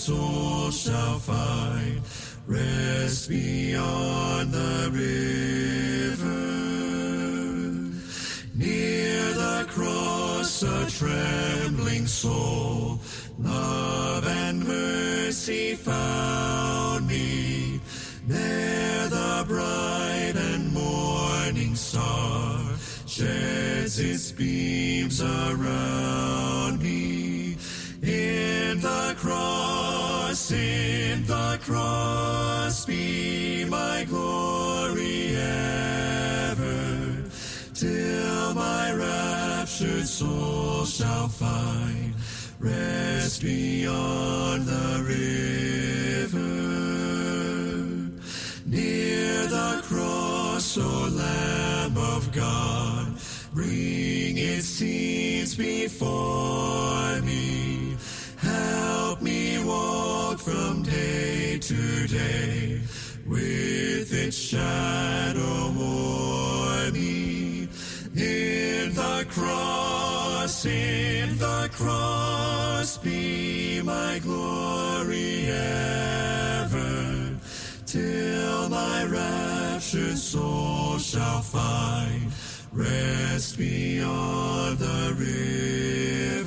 soul 0.00 0.70
shall 0.70 1.18
find 1.18 2.00
rest 2.46 3.28
beyond 3.28 4.50
the 4.50 4.88
river. 4.90 6.40
Near 8.54 9.22
the 9.34 9.66
cross, 9.68 10.62
a 10.62 10.86
trembling 10.88 12.06
soul, 12.06 12.98
love 13.38 14.26
and 14.26 14.66
mercy 14.66 15.74
found 15.74 17.06
me. 17.06 17.82
There 18.26 19.06
the 19.06 19.44
bright 19.46 20.32
and 20.34 20.72
morning 20.72 21.74
star 21.74 22.58
sheds 23.06 23.98
its 23.98 24.32
beams 24.32 25.20
around 25.20 26.80
me. 26.80 27.58
In 28.02 28.80
the 28.80 29.14
cross, 29.18 29.79
in 30.48 31.24
the 31.26 31.58
cross, 31.62 32.86
be 32.86 33.64
my 33.66 34.04
glory 34.08 35.36
ever, 35.36 37.24
till 37.74 38.54
my 38.54 38.92
raptured 38.92 40.06
soul 40.06 40.86
shall 40.86 41.28
find 41.28 42.14
rest 42.58 43.42
beyond 43.42 44.64
the 44.66 45.04
river. 45.06 46.38
Near 48.66 49.46
the 49.46 49.82
cross, 49.84 50.78
O 50.78 51.08
Lamb 51.12 51.98
of 51.98 52.32
God, 52.32 53.14
bring 53.52 54.38
its 54.38 54.66
scenes 54.66 55.54
before 55.54 57.20
me. 57.20 57.59
From 60.44 60.82
day 60.82 61.58
to 61.58 62.06
day 62.08 62.80
with 63.26 64.12
its 64.12 64.36
shadow 64.36 65.74
o'er 65.78 66.90
me. 66.92 67.68
In 68.16 68.94
the 68.94 69.26
cross, 69.28 70.64
in 70.64 71.36
the 71.36 71.68
cross, 71.72 72.96
be 72.96 73.82
my 73.82 74.18
glory 74.20 75.46
ever, 75.46 77.36
till 77.84 78.68
my 78.70 79.04
raptured 79.04 80.16
soul 80.16 80.96
shall 80.98 81.42
find 81.42 82.32
rest 82.72 83.58
beyond 83.58 84.78
the 84.78 85.14
river. 85.18 86.39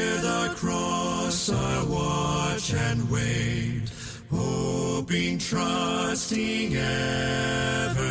Near 0.00 0.16
the 0.16 0.54
cross 0.56 1.50
I 1.50 1.82
watch 1.84 2.72
and 2.72 3.10
wait, 3.10 3.82
hoping, 4.30 5.36
trusting 5.38 6.74
ever, 6.74 8.08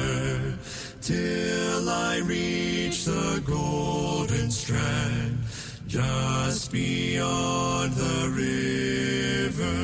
till 1.01 1.89
I 1.89 2.17
reach 2.23 3.05
the 3.05 3.41
golden 3.43 4.51
strand, 4.51 5.39
just 5.87 6.71
beyond 6.71 7.93
the 7.93 8.29
river. 8.43 9.75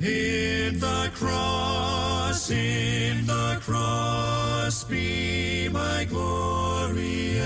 In 0.00 0.78
the 0.78 1.10
cross, 1.12 2.50
in 2.50 3.26
the 3.26 3.58
cross, 3.60 4.84
be 4.84 5.68
my 5.68 6.06
glory 6.06 7.38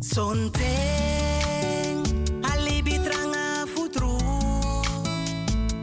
Sonteng 0.00 1.26
alibi 2.44 2.98
tranga 3.02 3.66
futru. 3.74 4.14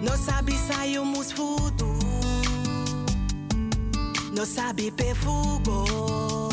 No 0.02 0.16
sabi 0.16 0.54
sayo 0.54 1.04
mus 1.04 1.34
futu. 1.34 1.92
No 4.34 4.46
sabi 4.46 4.92
pe 4.92 5.14
fugo 5.14 6.51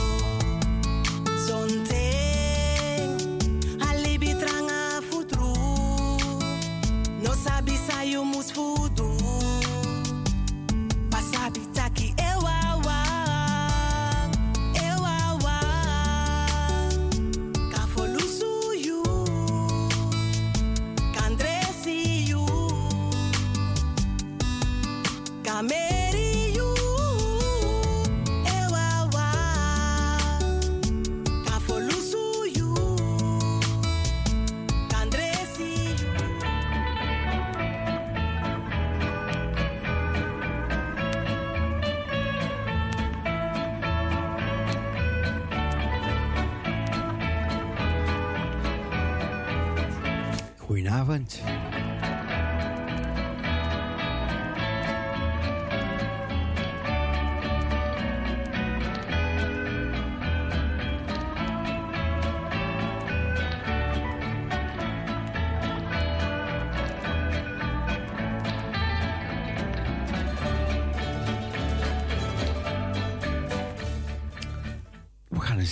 Goedenavond. 51.08 51.67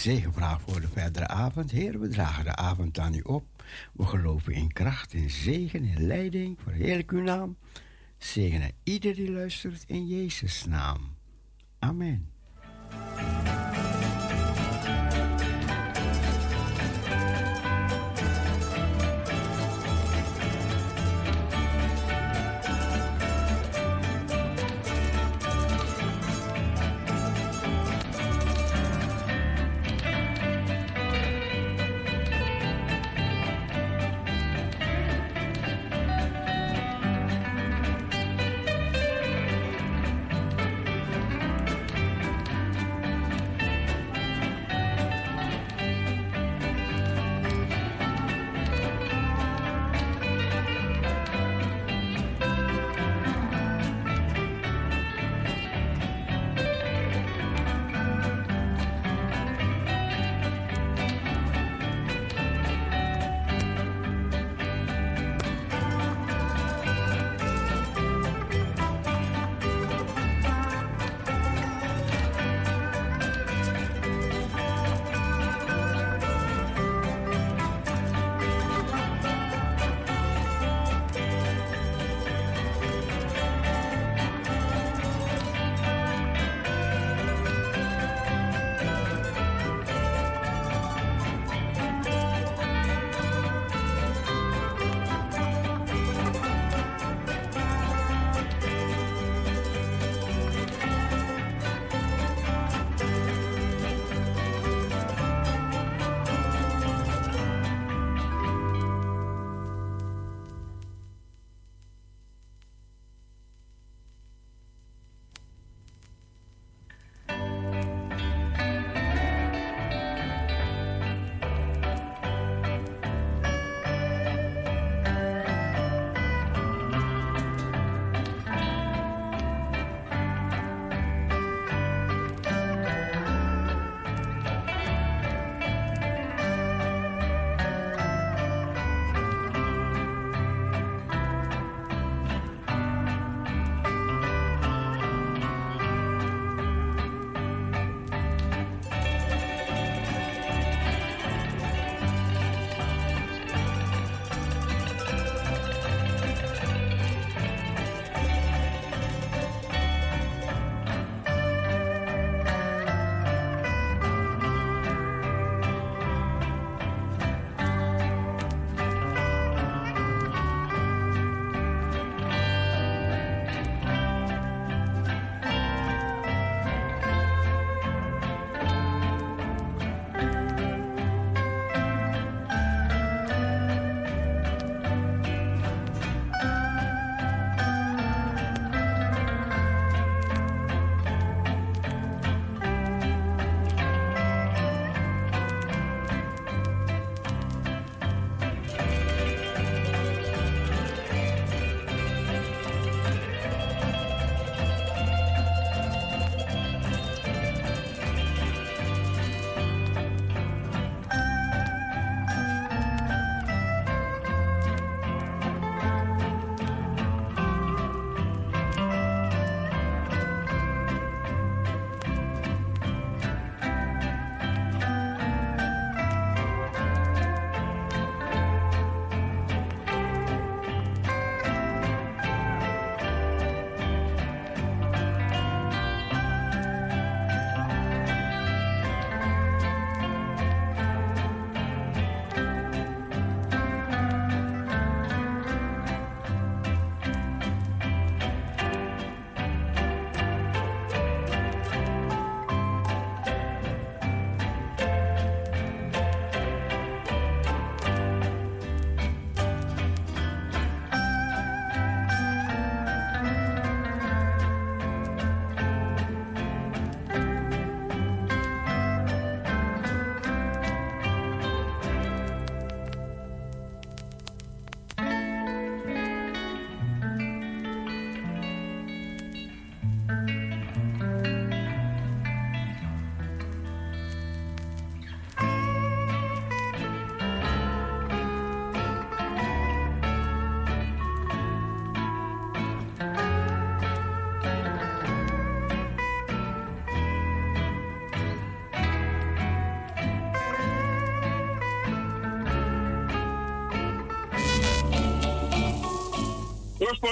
We 0.06 0.12
gaan 0.12 0.20
een 0.20 0.30
zegen 0.30 0.40
vragen 0.40 0.72
voor 0.72 0.80
de 0.80 0.88
verdere 0.88 1.26
avond. 1.26 1.70
Heer, 1.70 2.00
we 2.00 2.08
dragen 2.08 2.44
de 2.44 2.56
avond 2.56 2.98
aan 2.98 3.14
u 3.14 3.20
op. 3.20 3.44
We 3.92 4.04
geloven 4.04 4.52
in 4.52 4.72
kracht, 4.72 5.12
in 5.12 5.30
zegen, 5.30 5.84
in 5.84 6.06
leiding. 6.06 6.58
Verheerlijk 6.62 7.10
uw 7.10 7.22
naam. 7.22 7.56
Zegenen 8.18 8.72
ieder 8.82 9.14
die 9.14 9.30
luistert 9.30 9.84
in 9.86 10.06
Jezus' 10.06 10.64
naam. 10.66 11.16
Amen. 11.78 12.35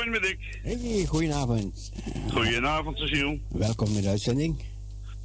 Ik. 0.03 0.59
Hey, 0.63 1.07
goedenavond. 1.07 1.93
Goedenavond, 2.33 2.99
Cecile. 2.99 3.41
Welkom 3.49 3.97
in 3.97 4.03
de 4.03 4.09
uitzending. 4.09 4.65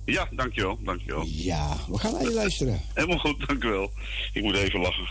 Ja, 0.06 0.28
dankjewel, 0.32 0.80
dankjewel. 0.84 1.24
Ja, 1.26 1.78
we 1.88 1.98
gaan 1.98 2.14
naar 2.14 2.22
je 2.22 2.34
luisteren. 2.34 2.82
Helemaal 2.94 3.18
goed, 3.18 3.48
dankjewel. 3.48 3.92
Ik 4.34 4.44
moet 4.44 4.56
even 4.56 4.80
lachen. 4.80 5.08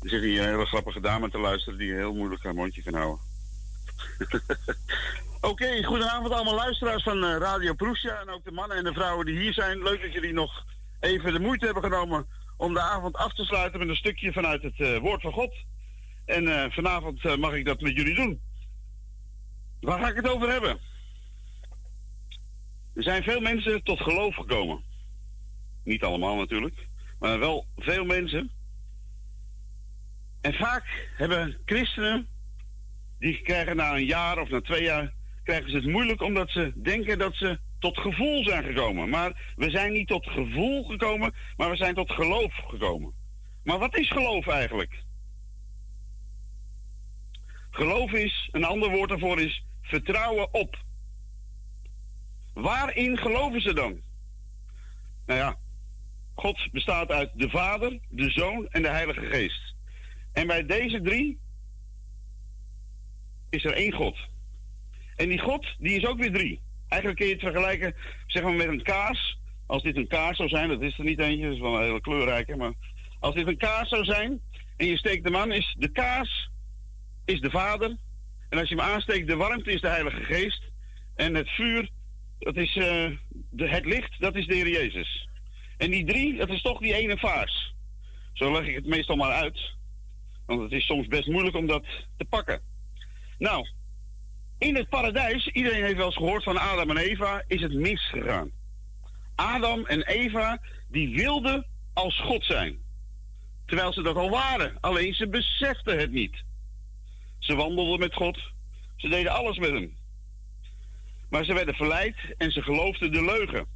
Er 0.00 0.08
zit 0.08 0.22
hier 0.22 0.40
een 0.40 0.48
hele 0.48 0.66
grappige 0.66 1.00
dame 1.00 1.30
te 1.30 1.38
luisteren 1.38 1.78
die 1.78 1.92
heel 1.92 2.14
moeilijk 2.14 2.42
haar 2.42 2.54
mondje 2.54 2.82
kan 2.82 2.94
houden. 2.94 3.20
Oké, 5.50 5.84
goedenavond 5.84 6.32
allemaal 6.32 6.54
luisteraars 6.54 7.02
van 7.02 7.24
eh, 7.24 7.36
Radio 7.38 7.74
Proesja 7.74 8.20
en 8.20 8.30
ook 8.30 8.44
de 8.44 8.52
mannen 8.52 8.76
en 8.76 8.84
de 8.84 8.92
vrouwen 8.92 9.26
die 9.26 9.38
hier 9.38 9.52
zijn. 9.52 9.82
Leuk 9.82 10.02
dat 10.02 10.12
jullie 10.12 10.32
nog 10.32 10.64
even 11.00 11.32
de 11.32 11.40
moeite 11.40 11.64
hebben 11.64 11.82
genomen 11.82 12.26
om 12.56 12.74
de 12.74 12.80
avond 12.80 13.16
af 13.16 13.34
te 13.34 13.44
sluiten 13.44 13.78
met 13.78 13.88
een 13.88 13.96
stukje 13.96 14.32
vanuit 14.32 14.62
het 14.62 14.80
eh, 14.80 14.98
Woord 14.98 15.20
van 15.20 15.32
God. 15.32 15.54
En 16.24 16.48
eh, 16.48 16.70
vanavond 16.70 17.24
eh, 17.24 17.36
mag 17.36 17.54
ik 17.54 17.64
dat 17.64 17.80
met 17.80 17.96
jullie 17.96 18.14
doen. 18.14 18.40
Waar 19.80 19.98
ga 19.98 20.08
ik 20.08 20.16
het 20.16 20.28
over 20.28 20.50
hebben? 20.50 20.78
Er 22.94 23.02
zijn 23.02 23.22
veel 23.22 23.40
mensen 23.40 23.82
tot 23.82 24.00
geloof 24.00 24.34
gekomen. 24.34 24.82
Niet 25.84 26.02
allemaal 26.02 26.36
natuurlijk, 26.36 26.88
maar 27.18 27.38
wel 27.38 27.66
veel 27.76 28.04
mensen. 28.04 28.50
En 30.40 30.54
vaak 30.54 31.10
hebben 31.16 31.58
christenen, 31.64 32.28
die 33.18 33.42
krijgen 33.42 33.76
na 33.76 33.94
een 33.94 34.04
jaar 34.04 34.38
of 34.38 34.48
na 34.48 34.60
twee 34.60 34.82
jaar, 34.82 35.12
krijgen 35.44 35.70
ze 35.70 35.76
het 35.76 35.86
moeilijk 35.86 36.22
omdat 36.22 36.50
ze 36.50 36.72
denken 36.76 37.18
dat 37.18 37.34
ze 37.34 37.58
tot 37.78 37.98
gevoel 37.98 38.44
zijn 38.44 38.64
gekomen. 38.64 39.08
Maar 39.08 39.52
we 39.56 39.70
zijn 39.70 39.92
niet 39.92 40.08
tot 40.08 40.26
gevoel 40.26 40.84
gekomen, 40.84 41.34
maar 41.56 41.70
we 41.70 41.76
zijn 41.76 41.94
tot 41.94 42.12
geloof 42.12 42.54
gekomen. 42.54 43.14
Maar 43.64 43.78
wat 43.78 43.96
is 43.96 44.10
geloof 44.10 44.46
eigenlijk? 44.46 45.04
Geloof 47.72 48.12
is, 48.12 48.48
een 48.50 48.64
ander 48.64 48.90
woord 48.90 49.08
daarvoor 49.08 49.40
is 49.40 49.64
vertrouwen 49.82 50.54
op. 50.54 50.84
Waarin 52.54 53.18
geloven 53.18 53.60
ze 53.60 53.74
dan? 53.74 54.00
Nou 55.26 55.38
ja, 55.38 55.56
God 56.34 56.68
bestaat 56.72 57.10
uit 57.10 57.30
de 57.34 57.48
Vader, 57.48 57.98
de 58.08 58.30
Zoon 58.30 58.68
en 58.68 58.82
de 58.82 58.88
Heilige 58.88 59.26
Geest. 59.26 59.74
En 60.32 60.46
bij 60.46 60.66
deze 60.66 61.00
drie 61.00 61.38
is 63.50 63.64
er 63.64 63.72
één 63.72 63.92
God. 63.92 64.16
En 65.16 65.28
die 65.28 65.40
God, 65.40 65.66
die 65.78 65.96
is 65.96 66.06
ook 66.06 66.18
weer 66.18 66.32
drie. 66.32 66.60
Eigenlijk 66.88 67.20
kun 67.20 67.28
je 67.28 67.34
het 67.34 67.52
vergelijken 67.52 67.94
zeg 68.26 68.42
maar, 68.42 68.54
met 68.54 68.68
een 68.68 68.82
kaas. 68.82 69.38
Als 69.66 69.82
dit 69.82 69.96
een 69.96 70.08
kaas 70.08 70.36
zou 70.36 70.48
zijn, 70.48 70.68
dat 70.68 70.82
is 70.82 70.98
er 70.98 71.04
niet 71.04 71.20
eentje, 71.20 71.44
dat 71.44 71.54
is 71.54 71.60
wel 71.60 71.76
een 71.76 71.82
hele 71.82 72.00
kleurrijke. 72.00 72.56
Maar 72.56 72.72
als 73.20 73.34
dit 73.34 73.46
een 73.46 73.56
kaas 73.56 73.88
zou 73.88 74.04
zijn 74.04 74.40
en 74.76 74.86
je 74.86 74.98
steekt 74.98 75.24
hem 75.24 75.36
aan, 75.36 75.52
is 75.52 75.76
de 75.78 75.88
kaas 75.88 76.50
is 77.24 77.40
de 77.40 77.50
Vader. 77.50 77.96
En 78.48 78.58
als 78.58 78.68
je 78.68 78.74
hem 78.74 78.84
aansteekt, 78.84 79.26
de 79.26 79.36
warmte 79.36 79.72
is 79.72 79.80
de 79.80 79.88
Heilige 79.88 80.22
Geest. 80.22 80.62
En 81.14 81.34
het 81.34 81.48
vuur, 81.48 81.90
dat 82.38 82.56
is 82.56 82.76
eh, 82.76 83.10
de, 83.50 83.68
het 83.68 83.84
licht, 83.84 84.20
dat 84.20 84.36
is 84.36 84.46
de 84.46 84.54
Heer 84.54 84.68
Jezus. 84.68 85.28
En 85.76 85.90
die 85.90 86.04
drie, 86.04 86.36
dat 86.36 86.48
is 86.48 86.62
toch 86.62 86.78
die 86.78 86.94
ene 86.94 87.18
vaas. 87.18 87.74
Zo 88.32 88.52
leg 88.52 88.66
ik 88.66 88.74
het 88.74 88.86
meestal 88.86 89.16
maar 89.16 89.32
uit. 89.32 89.60
Want 90.46 90.60
het 90.60 90.72
is 90.72 90.86
soms 90.86 91.06
best 91.06 91.26
moeilijk 91.26 91.56
om 91.56 91.66
dat 91.66 91.84
te 92.16 92.24
pakken. 92.24 92.60
Nou, 93.38 93.68
in 94.58 94.76
het 94.76 94.88
paradijs, 94.88 95.46
iedereen 95.46 95.82
heeft 95.82 95.96
wel 95.96 96.06
eens 96.06 96.16
gehoord 96.16 96.42
van 96.42 96.58
Adam 96.58 96.90
en 96.90 96.96
Eva, 96.96 97.44
is 97.46 97.60
het 97.60 97.72
misgegaan. 97.72 98.50
Adam 99.34 99.86
en 99.86 100.02
Eva, 100.02 100.60
die 100.88 101.14
wilden 101.16 101.66
als 101.92 102.20
God 102.20 102.44
zijn. 102.44 102.78
Terwijl 103.66 103.92
ze 103.92 104.02
dat 104.02 104.16
al 104.16 104.30
waren, 104.30 104.76
alleen 104.80 105.14
ze 105.14 105.28
beseften 105.28 105.98
het 105.98 106.10
niet. 106.10 106.44
Ze 107.42 107.54
wandelden 107.54 107.98
met 107.98 108.14
God, 108.14 108.38
ze 108.96 109.08
deden 109.08 109.32
alles 109.32 109.58
met 109.58 109.70
hem. 109.70 109.96
Maar 111.28 111.44
ze 111.44 111.54
werden 111.54 111.74
verleid 111.74 112.16
en 112.38 112.50
ze 112.50 112.62
geloofden 112.62 113.12
de 113.12 113.24
leugen. 113.24 113.66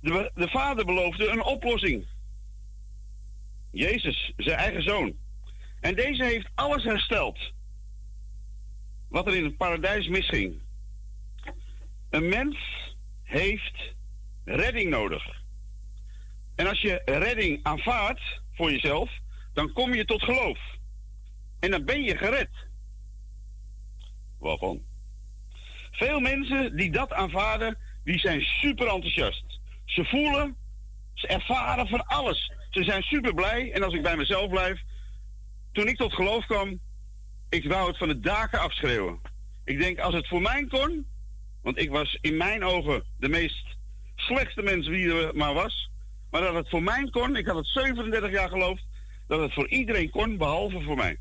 De, 0.00 0.30
de 0.34 0.48
vader 0.48 0.84
beloofde 0.84 1.28
een 1.28 1.42
oplossing. 1.42 2.06
Jezus, 3.70 4.32
zijn 4.36 4.58
eigen 4.58 4.82
zoon. 4.82 5.16
En 5.80 5.94
deze 5.94 6.24
heeft 6.24 6.48
alles 6.54 6.84
hersteld. 6.84 7.38
Wat 9.08 9.26
er 9.26 9.36
in 9.36 9.44
het 9.44 9.56
paradijs 9.56 10.08
misging. 10.08 10.62
Een 12.10 12.28
mens 12.28 12.58
heeft 13.22 13.94
redding 14.44 14.90
nodig. 14.90 15.42
En 16.54 16.66
als 16.66 16.80
je 16.80 17.02
redding 17.04 17.60
aanvaardt 17.62 18.40
voor 18.52 18.70
jezelf, 18.70 19.22
dan 19.54 19.72
kom 19.72 19.94
je 19.94 20.04
tot 20.04 20.22
geloof. 20.22 20.58
En 21.60 21.70
dan 21.70 21.84
ben 21.84 22.02
je 22.02 22.16
gered. 22.16 22.50
Waarvan? 24.38 24.82
Veel 25.90 26.20
mensen 26.20 26.76
die 26.76 26.90
dat 26.90 27.12
aanvaarden, 27.12 27.78
die 28.04 28.18
zijn 28.18 28.40
super 28.40 28.86
enthousiast. 28.86 29.60
Ze 29.84 30.04
voelen, 30.04 30.56
ze 31.14 31.26
ervaren 31.26 31.88
van 31.88 32.06
alles. 32.06 32.52
Ze 32.70 32.84
zijn 32.84 33.02
super 33.02 33.34
blij. 33.34 33.72
En 33.72 33.82
als 33.82 33.94
ik 33.94 34.02
bij 34.02 34.16
mezelf 34.16 34.48
blijf, 34.50 34.80
toen 35.72 35.88
ik 35.88 35.96
tot 35.96 36.14
geloof 36.14 36.46
kwam, 36.46 36.80
ik 37.48 37.68
wou 37.68 37.88
het 37.88 37.98
van 37.98 38.08
de 38.08 38.20
daken 38.20 38.60
afschreeuwen. 38.60 39.20
Ik 39.64 39.78
denk, 39.78 39.98
als 39.98 40.14
het 40.14 40.28
voor 40.28 40.42
mij 40.42 40.66
kon, 40.66 41.06
want 41.62 41.78
ik 41.78 41.90
was 41.90 42.18
in 42.20 42.36
mijn 42.36 42.64
ogen 42.64 43.04
de 43.18 43.28
meest 43.28 43.76
slechtste 44.16 44.62
mens 44.62 44.88
wie 44.88 45.12
er 45.12 45.36
maar 45.36 45.54
was. 45.54 45.90
Maar 46.30 46.40
dat 46.40 46.54
het 46.54 46.68
voor 46.68 46.82
mij 46.82 47.08
kon, 47.10 47.36
ik 47.36 47.46
had 47.46 47.56
het 47.56 47.66
37 47.66 48.30
jaar 48.30 48.48
geloofd, 48.48 48.84
dat 49.26 49.40
het 49.40 49.52
voor 49.52 49.68
iedereen 49.68 50.10
kon, 50.10 50.36
behalve 50.36 50.80
voor 50.80 50.96
mij. 50.96 51.18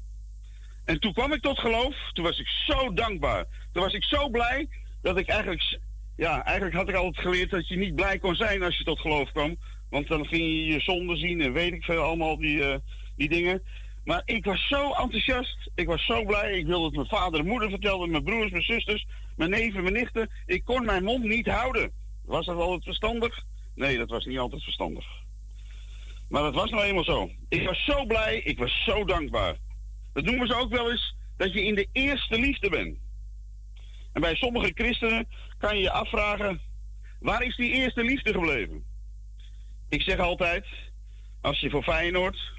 En 0.86 1.00
toen 1.00 1.13
kwam 1.13 1.33
ik 1.33 1.41
tot 1.41 1.60
geloof, 1.60 1.95
toen 2.13 2.24
was 2.24 2.39
ik 2.39 2.48
zo 2.48 2.93
dankbaar. 2.93 3.45
Toen 3.72 3.83
was 3.83 3.93
ik 3.93 4.03
zo 4.03 4.29
blij 4.29 4.67
dat 5.01 5.17
ik 5.17 5.27
eigenlijk, 5.27 5.79
ja, 6.15 6.43
eigenlijk 6.43 6.75
had 6.75 6.89
ik 6.89 6.95
altijd 6.95 7.25
geleerd 7.25 7.50
dat 7.50 7.67
je 7.67 7.77
niet 7.77 7.95
blij 7.95 8.19
kon 8.19 8.36
zijn 8.36 8.63
als 8.63 8.77
je 8.77 8.83
tot 8.83 9.00
geloof 9.00 9.31
kwam. 9.31 9.55
Want 9.89 10.07
dan 10.07 10.25
ging 10.25 10.41
je 10.41 10.65
je 10.65 10.79
zonde 10.79 11.15
zien 11.15 11.41
en 11.41 11.53
weet 11.53 11.74
ik 11.74 11.83
veel, 11.83 12.01
allemaal 12.01 12.38
die, 12.38 12.57
uh, 12.57 12.75
die 13.15 13.29
dingen. 13.29 13.63
Maar 14.03 14.22
ik 14.25 14.45
was 14.45 14.67
zo 14.67 14.91
enthousiast, 14.91 15.72
ik 15.75 15.88
was 15.88 16.05
zo 16.05 16.25
blij. 16.25 16.51
Ik 16.51 16.65
wilde 16.65 16.86
het 16.86 16.95
mijn 16.95 17.07
vader 17.07 17.39
en 17.39 17.48
moeder 17.48 17.69
vertellen, 17.69 18.12
mijn 18.12 18.24
broers, 18.24 18.51
mijn 18.51 18.63
zusters, 18.63 19.07
mijn 19.36 19.50
neven, 19.50 19.81
mijn 19.81 19.93
nichten. 19.93 20.29
Ik 20.45 20.63
kon 20.63 20.86
mijn 20.86 21.03
mond 21.03 21.24
niet 21.24 21.48
houden. 21.48 21.91
Was 22.25 22.45
dat 22.45 22.57
altijd 22.57 22.83
verstandig? 22.83 23.43
Nee, 23.75 23.98
dat 23.98 24.10
was 24.10 24.25
niet 24.25 24.38
altijd 24.38 24.63
verstandig. 24.63 25.05
Maar 26.34 26.44
dat 26.44 26.54
was 26.54 26.70
nou 26.70 26.84
eenmaal 26.84 27.04
zo. 27.04 27.30
Ik 27.50 27.68
was 27.68 27.84
zo 27.86 28.06
blij, 28.06 28.38
ik 28.38 28.58
was 28.58 28.84
zo 28.84 29.06
dankbaar. 29.06 29.56
Dat 30.13 30.24
noemen 30.24 30.48
ze 30.48 30.56
ook 30.56 30.72
wel 30.72 30.92
eens 30.92 31.16
dat 31.38 31.54
je 31.54 31.63
in 31.63 31.75
de 31.75 31.88
eerste 31.92 32.40
liefde 32.40 32.70
bent. 32.70 32.98
En 34.13 34.22
bij 34.22 34.36
sommige 34.36 34.72
christenen 34.75 35.28
kan 35.58 35.75
je 35.75 35.82
je 35.82 35.92
afvragen: 35.92 36.62
waar 37.20 37.44
is 37.44 37.56
die 37.56 37.72
eerste 37.72 38.04
liefde 38.04 38.32
gebleven? 38.32 38.86
Ik 39.90 40.02
zeg 40.02 40.18
altijd: 40.20 40.66
als 41.42 41.60
je 41.60 41.70
voor 41.70 41.84
Feyenoord 41.84 42.52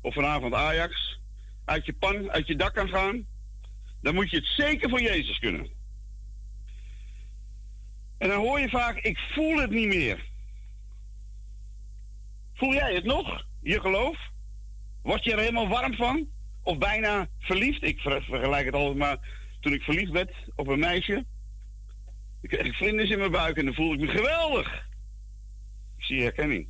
of 0.00 0.14
vanavond 0.14 0.54
Ajax 0.54 1.18
uit 1.64 1.86
je 1.86 1.92
pan, 1.92 2.30
uit 2.30 2.46
je 2.46 2.56
dak 2.56 2.74
kan 2.74 2.88
gaan, 2.88 3.26
dan 4.00 4.14
moet 4.14 4.30
je 4.30 4.36
het 4.36 4.52
zeker 4.56 4.88
voor 4.90 5.02
Jezus 5.02 5.38
kunnen. 5.38 5.70
En 8.18 8.28
dan 8.28 8.38
hoor 8.38 8.60
je 8.60 8.68
vaak: 8.68 8.96
ik 8.96 9.18
voel 9.18 9.56
het 9.56 9.70
niet 9.70 9.88
meer. 9.88 10.28
Voel 12.60 12.74
jij 12.74 12.94
het 12.94 13.04
nog, 13.04 13.44
je 13.60 13.80
geloof? 13.80 14.18
Word 15.02 15.24
je 15.24 15.32
er 15.32 15.38
helemaal 15.38 15.68
warm 15.68 15.94
van? 15.94 16.28
Of 16.62 16.78
bijna 16.78 17.28
verliefd? 17.38 17.82
Ik 17.82 18.00
vergelijk 18.00 18.64
het 18.64 18.74
altijd 18.74 18.96
maar 18.96 19.18
toen 19.60 19.72
ik 19.72 19.82
verliefd 19.82 20.10
werd 20.10 20.34
op 20.54 20.68
een 20.68 20.78
meisje. 20.78 21.24
Ik 22.40 22.48
kreeg 22.48 22.76
vlinders 22.76 23.10
in 23.10 23.18
mijn 23.18 23.30
buik 23.30 23.56
en 23.56 23.64
dan 23.64 23.74
voelde 23.74 23.94
ik 23.94 24.00
me 24.00 24.16
geweldig. 24.16 24.74
Ik 25.96 26.04
zie 26.04 26.22
herkenning. 26.22 26.68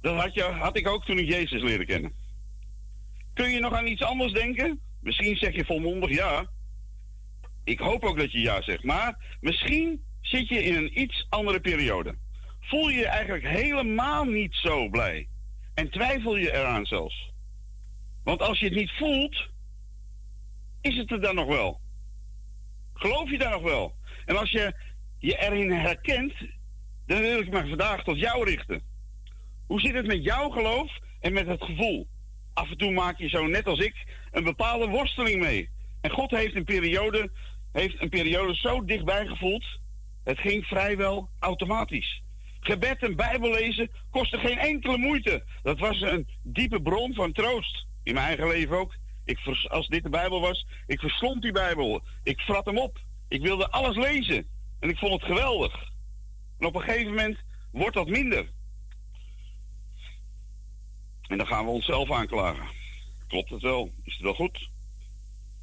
Dat 0.00 0.20
had, 0.20 0.34
je, 0.34 0.42
had 0.42 0.76
ik 0.76 0.88
ook 0.88 1.04
toen 1.04 1.18
ik 1.18 1.28
Jezus 1.28 1.62
leerde 1.62 1.84
kennen. 1.84 2.12
Kun 3.34 3.50
je 3.50 3.60
nog 3.60 3.72
aan 3.72 3.86
iets 3.86 4.02
anders 4.02 4.32
denken? 4.32 4.80
Misschien 5.00 5.36
zeg 5.36 5.54
je 5.54 5.64
volmondig 5.64 6.10
ja. 6.10 6.50
Ik 7.64 7.78
hoop 7.78 8.02
ook 8.02 8.18
dat 8.18 8.32
je 8.32 8.40
ja 8.40 8.62
zegt. 8.62 8.84
Maar 8.84 9.36
misschien 9.40 10.04
zit 10.20 10.48
je 10.48 10.62
in 10.62 10.74
een 10.74 11.00
iets 11.00 11.26
andere 11.28 11.60
periode. 11.60 12.14
Voel 12.60 12.88
je 12.88 12.98
je 12.98 13.06
eigenlijk 13.06 13.46
helemaal 13.46 14.24
niet 14.24 14.54
zo 14.54 14.88
blij. 14.88 15.28
En 15.74 15.90
twijfel 15.90 16.36
je 16.36 16.52
eraan 16.52 16.86
zelfs. 16.86 17.32
Want 18.24 18.42
als 18.42 18.58
je 18.58 18.64
het 18.64 18.74
niet 18.74 18.92
voelt, 18.98 19.48
is 20.80 20.96
het 20.96 21.10
er 21.10 21.20
dan 21.20 21.34
nog 21.34 21.46
wel. 21.46 21.80
Geloof 22.94 23.30
je 23.30 23.38
daar 23.38 23.50
nog 23.50 23.62
wel? 23.62 23.94
En 24.24 24.36
als 24.36 24.50
je 24.50 24.74
je 25.18 25.36
erin 25.38 25.70
herkent, 25.72 26.32
dan 27.06 27.20
wil 27.20 27.38
ik 27.38 27.50
me 27.50 27.68
vandaag 27.68 28.04
tot 28.04 28.18
jou 28.18 28.44
richten. 28.44 28.82
Hoe 29.66 29.80
zit 29.80 29.94
het 29.94 30.06
met 30.06 30.24
jouw 30.24 30.50
geloof 30.50 30.98
en 31.20 31.32
met 31.32 31.46
het 31.46 31.64
gevoel? 31.64 32.08
Af 32.52 32.70
en 32.70 32.76
toe 32.76 32.92
maak 32.92 33.18
je 33.18 33.28
zo, 33.28 33.46
net 33.46 33.66
als 33.66 33.78
ik, 33.78 34.06
een 34.30 34.44
bepaalde 34.44 34.86
worsteling 34.86 35.40
mee. 35.40 35.68
En 36.00 36.10
God 36.10 36.30
heeft 36.30 36.54
een 36.54 36.64
periode, 36.64 37.30
heeft 37.72 38.02
een 38.02 38.08
periode 38.08 38.54
zo 38.54 38.84
dichtbij 38.84 39.26
gevoeld. 39.26 39.64
Het 40.24 40.38
ging 40.38 40.64
vrijwel 40.64 41.28
automatisch. 41.38 42.22
Gebed 42.60 43.02
en 43.02 43.16
Bijbel 43.16 43.50
lezen 43.50 43.90
kostte 44.10 44.38
geen 44.38 44.58
enkele 44.58 44.98
moeite. 44.98 45.44
Dat 45.62 45.78
was 45.78 46.00
een 46.00 46.28
diepe 46.42 46.82
bron 46.82 47.14
van 47.14 47.32
troost. 47.32 47.86
In 48.02 48.14
mijn 48.14 48.26
eigen 48.26 48.48
leven 48.48 48.78
ook. 48.78 48.94
Ik, 49.24 49.38
als 49.68 49.88
dit 49.88 50.02
de 50.02 50.08
Bijbel 50.08 50.40
was, 50.40 50.66
ik 50.86 51.00
verslond 51.00 51.42
die 51.42 51.52
Bijbel. 51.52 52.02
Ik 52.22 52.40
vrat 52.40 52.64
hem 52.64 52.78
op. 52.78 52.98
Ik 53.28 53.42
wilde 53.42 53.70
alles 53.70 53.96
lezen. 53.96 54.48
En 54.80 54.88
ik 54.88 54.98
vond 54.98 55.12
het 55.12 55.22
geweldig. 55.22 55.90
En 56.58 56.66
op 56.66 56.74
een 56.74 56.80
gegeven 56.80 57.08
moment 57.08 57.38
wordt 57.72 57.96
dat 57.96 58.08
minder. 58.08 58.50
En 61.26 61.38
dan 61.38 61.46
gaan 61.46 61.64
we 61.64 61.70
onszelf 61.70 62.10
aanklagen. 62.10 62.66
Klopt 63.28 63.50
het 63.50 63.62
wel? 63.62 63.92
Is 64.02 64.12
het 64.12 64.22
wel 64.22 64.34
goed? 64.34 64.68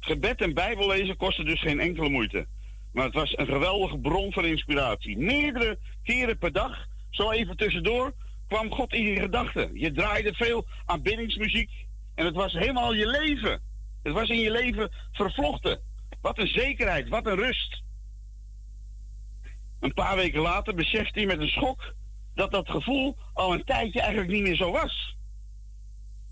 Gebed 0.00 0.40
en 0.40 0.54
Bijbellezen 0.54 1.16
kostte 1.16 1.44
dus 1.44 1.60
geen 1.60 1.80
enkele 1.80 2.08
moeite. 2.08 2.46
Maar 2.98 3.06
het 3.06 3.16
was 3.16 3.36
een 3.36 3.46
geweldige 3.46 3.98
bron 3.98 4.32
van 4.32 4.44
inspiratie. 4.44 5.18
Meerdere 5.18 5.78
keren 6.02 6.38
per 6.38 6.52
dag, 6.52 6.86
zo 7.10 7.30
even 7.30 7.56
tussendoor, 7.56 8.14
kwam 8.48 8.70
God 8.70 8.92
in 8.92 9.02
je 9.02 9.20
gedachten. 9.20 9.70
Je 9.74 9.92
draaide 9.92 10.34
veel 10.34 10.66
aanbiddingsmuziek. 10.84 11.70
En 12.14 12.24
het 12.24 12.34
was 12.34 12.52
helemaal 12.52 12.94
je 12.94 13.06
leven. 13.06 13.62
Het 14.02 14.12
was 14.12 14.28
in 14.28 14.40
je 14.40 14.50
leven 14.50 14.90
vervlochten. 15.12 15.80
Wat 16.20 16.38
een 16.38 16.46
zekerheid, 16.46 17.08
wat 17.08 17.26
een 17.26 17.36
rust. 17.36 17.82
Een 19.80 19.94
paar 19.94 20.16
weken 20.16 20.40
later 20.40 20.74
besefte 20.74 21.18
hij 21.18 21.26
met 21.26 21.40
een 21.40 21.48
schok 21.48 21.94
dat 22.34 22.50
dat 22.50 22.70
gevoel 22.70 23.16
al 23.32 23.52
een 23.52 23.64
tijdje 23.64 24.00
eigenlijk 24.00 24.32
niet 24.32 24.42
meer 24.42 24.56
zo 24.56 24.72
was. 24.72 25.16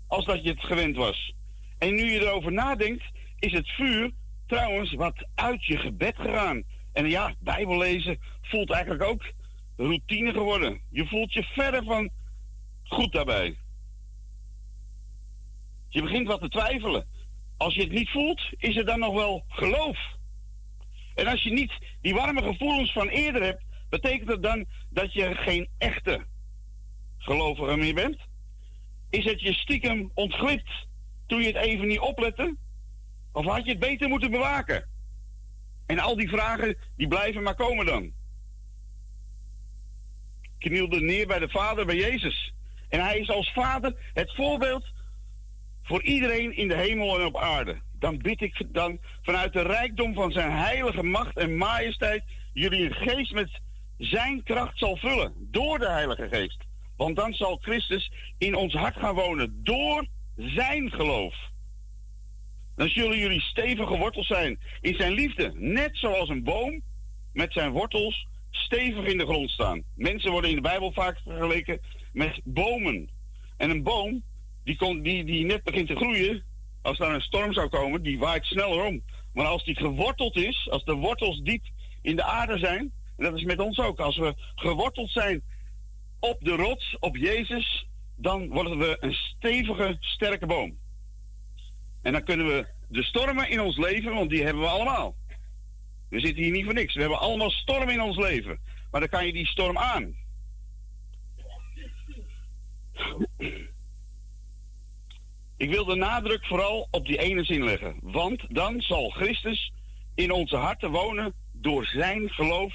Als 0.07 0.25
dat 0.25 0.43
je 0.43 0.49
het 0.49 0.63
gewend 0.63 0.95
was. 0.95 1.33
En 1.77 1.95
nu 1.95 2.11
je 2.11 2.19
erover 2.19 2.51
nadenkt, 2.51 3.03
is 3.39 3.51
het 3.51 3.69
vuur 3.69 4.11
trouwens 4.47 4.93
wat 4.93 5.27
uit 5.35 5.65
je 5.65 5.77
gebed 5.77 6.15
gegaan. 6.15 6.63
En 6.93 7.09
ja, 7.09 7.35
Bijbel 7.39 7.77
lezen 7.77 8.19
voelt 8.41 8.71
eigenlijk 8.71 9.03
ook 9.03 9.33
routine 9.75 10.31
geworden. 10.31 10.81
Je 10.89 11.07
voelt 11.07 11.33
je 11.33 11.43
verder 11.43 11.83
van 11.83 12.09
goed 12.83 13.11
daarbij. 13.11 13.57
Je 15.89 16.01
begint 16.01 16.27
wat 16.27 16.41
te 16.41 16.49
twijfelen. 16.49 17.07
Als 17.57 17.75
je 17.75 17.81
het 17.81 17.91
niet 17.91 18.09
voelt, 18.09 18.41
is 18.57 18.75
er 18.75 18.85
dan 18.85 18.99
nog 18.99 19.13
wel 19.13 19.43
geloof. 19.47 19.97
En 21.15 21.27
als 21.27 21.43
je 21.43 21.51
niet 21.51 21.71
die 22.01 22.13
warme 22.13 22.43
gevoelens 22.43 22.91
van 22.91 23.07
eerder 23.07 23.43
hebt, 23.43 23.63
betekent 23.89 24.27
dat 24.27 24.43
dan 24.43 24.65
dat 24.89 25.13
je 25.13 25.35
geen 25.35 25.69
echte 25.77 26.25
gelovige 27.17 27.77
meer 27.77 27.93
bent? 27.93 28.17
Is 29.09 29.25
het 29.25 29.41
je 29.41 29.53
stiekem 29.53 30.11
ontglipt 30.13 30.87
toen 31.27 31.41
je 31.41 31.47
het 31.47 31.55
even 31.55 31.87
niet 31.87 31.99
oplette? 31.99 32.55
Of 33.37 33.45
had 33.45 33.65
je 33.65 33.71
het 33.71 33.79
beter 33.79 34.09
moeten 34.09 34.31
bewaken? 34.31 34.87
En 35.85 35.99
al 35.99 36.15
die 36.15 36.29
vragen, 36.29 36.77
die 36.95 37.07
blijven 37.07 37.43
maar 37.43 37.55
komen 37.55 37.85
dan. 37.85 38.11
Knielde 40.57 41.01
neer 41.01 41.27
bij 41.27 41.39
de 41.39 41.49
Vader, 41.49 41.85
bij 41.85 41.95
Jezus. 41.95 42.53
En 42.89 42.99
hij 42.99 43.19
is 43.19 43.29
als 43.29 43.51
Vader 43.53 44.11
het 44.13 44.35
voorbeeld 44.35 44.85
voor 45.83 46.03
iedereen 46.03 46.55
in 46.55 46.67
de 46.67 46.75
hemel 46.75 47.19
en 47.19 47.25
op 47.25 47.37
aarde. 47.37 47.81
Dan 47.99 48.17
bid 48.17 48.41
ik 48.41 48.63
dan 48.73 48.99
vanuit 49.21 49.53
de 49.53 49.61
rijkdom 49.61 50.13
van 50.13 50.31
zijn 50.31 50.51
heilige 50.51 51.03
macht 51.03 51.37
en 51.37 51.57
majesteit 51.57 52.23
jullie 52.53 52.85
een 52.85 52.93
geest 52.93 53.33
met 53.33 53.61
zijn 53.97 54.43
kracht 54.43 54.77
zal 54.77 54.97
vullen. 54.97 55.33
Door 55.37 55.79
de 55.79 55.89
Heilige 55.89 56.27
Geest. 56.27 56.63
Want 56.95 57.15
dan 57.15 57.33
zal 57.33 57.57
Christus 57.57 58.11
in 58.37 58.55
ons 58.55 58.73
hart 58.73 58.95
gaan 58.95 59.15
wonen. 59.15 59.63
Door 59.63 60.07
zijn 60.35 60.91
geloof. 60.91 61.55
Dan 62.77 62.89
zullen 62.89 63.17
jullie 63.17 63.41
stevig 63.41 63.87
geworteld 63.87 64.25
zijn 64.25 64.59
in 64.81 64.95
zijn 64.95 65.11
liefde. 65.11 65.51
Net 65.55 65.97
zoals 65.97 66.29
een 66.29 66.43
boom 66.43 66.81
met 67.33 67.53
zijn 67.53 67.71
wortels 67.71 68.27
stevig 68.51 69.05
in 69.05 69.17
de 69.17 69.25
grond 69.25 69.49
staan. 69.49 69.83
Mensen 69.95 70.31
worden 70.31 70.49
in 70.49 70.55
de 70.55 70.61
Bijbel 70.61 70.91
vaak 70.91 71.19
vergeleken 71.23 71.79
met 72.13 72.41
bomen. 72.43 73.09
En 73.57 73.69
een 73.69 73.83
boom 73.83 74.23
die, 74.63 75.01
die, 75.01 75.23
die 75.23 75.45
net 75.45 75.63
begint 75.63 75.87
te 75.87 75.95
groeien, 75.95 76.43
als 76.81 76.97
daar 76.97 77.13
een 77.13 77.21
storm 77.21 77.53
zou 77.53 77.69
komen, 77.69 78.01
die 78.01 78.19
waait 78.19 78.45
sneller 78.45 78.85
om. 78.85 79.03
Maar 79.33 79.45
als 79.45 79.63
die 79.63 79.75
geworteld 79.75 80.35
is, 80.35 80.67
als 80.69 80.83
de 80.83 80.93
wortels 80.93 81.41
diep 81.41 81.63
in 82.01 82.15
de 82.15 82.23
aarde 82.23 82.57
zijn, 82.57 82.93
en 83.17 83.23
dat 83.23 83.35
is 83.35 83.43
met 83.43 83.59
ons 83.59 83.79
ook, 83.79 83.99
als 83.99 84.17
we 84.17 84.33
geworteld 84.55 85.11
zijn 85.11 85.43
op 86.19 86.37
de 86.39 86.55
rots, 86.55 86.97
op 86.99 87.15
Jezus, 87.15 87.87
dan 88.15 88.47
worden 88.47 88.77
we 88.77 88.97
een 88.99 89.13
stevige, 89.13 89.97
sterke 89.99 90.45
boom. 90.45 90.77
En 92.01 92.11
dan 92.11 92.23
kunnen 92.23 92.45
we 92.47 92.67
de 92.87 93.03
stormen 93.03 93.49
in 93.49 93.61
ons 93.61 93.77
leven, 93.77 94.13
want 94.13 94.29
die 94.29 94.43
hebben 94.43 94.61
we 94.61 94.69
allemaal. 94.69 95.15
We 96.09 96.19
zitten 96.19 96.43
hier 96.43 96.51
niet 96.51 96.65
voor 96.65 96.73
niks. 96.73 96.93
We 96.93 96.99
hebben 96.99 97.19
allemaal 97.19 97.51
stormen 97.51 97.93
in 97.93 98.01
ons 98.01 98.17
leven. 98.17 98.59
Maar 98.91 98.99
dan 98.99 99.09
kan 99.09 99.25
je 99.25 99.33
die 99.33 99.47
storm 99.47 99.77
aan. 99.77 100.15
Ik 105.57 105.69
wil 105.69 105.85
de 105.85 105.95
nadruk 105.95 106.45
vooral 106.45 106.87
op 106.91 107.05
die 107.05 107.17
ene 107.17 107.43
zin 107.43 107.63
leggen. 107.63 107.99
Want 108.01 108.55
dan 108.55 108.81
zal 108.81 109.09
Christus 109.09 109.73
in 110.15 110.31
onze 110.31 110.55
harten 110.55 110.91
wonen 110.91 111.33
door 111.51 111.85
zijn 111.85 112.29
geloof 112.29 112.73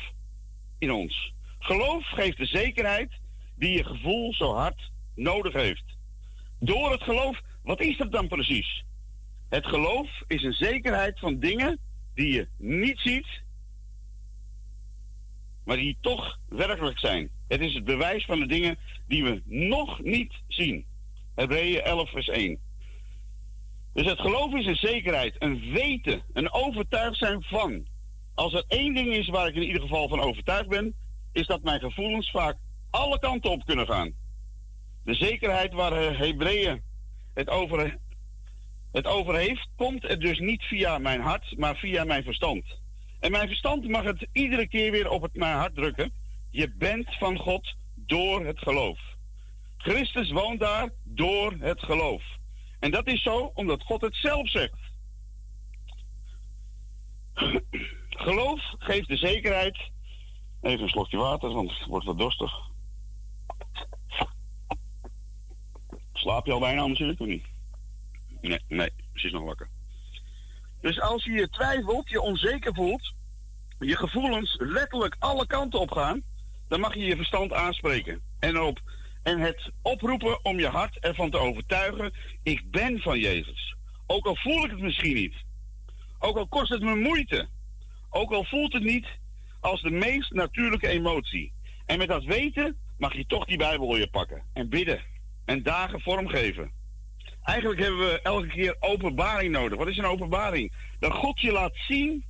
in 0.78 0.92
ons. 0.92 1.32
Geloof 1.58 2.06
geeft 2.06 2.36
de 2.36 2.46
zekerheid 2.46 3.10
die 3.56 3.72
je 3.72 3.84
gevoel 3.84 4.34
zo 4.34 4.54
hard 4.54 4.90
nodig 5.14 5.52
heeft. 5.52 5.84
Door 6.58 6.90
het 6.90 7.02
geloof, 7.02 7.40
wat 7.62 7.80
is 7.80 7.96
dat 7.96 8.12
dan 8.12 8.28
precies? 8.28 8.84
Het 9.52 9.66
geloof 9.66 10.08
is 10.26 10.42
een 10.42 10.52
zekerheid 10.52 11.18
van 11.18 11.38
dingen 11.38 11.78
die 12.14 12.32
je 12.32 12.48
niet 12.56 12.98
ziet, 12.98 13.26
maar 15.64 15.76
die 15.76 15.96
toch 16.00 16.38
werkelijk 16.48 16.98
zijn. 16.98 17.30
Het 17.48 17.60
is 17.60 17.74
het 17.74 17.84
bewijs 17.84 18.24
van 18.24 18.38
de 18.38 18.46
dingen 18.46 18.78
die 19.06 19.24
we 19.24 19.42
nog 19.44 20.00
niet 20.02 20.32
zien. 20.48 20.84
Hebreeën 21.34 21.82
11, 21.82 22.10
vers 22.10 22.28
1. 22.28 22.58
Dus 23.92 24.06
het 24.06 24.20
geloof 24.20 24.54
is 24.54 24.66
een 24.66 24.76
zekerheid, 24.76 25.34
een 25.38 25.72
weten, 25.72 26.22
een 26.32 26.52
overtuigd 26.52 27.18
zijn 27.18 27.42
van. 27.42 27.86
Als 28.34 28.52
er 28.52 28.64
één 28.68 28.94
ding 28.94 29.14
is 29.14 29.28
waar 29.28 29.48
ik 29.48 29.54
in 29.54 29.66
ieder 29.66 29.82
geval 29.82 30.08
van 30.08 30.20
overtuigd 30.20 30.68
ben, 30.68 30.94
is 31.32 31.46
dat 31.46 31.62
mijn 31.62 31.80
gevoelens 31.80 32.30
vaak 32.30 32.56
alle 32.90 33.18
kanten 33.18 33.50
op 33.50 33.64
kunnen 33.64 33.86
gaan. 33.86 34.12
De 35.04 35.14
zekerheid 35.14 35.72
waar 35.72 36.16
Hebreeën 36.18 36.82
het 37.34 37.48
over, 37.48 37.98
het 38.92 39.06
over 39.06 39.34
heeft, 39.34 39.68
komt 39.76 40.04
er 40.04 40.20
dus 40.20 40.38
niet 40.38 40.62
via 40.62 40.98
mijn 40.98 41.20
hart, 41.20 41.58
maar 41.58 41.76
via 41.76 42.04
mijn 42.04 42.22
verstand. 42.22 42.64
En 43.20 43.30
mijn 43.30 43.48
verstand 43.48 43.88
mag 43.88 44.04
het 44.04 44.26
iedere 44.32 44.68
keer 44.68 44.90
weer 44.90 45.10
op 45.10 45.22
het, 45.22 45.34
mijn 45.34 45.56
hart 45.56 45.74
drukken. 45.74 46.12
Je 46.50 46.74
bent 46.74 47.16
van 47.18 47.38
God 47.38 47.74
door 47.94 48.46
het 48.46 48.58
geloof. 48.58 48.98
Christus 49.76 50.30
woont 50.30 50.60
daar 50.60 50.90
door 51.04 51.56
het 51.58 51.82
geloof. 51.82 52.22
En 52.78 52.90
dat 52.90 53.06
is 53.06 53.22
zo 53.22 53.50
omdat 53.54 53.82
God 53.82 54.00
het 54.00 54.14
zelf 54.16 54.50
zegt. 54.50 54.78
Geloof 58.10 58.60
geeft 58.78 59.08
de 59.08 59.16
zekerheid. 59.16 59.78
Even 60.60 60.82
een 60.82 60.88
slokje 60.88 61.16
water, 61.16 61.52
want 61.52 61.78
het 61.78 61.88
wordt 61.88 62.06
wat 62.06 62.18
dorstig. 62.18 62.52
Slaap 66.12 66.46
je 66.46 66.52
al 66.52 66.60
bijna 66.60 66.86
natuurlijk 66.86 67.20
of 67.20 67.26
niet? 67.26 67.51
Nee, 68.42 68.60
nee, 68.68 68.90
precies 69.12 69.32
nog 69.32 69.44
wakker. 69.44 69.68
Dus 70.80 71.00
als 71.00 71.24
je 71.24 71.30
je 71.30 71.48
twijfelt, 71.48 72.08
je 72.08 72.20
onzeker 72.20 72.74
voelt, 72.74 73.14
je 73.78 73.96
gevoelens 73.96 74.56
letterlijk 74.58 75.16
alle 75.18 75.46
kanten 75.46 75.80
op 75.80 75.90
gaan, 75.90 76.22
dan 76.68 76.80
mag 76.80 76.94
je 76.94 77.04
je 77.04 77.16
verstand 77.16 77.52
aanspreken. 77.52 78.22
En, 78.38 78.60
op, 78.60 78.80
en 79.22 79.40
het 79.40 79.70
oproepen 79.82 80.44
om 80.44 80.58
je 80.58 80.68
hart 80.68 80.98
ervan 80.98 81.30
te 81.30 81.38
overtuigen, 81.38 82.12
ik 82.42 82.70
ben 82.70 83.00
van 83.00 83.18
Jezus. 83.18 83.76
Ook 84.06 84.26
al 84.26 84.36
voel 84.36 84.64
ik 84.64 84.70
het 84.70 84.80
misschien 84.80 85.14
niet. 85.14 85.34
Ook 86.18 86.36
al 86.36 86.48
kost 86.48 86.70
het 86.70 86.82
me 86.82 86.94
moeite. 86.94 87.48
Ook 88.10 88.32
al 88.32 88.44
voelt 88.44 88.72
het 88.72 88.82
niet 88.82 89.06
als 89.60 89.82
de 89.82 89.90
meest 89.90 90.32
natuurlijke 90.32 90.88
emotie. 90.88 91.52
En 91.86 91.98
met 91.98 92.08
dat 92.08 92.24
weten 92.24 92.76
mag 92.98 93.14
je 93.14 93.26
toch 93.26 93.44
die 93.44 93.58
Bijbel 93.58 93.96
je 93.96 94.10
pakken. 94.10 94.42
En 94.52 94.68
bidden. 94.68 95.00
En 95.44 95.62
dagen 95.62 96.00
vormgeven. 96.00 96.72
Eigenlijk 97.42 97.80
hebben 97.80 97.98
we 97.98 98.20
elke 98.22 98.46
keer 98.46 98.76
openbaring 98.80 99.52
nodig. 99.52 99.78
Wat 99.78 99.88
is 99.88 99.96
een 99.96 100.04
openbaring? 100.04 100.72
Dat 100.98 101.12
God 101.12 101.40
je 101.40 101.52
laat 101.52 101.76
zien 101.88 102.24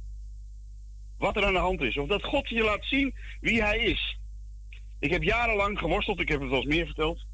wat 1.18 1.37
er 1.37 1.44
aan 1.44 1.53
de 1.53 1.59
hand 1.59 1.81
is. 1.81 1.96
Of 1.96 2.09
dat 2.09 2.25
God 2.25 2.48
je 2.48 2.62
laat 2.62 2.85
zien 2.85 3.14
wie 3.40 3.62
hij 3.62 3.79
is. 3.79 4.18
Ik 4.98 5.11
heb 5.11 5.22
jarenlang 5.22 5.79
geworsteld, 5.79 6.20
ik 6.20 6.29
heb 6.29 6.40
het 6.40 6.48
wel 6.48 6.59
eens 6.59 6.75
meer 6.75 6.87
verteld. 6.87 7.25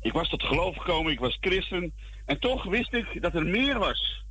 Ik 0.00 0.12
was 0.12 0.28
tot 0.28 0.42
geloof 0.42 0.76
gekomen, 0.76 1.12
ik 1.12 1.20
was 1.20 1.36
christen. 1.40 1.92
En 2.24 2.40
toch 2.40 2.64
wist 2.64 2.92
ik 2.92 3.22
dat 3.22 3.34
er 3.34 3.46
meer 3.46 3.78
was. 3.78 4.24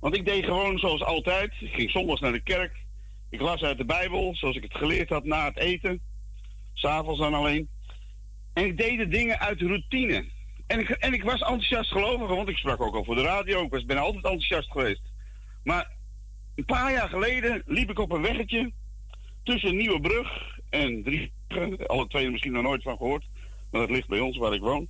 Want 0.00 0.16
ik 0.16 0.24
deed 0.24 0.44
gewoon 0.44 0.78
zoals 0.78 1.02
altijd. 1.02 1.52
Ik 1.60 1.74
ging 1.74 1.90
zondags 1.90 2.20
naar 2.20 2.32
de 2.32 2.42
kerk. 2.42 2.76
Ik 3.30 3.40
las 3.40 3.62
uit 3.62 3.78
de 3.78 3.84
Bijbel, 3.84 4.34
zoals 4.34 4.56
ik 4.56 4.62
het 4.62 4.76
geleerd 4.76 5.08
had 5.08 5.24
na 5.24 5.44
het 5.44 5.56
eten. 5.56 6.00
S'avonds 6.74 7.20
dan 7.20 7.34
alleen. 7.34 7.68
En 8.52 8.64
ik 8.64 8.76
deed 8.76 8.98
de 8.98 9.08
dingen 9.08 9.38
uit 9.38 9.60
routine. 9.60 10.24
En 10.68 10.78
ik, 10.78 10.88
en 10.88 11.12
ik 11.12 11.22
was 11.22 11.40
enthousiast 11.40 11.90
gelovig, 11.90 12.28
want 12.28 12.48
ik 12.48 12.56
sprak 12.56 12.80
ook 12.80 12.94
al 12.94 13.04
voor 13.04 13.14
de 13.14 13.22
radio. 13.22 13.62
Ik 13.62 13.70
was, 13.70 13.84
ben 13.84 13.98
altijd 13.98 14.24
enthousiast 14.24 14.70
geweest. 14.70 15.02
Maar 15.64 15.90
een 16.54 16.64
paar 16.64 16.92
jaar 16.92 17.08
geleden 17.08 17.62
liep 17.66 17.90
ik 17.90 17.98
op 17.98 18.12
een 18.12 18.22
weggetje 18.22 18.72
tussen 19.42 19.76
Nieuwebrug 19.76 20.58
en 20.70 21.02
Drie. 21.02 21.32
Alle 21.86 22.06
twee 22.06 22.30
misschien 22.30 22.52
nog 22.52 22.62
nooit 22.62 22.82
van 22.82 22.96
gehoord. 22.96 23.24
Maar 23.70 23.80
dat 23.80 23.90
ligt 23.90 24.08
bij 24.08 24.20
ons 24.20 24.36
waar 24.36 24.54
ik 24.54 24.60
woon. 24.60 24.88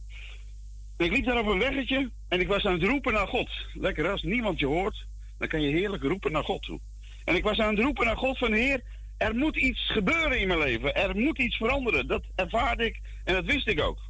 Ik 0.97 1.11
liep 1.11 1.25
daar 1.25 1.39
op 1.39 1.47
een 1.47 1.59
weggetje 1.59 2.11
en 2.29 2.41
ik 2.41 2.49
was 2.49 2.65
aan 2.65 2.73
het 2.73 2.83
roepen 2.83 3.13
naar 3.13 3.29
God. 3.29 3.51
Lekker, 3.73 4.11
als 4.11 4.23
niemand 4.23 4.59
je 4.59 4.67
hoort, 4.67 5.07
dan 5.39 5.49
kan 5.49 5.61
je 5.61 5.71
heerlijk 5.71 6.03
roepen 6.03 6.33
naar 6.33 6.45
God 6.45 6.63
toe. 6.63 6.81
En 7.25 7.35
ik 7.35 7.43
was 7.43 7.59
aan 7.59 7.75
het 7.75 7.85
roepen 7.85 8.07
naar 8.07 8.17
God 8.17 8.39
van 8.39 8.53
Heer, 8.53 8.83
er 9.17 9.35
moet 9.35 9.57
iets 9.57 9.91
gebeuren 9.91 10.41
in 10.41 10.47
mijn 10.49 10.59
leven. 10.59 10.95
Er 10.95 11.17
moet 11.17 11.39
iets 11.39 11.57
veranderen. 11.57 12.07
Dat 12.07 12.25
ervaarde 12.35 12.85
ik 12.85 13.01
en 13.25 13.35
dat 13.35 13.45
wist 13.45 13.69
ik 13.69 13.81
ook. 13.81 14.08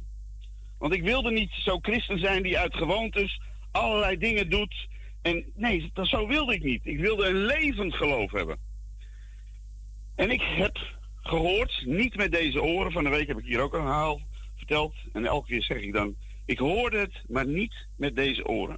Want 0.79 0.93
ik 0.93 1.03
wilde 1.03 1.31
niet 1.31 1.51
zo 1.51 1.79
christen 1.81 2.19
zijn 2.19 2.43
die 2.43 2.57
uit 2.57 2.75
gewoontes 2.75 3.41
allerlei 3.71 4.17
dingen 4.17 4.49
doet. 4.49 4.87
En 5.21 5.51
nee, 5.55 5.89
dat, 5.93 6.07
zo 6.07 6.27
wilde 6.27 6.53
ik 6.53 6.63
niet. 6.63 6.85
Ik 6.85 6.99
wilde 6.99 7.27
een 7.27 7.45
levend 7.45 7.95
geloof 7.95 8.31
hebben. 8.31 8.57
En 10.15 10.31
ik 10.31 10.41
heb 10.41 10.77
gehoord, 11.21 11.83
niet 11.85 12.15
met 12.15 12.31
deze 12.31 12.61
oren, 12.61 12.91
van 12.91 13.03
de 13.03 13.09
week 13.09 13.27
heb 13.27 13.39
ik 13.39 13.45
hier 13.45 13.59
ook 13.59 13.73
een 13.73 13.81
verhaal 13.81 14.21
verteld. 14.55 14.93
En 15.13 15.25
elke 15.25 15.47
keer 15.47 15.63
zeg 15.63 15.81
ik 15.81 15.93
dan, 15.93 16.15
ik 16.45 16.59
hoorde 16.59 16.97
het, 16.97 17.21
maar 17.27 17.47
niet 17.47 17.73
met 17.97 18.15
deze 18.15 18.45
oren. 18.47 18.77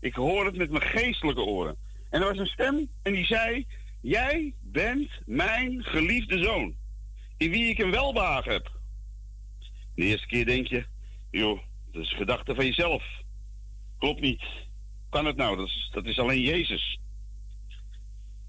Ik 0.00 0.14
hoorde 0.14 0.50
het 0.50 0.58
met 0.58 0.70
mijn 0.70 0.82
geestelijke 0.82 1.40
oren. 1.40 1.76
En 2.10 2.20
er 2.20 2.28
was 2.28 2.38
een 2.38 2.46
stem 2.46 2.88
en 3.02 3.12
die 3.12 3.24
zei, 3.24 3.66
jij 4.00 4.54
bent 4.60 5.10
mijn 5.26 5.84
geliefde 5.84 6.42
zoon, 6.42 6.74
in 7.36 7.50
wie 7.50 7.70
ik 7.70 7.78
een 7.78 7.90
welbehagen 7.90 8.52
heb. 8.52 8.80
De 9.94 10.04
eerste 10.04 10.26
keer 10.26 10.46
denk 10.46 10.66
je, 10.66 10.84
joh, 11.32 11.60
dat 11.92 12.02
is 12.02 12.12
gedachte 12.12 12.54
van 12.54 12.66
jezelf. 12.66 13.04
Klopt 13.98 14.20
niet. 14.20 14.42
Kan 15.10 15.26
het 15.26 15.36
nou? 15.36 15.56
Dat 15.56 15.66
is, 15.66 15.88
dat 15.92 16.04
is 16.04 16.18
alleen 16.18 16.40
Jezus. 16.40 16.98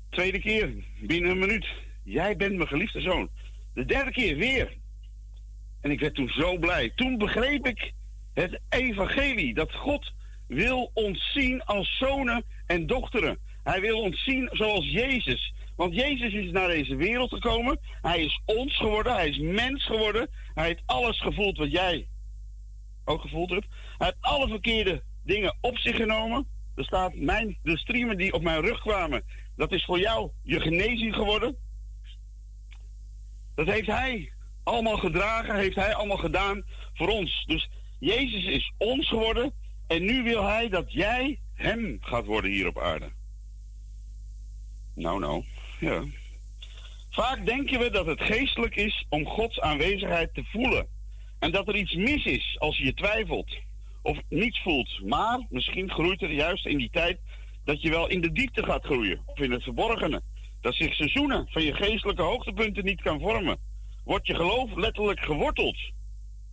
Tweede 0.10 0.39
keer, 0.39 0.74
binnen 1.02 1.32
een 1.32 1.39
minuut. 1.39 1.67
Jij 2.04 2.36
bent 2.36 2.56
mijn 2.56 2.67
geliefde 2.67 3.02
zoon. 3.02 3.30
De 3.74 3.86
derde 3.86 4.12
keer 4.12 4.38
weer. 4.38 4.78
En 5.82 5.91
ik 5.91 6.00
werd 6.00 6.15
toen 6.15 6.30
zo 6.30 6.58
blij. 6.58 6.91
Toen 6.96 7.17
begreep 7.17 7.67
ik 7.67 7.93
het 8.34 8.60
evangelie. 8.69 9.54
Dat 9.54 9.74
God 9.74 10.13
wil 10.48 10.91
ons 10.93 11.32
zien 11.34 11.63
als 11.63 11.98
zonen 11.98 12.43
en 12.65 12.88
dochteren. 12.88 13.39
Hij 13.63 13.82
wil 13.82 14.00
ons 14.00 14.24
zien 14.24 14.50
zoals 14.52 14.86
Jezus. 14.86 15.54
Want 15.76 15.96
Jezus 15.96 16.34
is 16.34 16.52
naar 16.52 16.67
deze 16.67 16.96
wereld 16.96 17.30
gekomen. 17.30 17.80
Hij 18.02 18.24
is 18.24 18.41
ons 18.46 18.78
geworden. 18.78 19.13
Hij 19.13 19.30
is 19.30 19.38
mens 19.38 19.86
geworden. 19.86 20.30
Hij 20.54 20.65
heeft 20.65 20.84
alles 20.86 21.22
gevoeld 21.22 21.58
wat 21.58 21.72
jij 21.72 22.08
ook 23.06 23.22
gevoeld 23.22 23.50
hebt. 23.50 23.68
Hij 23.98 24.08
heeft 24.08 24.18
alle 24.22 24.48
verkeerde 24.48 25.04
dingen 25.24 25.58
op 25.62 25.78
zich 25.78 25.96
genomen. 25.96 26.48
Er 26.76 26.84
staat 26.84 27.16
mijn, 27.16 27.58
de 27.63 27.78
streamen 27.78 28.18
die 28.18 28.34
op 28.34 28.42
mijn 28.42 28.62
rug 28.62 28.80
kwamen. 28.80 29.24
Dat 29.56 29.72
is 29.72 29.86
voor 29.86 30.00
jou 30.00 30.32
je 30.42 30.60
genezing 30.60 31.16
geworden. 31.16 31.58
Dat 33.56 33.68
heeft 33.68 33.88
hij 33.88 34.32
allemaal 34.63 34.98
gedragen, 34.98 35.56
heeft 35.56 35.76
hij 35.76 35.94
allemaal 35.94 36.18
gedaan 36.18 36.63
voor 36.94 37.08
ons. 37.08 37.44
Dus 37.46 37.70
Jezus 38.00 38.46
is 38.46 38.74
ons 38.78 39.08
geworden 39.08 39.54
en 39.88 40.06
nu 40.06 40.24
wil 40.24 40.44
hij 40.44 40.70
dat 40.70 40.92
jij 40.92 41.39
hem 41.54 41.98
gaat 42.02 42.26
worden 42.26 42.52
hier 42.52 42.68
op 42.68 42.80
aarde. 42.80 43.12
Nou, 44.96 45.20
nou, 45.20 45.44
ja. 45.80 46.04
Vaak 47.10 47.46
denken 47.46 47.80
we 47.80 47.89
dat 47.89 48.06
het 48.06 48.22
geestelijk 48.22 48.76
is 48.76 49.06
om 49.10 49.26
Gods 49.26 49.60
aanwezigheid 49.60 50.34
te 50.34 50.44
voelen. 50.44 50.88
En 51.43 51.51
dat 51.51 51.67
er 51.67 51.75
iets 51.75 51.95
mis 51.95 52.25
is 52.25 52.56
als 52.60 52.77
je 52.77 52.93
twijfelt 52.93 53.58
of 54.01 54.17
niets 54.29 54.62
voelt. 54.62 55.01
Maar 55.06 55.45
misschien 55.49 55.89
groeit 55.89 56.21
er 56.21 56.32
juist 56.32 56.65
in 56.65 56.77
die 56.77 56.89
tijd 56.89 57.19
dat 57.63 57.82
je 57.82 57.89
wel 57.89 58.10
in 58.10 58.21
de 58.21 58.32
diepte 58.32 58.63
gaat 58.63 58.86
groeien. 58.86 59.21
Of 59.25 59.39
in 59.39 59.51
het 59.51 59.63
verborgene. 59.63 60.21
Dat 60.62 60.75
zich 60.75 60.93
seizoenen 60.93 61.47
van 61.49 61.63
je 61.63 61.73
geestelijke 61.73 62.21
hoogtepunten 62.21 62.86
niet 62.86 63.01
kan 63.01 63.19
vormen. 63.19 63.58
Wordt 64.03 64.27
je 64.27 64.36
geloof 64.36 64.75
letterlijk 64.75 65.19
geworteld. 65.19 65.77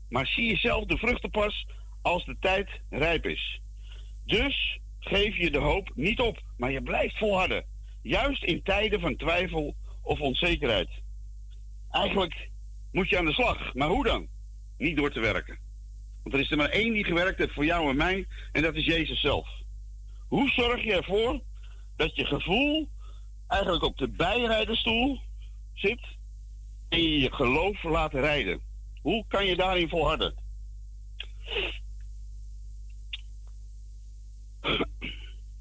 Maar 0.08 0.26
zie 0.26 0.44
je 0.44 0.56
zelf 0.56 0.84
de 0.84 0.96
vruchten 0.96 1.30
pas 1.30 1.66
als 2.02 2.24
de 2.24 2.36
tijd 2.40 2.68
rijp 2.88 3.26
is. 3.26 3.60
Dus 4.24 4.80
geef 5.00 5.36
je 5.36 5.50
de 5.50 5.58
hoop 5.58 5.90
niet 5.94 6.20
op, 6.20 6.42
maar 6.56 6.70
je 6.70 6.82
blijft 6.82 7.18
volharden. 7.18 7.64
Juist 8.02 8.44
in 8.44 8.62
tijden 8.62 9.00
van 9.00 9.16
twijfel 9.16 9.74
of 10.02 10.20
onzekerheid. 10.20 10.88
Eigenlijk 11.90 12.50
moet 12.92 13.08
je 13.08 13.18
aan 13.18 13.24
de 13.24 13.32
slag. 13.32 13.74
Maar 13.74 13.88
hoe 13.88 14.04
dan? 14.04 14.28
Niet 14.80 14.96
door 14.96 15.10
te 15.10 15.20
werken. 15.20 15.58
Want 16.22 16.34
er 16.34 16.40
is 16.40 16.50
er 16.50 16.56
maar 16.56 16.68
één 16.68 16.92
die 16.92 17.04
gewerkt 17.04 17.38
heeft 17.38 17.52
voor 17.52 17.64
jou 17.64 17.90
en 17.90 17.96
mij, 17.96 18.26
en 18.52 18.62
dat 18.62 18.74
is 18.74 18.84
Jezus 18.84 19.20
zelf. 19.20 19.48
Hoe 20.28 20.48
zorg 20.48 20.84
je 20.84 20.92
ervoor 20.92 21.40
dat 21.96 22.16
je 22.16 22.24
gevoel 22.24 22.88
eigenlijk 23.48 23.84
op 23.84 23.98
de 23.98 24.08
bijrijderstoel 24.08 25.20
zit 25.74 26.00
en 26.88 27.02
je 27.02 27.20
je 27.20 27.32
geloof 27.32 27.82
laat 27.82 28.12
rijden? 28.12 28.60
Hoe 29.02 29.24
kan 29.28 29.46
je 29.46 29.56
daarin 29.56 29.88
volharden? 29.88 30.34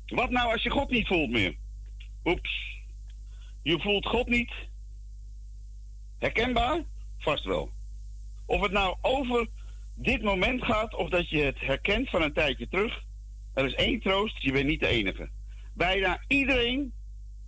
Wat 0.05 0.29
nou 0.29 0.51
als 0.51 0.63
je 0.63 0.69
God 0.69 0.89
niet 0.89 1.07
voelt 1.07 1.29
meer? 1.29 1.55
Oeps. 2.23 2.77
Je 3.61 3.79
voelt 3.79 4.05
God 4.05 4.27
niet. 4.27 4.51
Herkenbaar? 6.17 6.83
Vast 7.17 7.43
wel. 7.43 7.77
Of 8.49 8.61
het 8.61 8.71
nou 8.71 8.97
over 9.01 9.47
dit 9.95 10.21
moment 10.21 10.63
gaat 10.63 10.95
of 10.95 11.09
dat 11.09 11.29
je 11.29 11.41
het 11.41 11.59
herkent 11.59 12.09
van 12.09 12.21
een 12.21 12.33
tijdje 12.33 12.67
terug. 12.67 13.03
Er 13.53 13.65
is 13.65 13.73
één 13.73 13.99
troost, 13.99 14.41
je 14.41 14.51
bent 14.51 14.65
niet 14.65 14.79
de 14.79 14.87
enige. 14.87 15.29
Bijna 15.73 16.23
iedereen, 16.27 16.93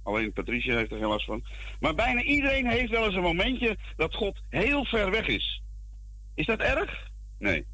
alleen 0.04 0.34
Patricia 0.34 0.76
heeft 0.76 0.92
er 0.92 0.98
geen 0.98 1.08
last 1.08 1.26
van, 1.26 1.44
maar 1.80 1.96
bijna 1.96 2.22
iedereen 2.22 2.68
heeft 2.68 2.90
wel 2.90 3.06
eens 3.06 3.16
een 3.16 3.22
momentje 3.22 3.78
dat 3.96 4.16
God 4.16 4.42
heel 4.50 4.86
ver 4.86 5.12
weg 5.12 5.28
is. 5.28 5.62
Is 6.36 6.46
dat 6.46 6.60
erg? 6.60 7.10
Nee. 7.38 7.66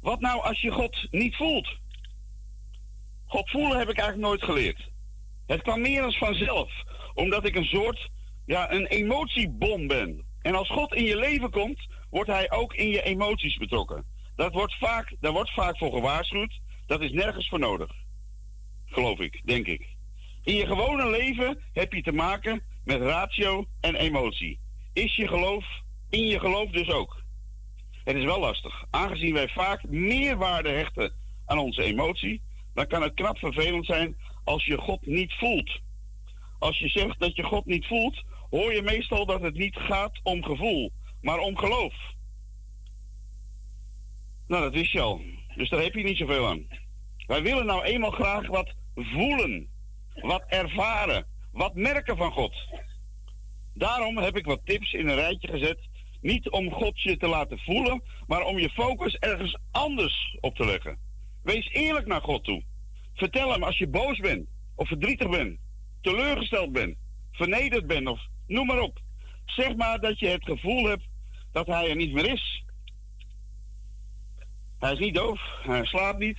Wat 0.00 0.20
nou 0.20 0.42
als 0.42 0.60
je 0.60 0.70
God 0.70 1.06
niet 1.10 1.36
voelt? 1.36 1.78
God 3.24 3.50
voelen 3.50 3.78
heb 3.78 3.88
ik 3.88 3.98
eigenlijk 3.98 4.28
nooit 4.28 4.44
geleerd. 4.44 4.90
Het 5.46 5.62
kwam 5.62 5.80
meer 5.80 6.02
als 6.02 6.18
vanzelf, 6.18 6.72
omdat 7.14 7.46
ik 7.46 7.54
een 7.54 7.64
soort, 7.64 8.10
ja, 8.46 8.72
een 8.72 8.86
emotiebom 8.86 9.86
ben. 9.86 10.32
En 10.44 10.54
als 10.54 10.68
God 10.68 10.94
in 10.94 11.04
je 11.04 11.16
leven 11.16 11.50
komt, 11.50 11.86
wordt 12.10 12.30
hij 12.30 12.50
ook 12.50 12.74
in 12.74 12.88
je 12.88 13.02
emoties 13.02 13.56
betrokken. 13.56 14.04
Dat 14.36 14.52
wordt 14.52 14.78
vaak, 14.78 15.16
daar 15.20 15.32
wordt 15.32 15.54
vaak 15.54 15.78
voor 15.78 15.92
gewaarschuwd. 15.92 16.60
Dat 16.86 17.00
is 17.00 17.10
nergens 17.10 17.48
voor 17.48 17.58
nodig. 17.58 17.90
Geloof 18.86 19.18
ik, 19.18 19.40
denk 19.44 19.66
ik. 19.66 19.86
In 20.42 20.54
je 20.54 20.66
gewone 20.66 21.10
leven 21.10 21.58
heb 21.72 21.92
je 21.92 22.02
te 22.02 22.12
maken 22.12 22.62
met 22.84 23.00
ratio 23.00 23.66
en 23.80 23.94
emotie. 23.94 24.58
Is 24.92 25.16
je 25.16 25.28
geloof 25.28 25.64
in 26.10 26.26
je 26.26 26.38
geloof 26.38 26.70
dus 26.70 26.88
ook? 26.88 27.22
Het 28.04 28.16
is 28.16 28.24
wel 28.24 28.40
lastig. 28.40 28.84
Aangezien 28.90 29.34
wij 29.34 29.48
vaak 29.48 29.88
meer 29.88 30.36
waarde 30.36 30.68
hechten 30.68 31.12
aan 31.46 31.58
onze 31.58 31.82
emotie, 31.82 32.42
dan 32.74 32.86
kan 32.86 33.02
het 33.02 33.14
knap 33.14 33.38
vervelend 33.38 33.86
zijn 33.86 34.16
als 34.44 34.64
je 34.64 34.78
God 34.78 35.06
niet 35.06 35.32
voelt. 35.32 35.80
Als 36.58 36.78
je 36.78 36.88
zegt 36.88 37.18
dat 37.18 37.36
je 37.36 37.42
God 37.42 37.66
niet 37.66 37.86
voelt, 37.86 38.24
hoor 38.54 38.74
je 38.74 38.82
meestal 38.82 39.26
dat 39.26 39.40
het 39.40 39.54
niet 39.54 39.76
gaat 39.76 40.20
om 40.22 40.44
gevoel, 40.44 40.92
maar 41.20 41.38
om 41.38 41.56
geloof. 41.56 41.94
Nou, 44.46 44.62
dat 44.62 44.72
wist 44.72 44.92
je 44.92 45.00
al. 45.00 45.20
Dus 45.56 45.68
daar 45.68 45.82
heb 45.82 45.94
je 45.94 46.02
niet 46.02 46.16
zoveel 46.16 46.46
aan. 46.46 46.66
Wij 47.26 47.42
willen 47.42 47.66
nou 47.66 47.82
eenmaal 47.82 48.10
graag 48.10 48.46
wat 48.46 48.74
voelen, 48.94 49.68
wat 50.14 50.44
ervaren, 50.46 51.26
wat 51.52 51.74
merken 51.74 52.16
van 52.16 52.32
God. 52.32 52.54
Daarom 53.72 54.18
heb 54.18 54.36
ik 54.36 54.44
wat 54.44 54.60
tips 54.64 54.92
in 54.92 55.08
een 55.08 55.14
rijtje 55.14 55.48
gezet. 55.48 55.78
Niet 56.20 56.50
om 56.50 56.72
God 56.72 57.00
je 57.00 57.16
te 57.16 57.28
laten 57.28 57.58
voelen, 57.58 58.02
maar 58.26 58.42
om 58.42 58.58
je 58.58 58.70
focus 58.70 59.14
ergens 59.14 59.58
anders 59.70 60.36
op 60.40 60.54
te 60.56 60.64
leggen. 60.64 60.98
Wees 61.42 61.68
eerlijk 61.68 62.06
naar 62.06 62.22
God 62.22 62.44
toe. 62.44 62.64
Vertel 63.14 63.52
hem 63.52 63.62
als 63.62 63.78
je 63.78 63.88
boos 63.88 64.18
bent, 64.18 64.48
of 64.74 64.88
verdrietig 64.88 65.30
bent, 65.30 65.58
teleurgesteld 66.00 66.72
bent, 66.72 66.96
vernederd 67.32 67.86
bent, 67.86 68.08
of 68.08 68.32
noem 68.46 68.66
maar 68.66 68.80
op. 68.80 69.00
Zeg 69.44 69.76
maar 69.76 70.00
dat 70.00 70.18
je 70.18 70.28
het 70.28 70.44
gevoel 70.44 70.84
hebt 70.88 71.04
dat 71.52 71.66
hij 71.66 71.88
er 71.88 71.96
niet 71.96 72.12
meer 72.12 72.32
is. 72.32 72.64
Hij 74.78 74.92
is 74.92 74.98
niet 74.98 75.14
doof, 75.14 75.40
hij 75.62 75.84
slaapt 75.84 76.18
niet, 76.18 76.38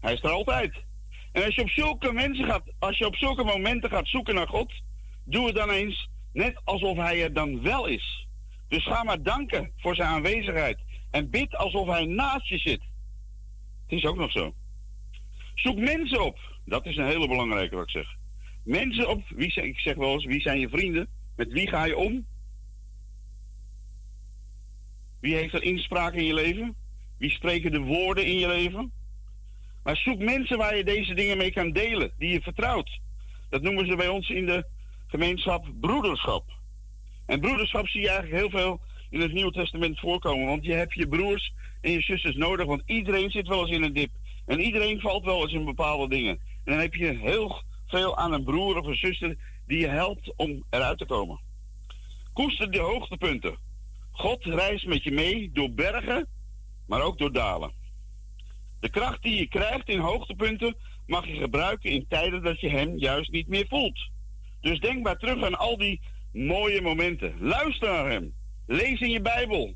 hij 0.00 0.12
is 0.12 0.22
er 0.22 0.30
altijd. 0.30 0.84
En 1.32 1.44
als 1.44 1.54
je 1.54 1.62
op 1.62 1.70
zulke 1.70 2.12
mensen 2.12 2.44
gaat, 2.44 2.72
als 2.78 2.98
je 2.98 3.06
op 3.06 3.16
zulke 3.16 3.44
momenten 3.44 3.90
gaat 3.90 4.08
zoeken 4.08 4.34
naar 4.34 4.48
God, 4.48 4.72
doe 5.24 5.46
het 5.46 5.54
dan 5.54 5.70
eens 5.70 6.08
net 6.32 6.60
alsof 6.64 6.96
hij 6.96 7.22
er 7.22 7.32
dan 7.32 7.62
wel 7.62 7.86
is. 7.86 8.26
Dus 8.68 8.84
ga 8.84 9.02
maar 9.02 9.22
danken 9.22 9.72
voor 9.76 9.94
zijn 9.94 10.08
aanwezigheid 10.08 10.78
en 11.10 11.30
bid 11.30 11.56
alsof 11.56 11.88
hij 11.88 12.04
naast 12.04 12.48
je 12.48 12.58
zit. 12.58 12.82
Het 13.86 13.98
is 13.98 14.04
ook 14.04 14.16
nog 14.16 14.32
zo. 14.32 14.54
Zoek 15.54 15.78
mensen 15.78 16.24
op. 16.24 16.38
Dat 16.64 16.86
is 16.86 16.96
een 16.96 17.06
hele 17.06 17.28
belangrijke 17.28 17.74
wat 17.74 17.84
ik 17.84 17.90
zeg. 17.90 18.06
Mensen 18.64 19.08
op, 19.08 19.22
wie 19.28 19.50
zijn, 19.50 19.66
ik 19.66 19.78
zeg 19.78 19.94
wel 19.94 20.12
eens, 20.12 20.24
wie 20.24 20.40
zijn 20.40 20.60
je 20.60 20.68
vrienden? 20.68 21.08
Met 21.36 21.52
wie 21.52 21.68
ga 21.68 21.84
je 21.84 21.96
om? 21.96 22.26
Wie 25.20 25.34
heeft 25.34 25.54
er 25.54 25.62
inspraak 25.62 26.14
in 26.14 26.24
je 26.24 26.34
leven? 26.34 26.76
Wie 27.18 27.30
spreken 27.30 27.72
de 27.72 27.80
woorden 27.80 28.26
in 28.26 28.38
je 28.38 28.48
leven? 28.48 28.92
Maar 29.82 29.96
zoek 29.96 30.18
mensen 30.18 30.58
waar 30.58 30.76
je 30.76 30.84
deze 30.84 31.14
dingen 31.14 31.36
mee 31.36 31.52
kan 31.52 31.72
delen, 31.72 32.12
die 32.18 32.32
je 32.32 32.40
vertrouwt. 32.40 33.00
Dat 33.48 33.62
noemen 33.62 33.86
ze 33.86 33.96
bij 33.96 34.08
ons 34.08 34.28
in 34.28 34.46
de 34.46 34.66
gemeenschap 35.06 35.66
broederschap. 35.80 36.44
En 37.26 37.40
broederschap 37.40 37.88
zie 37.88 38.00
je 38.00 38.08
eigenlijk 38.08 38.40
heel 38.40 38.50
veel 38.50 38.80
in 39.10 39.20
het 39.20 39.32
Nieuwe 39.32 39.52
Testament 39.52 40.00
voorkomen. 40.00 40.46
Want 40.46 40.64
je 40.64 40.72
hebt 40.72 40.94
je 40.94 41.08
broers 41.08 41.52
en 41.80 41.90
je 41.90 42.00
zusters 42.00 42.36
nodig, 42.36 42.66
want 42.66 42.82
iedereen 42.86 43.30
zit 43.30 43.48
wel 43.48 43.60
eens 43.60 43.76
in 43.76 43.82
een 43.82 43.92
dip. 43.92 44.10
En 44.46 44.60
iedereen 44.60 45.00
valt 45.00 45.24
wel 45.24 45.42
eens 45.42 45.52
in 45.52 45.64
bepaalde 45.64 46.08
dingen. 46.08 46.38
En 46.64 46.72
dan 46.72 46.78
heb 46.78 46.94
je 46.94 47.18
heel 47.18 47.62
veel 47.86 48.16
aan 48.16 48.32
een 48.32 48.44
broer 48.44 48.78
of 48.78 48.86
een 48.86 48.96
zuster 48.96 49.36
die 49.66 49.78
je 49.78 49.88
helpt 49.88 50.36
om 50.36 50.64
eruit 50.70 50.98
te 50.98 51.04
komen. 51.04 51.40
Koester 52.32 52.70
de 52.70 52.78
hoogtepunten. 52.78 53.58
God 54.10 54.44
reist 54.44 54.86
met 54.86 55.02
je 55.02 55.12
mee 55.12 55.50
door 55.52 55.72
bergen, 55.72 56.28
maar 56.86 57.02
ook 57.02 57.18
door 57.18 57.32
dalen. 57.32 57.72
De 58.80 58.90
kracht 58.90 59.22
die 59.22 59.36
je 59.36 59.48
krijgt 59.48 59.88
in 59.88 59.98
hoogtepunten 59.98 60.76
mag 61.06 61.26
je 61.26 61.34
gebruiken 61.34 61.90
in 61.90 62.06
tijden 62.08 62.42
dat 62.42 62.60
je 62.60 62.68
hem 62.68 62.98
juist 62.98 63.30
niet 63.30 63.48
meer 63.48 63.66
voelt. 63.68 64.10
Dus 64.60 64.80
denk 64.80 65.02
maar 65.02 65.16
terug 65.16 65.44
aan 65.44 65.58
al 65.58 65.78
die 65.78 66.00
mooie 66.32 66.82
momenten. 66.82 67.34
Luister 67.40 67.88
naar 67.88 68.10
hem. 68.10 68.34
Lees 68.66 69.00
in 69.00 69.10
je 69.10 69.20
Bijbel. 69.20 69.74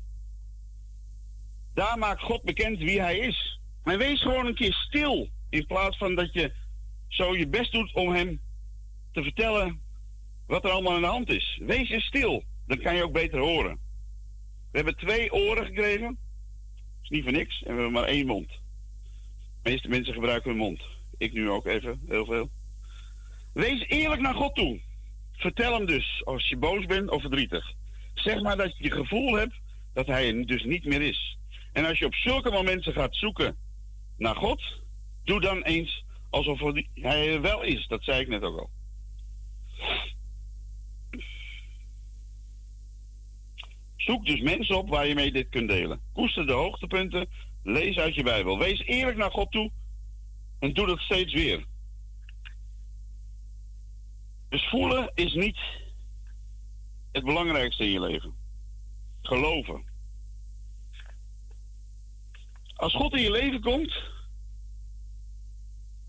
Daar 1.73 1.97
maakt 1.97 2.21
God 2.21 2.43
bekend 2.43 2.77
wie 2.77 3.01
hij 3.01 3.17
is. 3.17 3.59
Maar 3.83 3.97
wees 3.97 4.21
gewoon 4.21 4.45
een 4.45 4.55
keer 4.55 4.73
stil. 4.73 5.29
In 5.49 5.65
plaats 5.65 5.97
van 5.97 6.15
dat 6.15 6.33
je 6.33 6.53
zo 7.07 7.35
je 7.35 7.47
best 7.47 7.71
doet 7.71 7.93
om 7.93 8.13
hem 8.13 8.41
te 9.11 9.23
vertellen 9.23 9.81
wat 10.47 10.63
er 10.63 10.71
allemaal 10.71 10.93
aan 10.93 11.01
de 11.01 11.07
hand 11.07 11.29
is. 11.29 11.59
Wees 11.65 11.89
eens 11.89 12.05
stil. 12.05 12.43
Dan 12.67 12.77
kan 12.77 12.95
je 12.95 13.03
ook 13.03 13.13
beter 13.13 13.39
horen. 13.39 13.79
We 14.71 14.77
hebben 14.77 14.95
twee 14.95 15.33
oren 15.33 15.65
gekregen. 15.65 16.07
Dat 16.07 17.03
is 17.03 17.09
niet 17.09 17.23
voor 17.23 17.31
niks. 17.31 17.61
En 17.61 17.75
we 17.75 17.81
hebben 17.81 17.91
maar 17.91 18.03
één 18.03 18.25
mond. 18.25 18.49
De 19.61 19.69
meeste 19.69 19.87
mensen 19.87 20.13
gebruiken 20.13 20.49
hun 20.49 20.59
mond. 20.59 20.81
Ik 21.17 21.33
nu 21.33 21.49
ook 21.49 21.65
even, 21.65 22.01
heel 22.07 22.25
veel. 22.25 22.49
Wees 23.53 23.85
eerlijk 23.87 24.21
naar 24.21 24.33
God 24.33 24.55
toe. 24.55 24.81
Vertel 25.31 25.73
hem 25.73 25.85
dus 25.85 26.21
als 26.25 26.49
je 26.49 26.57
boos 26.57 26.85
bent 26.85 27.09
of 27.09 27.21
verdrietig. 27.21 27.73
Zeg 28.13 28.41
maar 28.41 28.57
dat 28.57 28.77
je 28.77 28.83
het 28.83 28.93
gevoel 28.93 29.33
hebt 29.33 29.59
dat 29.93 30.07
hij 30.07 30.27
er 30.27 30.45
dus 30.45 30.63
niet 30.63 30.85
meer 30.85 31.01
is. 31.01 31.37
En 31.73 31.85
als 31.85 31.99
je 31.99 32.05
op 32.05 32.15
zulke 32.15 32.51
momenten 32.51 32.93
gaat 32.93 33.15
zoeken 33.15 33.57
naar 34.17 34.35
God, 34.35 34.63
doe 35.23 35.41
dan 35.41 35.61
eens 35.61 36.03
alsof 36.29 36.59
hij 36.93 37.33
er 37.33 37.41
wel 37.41 37.63
is. 37.63 37.87
Dat 37.87 38.03
zei 38.03 38.21
ik 38.21 38.27
net 38.27 38.41
ook 38.41 38.59
al. 38.59 38.69
Zoek 43.95 44.25
dus 44.25 44.41
mensen 44.41 44.77
op 44.77 44.89
waar 44.89 45.07
je 45.07 45.15
mee 45.15 45.31
dit 45.31 45.49
kunt 45.49 45.69
delen. 45.69 46.01
Koester 46.13 46.45
de 46.45 46.53
hoogtepunten. 46.53 47.27
Lees 47.63 47.97
uit 47.97 48.15
je 48.15 48.23
Bijbel. 48.23 48.59
Wees 48.59 48.79
eerlijk 48.79 49.17
naar 49.17 49.31
God 49.31 49.51
toe. 49.51 49.71
En 50.59 50.73
doe 50.73 50.87
dat 50.87 50.99
steeds 50.99 51.33
weer. 51.33 51.65
Dus 54.49 54.69
voelen 54.69 55.11
is 55.13 55.33
niet 55.33 55.59
het 57.11 57.23
belangrijkste 57.23 57.83
in 57.83 57.91
je 57.91 57.99
leven. 57.99 58.33
Geloven. 59.21 59.85
Als 62.75 62.93
God 62.93 63.13
in 63.13 63.21
je 63.21 63.31
leven 63.31 63.61
komt, 63.61 63.93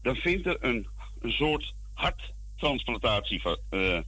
dan 0.03 0.17
vindt 0.17 0.47
er 0.47 0.65
een, 0.65 0.89
een 1.21 1.33
soort 1.33 1.75
harttransplantatie. 2.63 3.43
Uh, 3.71 3.99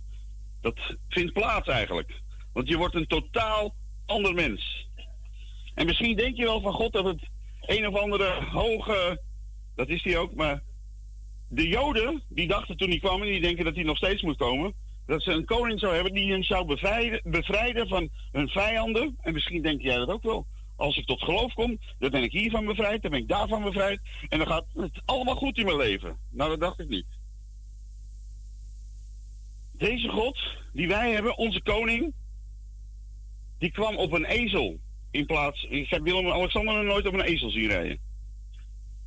dat 0.61 0.79
vindt 1.09 1.33
plaats 1.33 1.69
eigenlijk. 1.69 2.21
Want 2.53 2.69
je 2.69 2.77
wordt 2.77 2.95
een 2.95 3.07
totaal 3.07 3.75
ander 4.07 4.35
mens. 4.35 4.89
En 5.75 5.87
misschien 5.87 6.17
denk 6.17 6.37
je 6.37 6.45
wel 6.45 6.61
van 6.61 6.73
God 6.73 6.93
dat 6.93 7.05
het 7.05 7.29
een 7.61 7.87
of 7.87 7.95
andere 7.95 8.45
hoge. 8.51 9.23
Dat 9.75 9.89
is 9.89 10.03
hij 10.03 10.19
ook, 10.19 10.35
maar. 10.35 10.63
De 11.49 11.69
Joden, 11.69 12.23
die 12.29 12.47
dachten 12.47 12.77
toen 12.77 12.89
hij 12.89 12.99
kwam, 12.99 13.23
en 13.23 13.29
die 13.29 13.41
denken 13.41 13.65
dat 13.65 13.75
hij 13.75 13.85
nog 13.85 13.97
steeds 13.97 14.23
moet 14.23 14.37
komen. 14.37 14.75
Dat 15.07 15.23
ze 15.23 15.31
een 15.31 15.45
koning 15.45 15.81
zou 15.81 15.95
hebben 15.95 16.13
die 16.13 16.33
hen 16.33 16.45
zou 16.45 16.65
bevrijden, 16.65 17.21
bevrijden 17.25 17.89
van 17.89 18.09
hun 18.33 18.49
vijanden. 18.49 19.17
En 19.21 19.33
misschien 19.33 19.63
denk 19.63 19.83
jij 19.83 19.97
dat 19.97 20.09
ook 20.09 20.23
wel. 20.23 20.47
Als 20.77 20.97
ik 20.97 21.07
tot 21.07 21.23
geloof 21.23 21.55
kom, 21.55 21.79
dan 21.99 22.11
ben 22.11 22.23
ik 22.23 22.33
hiervan 22.33 22.65
bevrijd, 22.65 23.03
dan 23.03 23.11
ben 23.11 23.21
ik 23.21 23.29
daarvan 23.29 23.63
bevrijd. 23.63 24.01
En 24.29 24.39
dan 24.39 24.47
gaat 24.47 24.65
het 24.75 25.03
allemaal 25.05 25.35
goed 25.35 25.59
in 25.59 25.65
mijn 25.65 25.77
leven. 25.77 26.19
Nou, 26.31 26.51
dat 26.51 26.61
dacht 26.61 26.81
ik 26.81 26.89
niet. 26.89 27.07
Deze 29.77 30.09
God, 30.09 30.39
die 30.73 30.89
wij 30.89 31.13
hebben, 31.13 31.37
onze 31.37 31.63
koning, 31.63 32.15
die 33.59 33.71
kwam 33.71 33.97
op 33.97 34.13
een 34.13 34.25
ezel. 34.25 34.79
In 35.11 35.27
plaats, 35.27 35.63
ik 35.65 35.91
heb 35.91 36.03
Willem 36.03 36.27
en 36.27 36.33
Alexander 36.33 36.85
nooit 36.85 37.07
op 37.07 37.15
een 37.15 37.21
ezel 37.21 37.51
zien 37.51 37.69
rijden. 37.69 37.99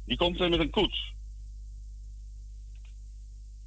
Die 0.05 0.17
komt 0.17 0.39
met 0.39 0.59
een 0.59 0.69
koets. 0.69 1.13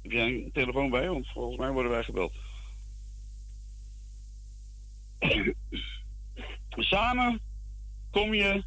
Heb 0.01 0.11
jij 0.11 0.25
een 0.25 0.49
telefoon 0.53 0.89
bij? 0.89 1.09
Want 1.09 1.27
volgens 1.27 1.57
mij 1.57 1.71
worden 1.71 1.91
wij 1.91 2.03
gebeld. 2.03 2.33
Samen 6.69 7.41
kom 8.11 8.33
je 8.33 8.63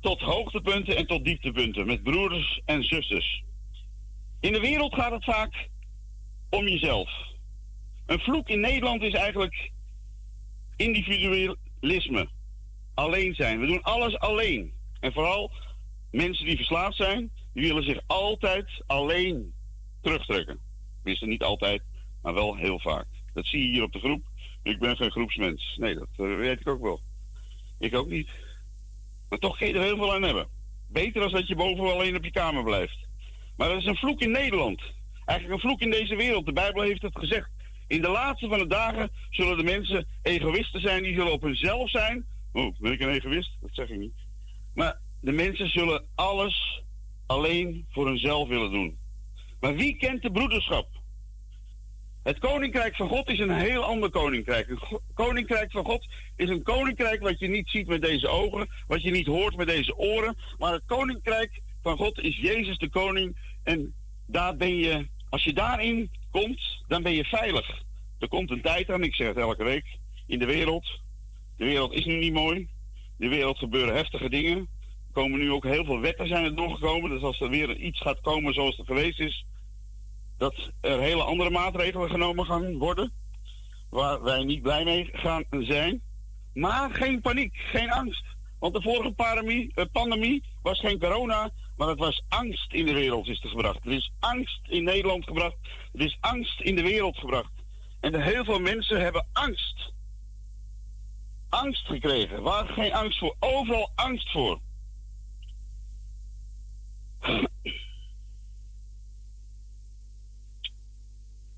tot 0.00 0.20
hoogtepunten 0.20 0.96
en 0.96 1.06
tot 1.06 1.24
dieptepunten 1.24 1.86
met 1.86 2.02
broeders 2.02 2.60
en 2.64 2.84
zusters. 2.84 3.44
In 4.40 4.52
de 4.52 4.60
wereld 4.60 4.94
gaat 4.94 5.12
het 5.12 5.24
vaak 5.24 5.68
om 6.54 6.68
jezelf. 6.68 7.10
Een 8.06 8.20
vloek 8.20 8.48
in 8.48 8.60
Nederland 8.60 9.02
is 9.02 9.12
eigenlijk 9.14 9.70
individualisme. 10.76 12.28
Alleen 12.94 13.34
zijn. 13.34 13.60
We 13.60 13.66
doen 13.66 13.82
alles 13.82 14.18
alleen. 14.18 14.72
En 15.00 15.12
vooral 15.12 15.52
mensen 16.10 16.46
die 16.46 16.56
verslaafd 16.56 16.96
zijn, 16.96 17.30
die 17.52 17.66
willen 17.66 17.84
zich 17.84 18.00
altijd 18.06 18.82
alleen 18.86 19.54
terugtrekken. 20.00 20.60
Tenminste, 20.96 21.26
niet 21.26 21.42
altijd, 21.42 21.82
maar 22.22 22.34
wel 22.34 22.56
heel 22.56 22.80
vaak. 22.80 23.06
Dat 23.32 23.46
zie 23.46 23.62
je 23.62 23.72
hier 23.72 23.82
op 23.82 23.92
de 23.92 23.98
groep. 23.98 24.22
Ik 24.62 24.78
ben 24.78 24.96
geen 24.96 25.10
groepsmens. 25.10 25.76
Nee, 25.76 25.94
dat 25.94 26.08
eh, 26.16 26.36
weet 26.36 26.60
ik 26.60 26.68
ook 26.68 26.82
wel. 26.82 27.00
Ik 27.78 27.94
ook 27.94 28.08
niet. 28.08 28.28
Maar 29.28 29.38
toch 29.38 29.58
kun 29.58 29.66
je 29.66 29.74
er 29.74 29.82
heel 29.82 29.96
veel 29.96 30.14
aan 30.14 30.22
hebben. 30.22 30.48
Beter 30.88 31.22
als 31.22 31.32
dat 31.32 31.46
je 31.46 31.54
boven 31.54 31.92
alleen 31.92 32.16
op 32.16 32.24
je 32.24 32.30
kamer 32.30 32.64
blijft. 32.64 32.98
Maar 33.56 33.68
dat 33.68 33.78
is 33.78 33.86
een 33.86 33.96
vloek 33.96 34.20
in 34.20 34.30
Nederland. 34.30 34.82
Eigenlijk 35.24 35.62
een 35.62 35.68
vloek 35.68 35.80
in 35.80 35.90
deze 35.90 36.16
wereld. 36.16 36.46
De 36.46 36.52
Bijbel 36.52 36.82
heeft 36.82 37.02
het 37.02 37.18
gezegd. 37.18 37.50
In 37.86 38.02
de 38.02 38.08
laatste 38.08 38.48
van 38.48 38.58
de 38.58 38.66
dagen 38.66 39.10
zullen 39.30 39.56
de 39.56 39.62
mensen 39.62 40.06
egoïsten 40.22 40.80
zijn. 40.80 41.02
Die 41.02 41.14
zullen 41.14 41.32
op 41.32 41.42
hunzelf 41.42 41.90
zijn. 41.90 42.26
Oh, 42.52 42.78
ben 42.78 42.92
ik 42.92 43.00
een 43.00 43.08
egoïst? 43.08 43.56
Dat 43.60 43.70
zeg 43.72 43.88
ik 43.88 43.98
niet. 43.98 44.14
Maar 44.74 45.00
de 45.20 45.32
mensen 45.32 45.68
zullen 45.68 46.04
alles 46.14 46.82
alleen 47.26 47.86
voor 47.90 48.06
hunzelf 48.06 48.48
willen 48.48 48.70
doen. 48.70 48.98
Maar 49.60 49.74
wie 49.74 49.96
kent 49.96 50.22
de 50.22 50.30
broederschap? 50.30 50.88
Het 52.22 52.38
koninkrijk 52.38 52.96
van 52.96 53.08
God 53.08 53.28
is 53.28 53.38
een 53.38 53.54
heel 53.54 53.84
ander 53.84 54.10
koninkrijk. 54.10 54.68
Het 54.68 55.00
koninkrijk 55.14 55.70
van 55.70 55.84
God 55.84 56.08
is 56.36 56.48
een 56.48 56.62
koninkrijk 56.62 57.22
wat 57.22 57.38
je 57.38 57.48
niet 57.48 57.68
ziet 57.68 57.86
met 57.86 58.02
deze 58.02 58.28
ogen, 58.28 58.68
wat 58.86 59.02
je 59.02 59.10
niet 59.10 59.26
hoort 59.26 59.56
met 59.56 59.66
deze 59.66 59.96
oren. 59.96 60.36
Maar 60.58 60.72
het 60.72 60.82
koninkrijk 60.86 61.60
van 61.82 61.96
God 61.96 62.18
is 62.18 62.36
Jezus 62.36 62.78
de 62.78 62.90
koning. 62.90 63.36
En 63.62 63.94
daar 64.26 64.56
ben 64.56 64.76
je, 64.76 65.08
als 65.28 65.44
je 65.44 65.52
daarin 65.52 66.10
komt, 66.30 66.84
dan 66.86 67.02
ben 67.02 67.12
je 67.12 67.24
veilig. 67.24 67.82
Er 68.18 68.28
komt 68.28 68.50
een 68.50 68.62
tijd 68.62 68.90
aan, 68.90 69.02
ik 69.02 69.14
zeg 69.14 69.26
het 69.26 69.36
elke 69.36 69.64
week, 69.64 69.98
in 70.26 70.38
de 70.38 70.46
wereld. 70.46 71.00
De 71.56 71.64
wereld 71.64 71.92
is 71.92 72.04
nu 72.04 72.18
niet 72.18 72.32
mooi. 72.32 72.68
De 73.16 73.28
wereld 73.28 73.58
gebeuren 73.58 73.94
heftige 73.94 74.28
dingen. 74.28 74.58
Er 74.58 75.12
komen 75.12 75.38
nu 75.38 75.52
ook 75.52 75.64
heel 75.64 75.84
veel 75.84 76.00
wetten 76.00 76.26
zijn 76.26 76.44
er 76.44 76.56
doorgekomen. 76.56 77.10
Dus 77.10 77.22
als 77.22 77.40
er 77.40 77.48
weer 77.48 77.76
iets 77.76 78.00
gaat 78.00 78.20
komen 78.20 78.54
zoals 78.54 78.76
het 78.76 78.86
geweest 78.86 79.20
is, 79.20 79.44
dat 80.38 80.70
er 80.80 81.00
hele 81.00 81.22
andere 81.22 81.50
maatregelen 81.50 82.10
genomen 82.10 82.46
gaan 82.46 82.78
worden. 82.78 83.12
Waar 83.90 84.22
wij 84.22 84.44
niet 84.44 84.62
blij 84.62 84.84
mee 84.84 85.08
gaan 85.12 85.44
zijn. 85.50 86.02
Maar 86.54 86.90
geen 86.90 87.20
paniek, 87.20 87.56
geen 87.56 87.90
angst. 87.90 88.24
Want 88.58 88.74
de 88.74 88.82
vorige 88.82 89.12
pandemie, 89.12 89.72
eh, 89.74 89.84
pandemie 89.92 90.44
was 90.62 90.80
geen 90.80 90.98
corona, 90.98 91.50
maar 91.76 91.88
het 91.88 91.98
was 91.98 92.22
angst 92.28 92.72
in 92.72 92.86
de 92.86 92.92
wereld 92.92 93.28
is 93.28 93.42
er 93.42 93.48
gebracht. 93.48 93.84
Er 93.84 93.92
is 93.92 94.12
angst 94.18 94.60
in 94.68 94.84
Nederland 94.84 95.24
gebracht. 95.24 95.56
Er 95.92 96.00
is 96.00 96.16
angst 96.20 96.60
in 96.60 96.76
de 96.76 96.82
wereld 96.82 97.16
gebracht. 97.16 97.52
En 98.00 98.22
heel 98.22 98.44
veel 98.44 98.60
mensen 98.60 99.00
hebben 99.00 99.26
angst. 99.32 99.92
Angst 101.48 101.86
gekregen. 101.86 102.42
Waar 102.42 102.66
geen 102.66 102.92
angst 102.92 103.18
voor? 103.18 103.36
Overal 103.38 103.90
angst 103.94 104.30
voor. 104.30 104.60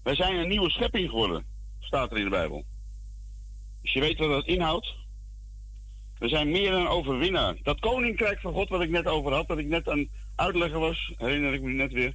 Wij 0.03 0.15
zijn 0.15 0.37
een 0.37 0.49
nieuwe 0.49 0.71
schepping 0.71 1.09
geworden, 1.09 1.47
staat 1.81 2.11
er 2.11 2.17
in 2.17 2.25
de 2.25 2.31
Bijbel. 2.31 2.65
Dus 3.83 3.93
je 3.93 4.01
weet 4.01 4.19
wat 4.19 4.29
dat 4.29 4.47
inhoudt. 4.47 4.95
We 6.19 6.29
zijn 6.29 6.51
meer 6.51 6.71
dan 6.71 6.89
overwinnaar. 6.89 7.57
Dat 7.63 7.81
koninkrijk 7.81 8.41
van 8.41 8.53
God 8.53 8.69
wat 8.69 8.83
ik 8.83 8.91
net 8.91 9.07
over 9.07 9.33
had, 9.33 9.49
dat 9.49 9.59
ik 9.59 9.67
net 9.67 9.89
aan 9.89 10.09
uitleggen 10.37 10.81
was, 10.81 11.13
herinner 11.17 11.53
ik 11.53 11.63
me 11.63 11.73
net 11.73 11.93
weer. 11.93 12.15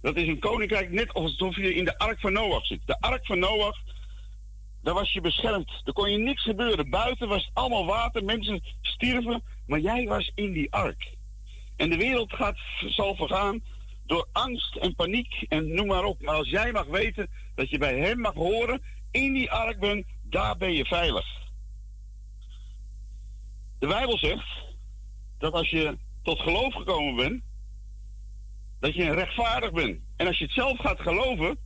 Dat 0.00 0.16
is 0.16 0.28
een 0.28 0.38
koninkrijk 0.38 0.90
net 0.90 1.14
alsof 1.14 1.56
je 1.56 1.74
in 1.74 1.84
de 1.84 1.98
ark 1.98 2.20
van 2.20 2.32
Noach 2.32 2.66
zit. 2.66 2.80
De 2.84 3.00
ark 3.00 3.26
van 3.26 3.38
Noach, 3.38 3.76
daar 4.82 4.94
was 4.94 5.12
je 5.12 5.20
beschermd. 5.20 5.82
Er 5.84 5.92
kon 5.92 6.10
je 6.10 6.18
niks 6.18 6.42
gebeuren. 6.42 6.90
Buiten 6.90 7.28
was 7.28 7.44
het 7.44 7.54
allemaal 7.54 7.86
water, 7.86 8.24
mensen 8.24 8.62
stierven, 8.80 9.42
maar 9.66 9.80
jij 9.80 10.06
was 10.06 10.32
in 10.34 10.52
die 10.52 10.72
ark. 10.72 11.14
En 11.76 11.90
de 11.90 11.96
wereld 11.96 12.32
gaat, 12.32 12.58
zal 12.86 13.14
vergaan 13.14 13.62
door 14.06 14.28
angst 14.32 14.76
en 14.76 14.94
paniek 14.94 15.44
en 15.48 15.74
noem 15.74 15.86
maar 15.86 16.04
op. 16.04 16.22
Maar 16.22 16.34
als 16.34 16.50
jij 16.50 16.72
mag 16.72 16.86
weten 16.86 17.30
dat 17.54 17.70
je 17.70 17.78
bij 17.78 17.98
hem 17.98 18.20
mag 18.20 18.34
horen, 18.34 18.82
in 19.10 19.32
die 19.32 19.50
ark 19.50 19.80
bent, 19.80 20.06
daar 20.22 20.56
ben 20.56 20.72
je 20.72 20.84
veilig. 20.84 21.45
De 23.78 23.86
Bijbel 23.86 24.18
zegt 24.18 24.48
dat 25.38 25.52
als 25.52 25.70
je 25.70 25.98
tot 26.22 26.40
geloof 26.40 26.74
gekomen 26.74 27.14
bent, 27.14 27.42
dat 28.80 28.94
je 28.94 29.14
rechtvaardig 29.14 29.72
bent. 29.72 30.00
En 30.16 30.26
als 30.26 30.38
je 30.38 30.44
het 30.44 30.52
zelf 30.52 30.78
gaat 30.78 31.00
geloven, 31.00 31.58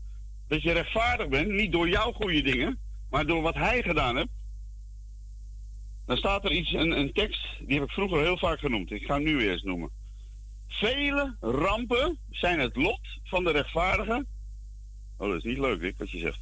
dat 0.49 0.63
je 0.63 0.73
rechtvaardig 0.73 1.29
bent, 1.29 1.49
niet 1.49 1.73
door 1.73 1.89
jouw 1.89 2.13
goede 2.13 2.43
dingen, 2.43 2.79
maar 3.11 3.27
door 3.27 3.43
wat 3.43 3.55
hij 3.55 3.83
gedaan 3.83 4.17
heeft, 4.17 4.29
dan 6.07 6.17
staat 6.17 6.45
er 6.45 6.53
iets, 6.53 6.73
een, 6.73 6.91
een 6.91 7.13
tekst, 7.13 7.47
die 7.61 7.79
heb 7.79 7.89
ik 7.89 7.95
vroeger 7.95 8.21
heel 8.21 8.39
vaak 8.39 8.59
genoemd. 8.59 8.91
Ik 8.91 9.05
ga 9.05 9.15
hem 9.15 9.23
nu 9.23 9.37
weer 9.37 9.53
eens 9.53 9.63
noemen. 9.63 9.91
Vele 10.69 11.37
rampen 11.41 12.19
zijn 12.31 12.59
het 12.59 12.77
lot 12.77 13.01
van 13.25 13.45
de 13.45 13.51
rechtvaardigen. 13.51 14.27
Oh, 15.17 15.29
dat 15.29 15.37
is 15.37 15.43
niet 15.43 15.59
leuk, 15.59 15.81
Rick, 15.81 15.99
wat 15.99 16.11
je 16.11 16.19
zegt. 16.19 16.41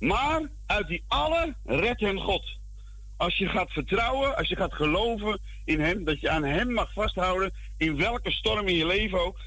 Maar 0.00 0.50
uit 0.66 0.88
die 0.88 1.04
alle 1.08 1.54
redt 1.64 2.00
hem 2.00 2.18
God. 2.18 2.57
Als 3.18 3.36
je 3.36 3.48
gaat 3.48 3.70
vertrouwen, 3.70 4.36
als 4.36 4.48
je 4.48 4.56
gaat 4.56 4.74
geloven 4.74 5.40
in 5.64 5.80
hem, 5.80 6.04
dat 6.04 6.20
je 6.20 6.30
aan 6.30 6.44
hem 6.44 6.72
mag 6.72 6.92
vasthouden, 6.92 7.52
in 7.76 7.96
welke 7.96 8.30
storm 8.30 8.68
in 8.68 8.74
je 8.74 8.86
leven 8.86 9.20
ook, 9.20 9.38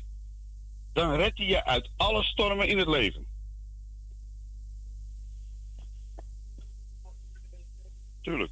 dan 0.93 1.15
redt 1.15 1.37
hij 1.37 1.47
je 1.47 1.65
uit 1.65 1.89
alle 1.97 2.23
stormen 2.23 2.67
in 2.67 2.77
het 2.77 2.87
leven. 2.87 3.25
Tuurlijk. 8.21 8.51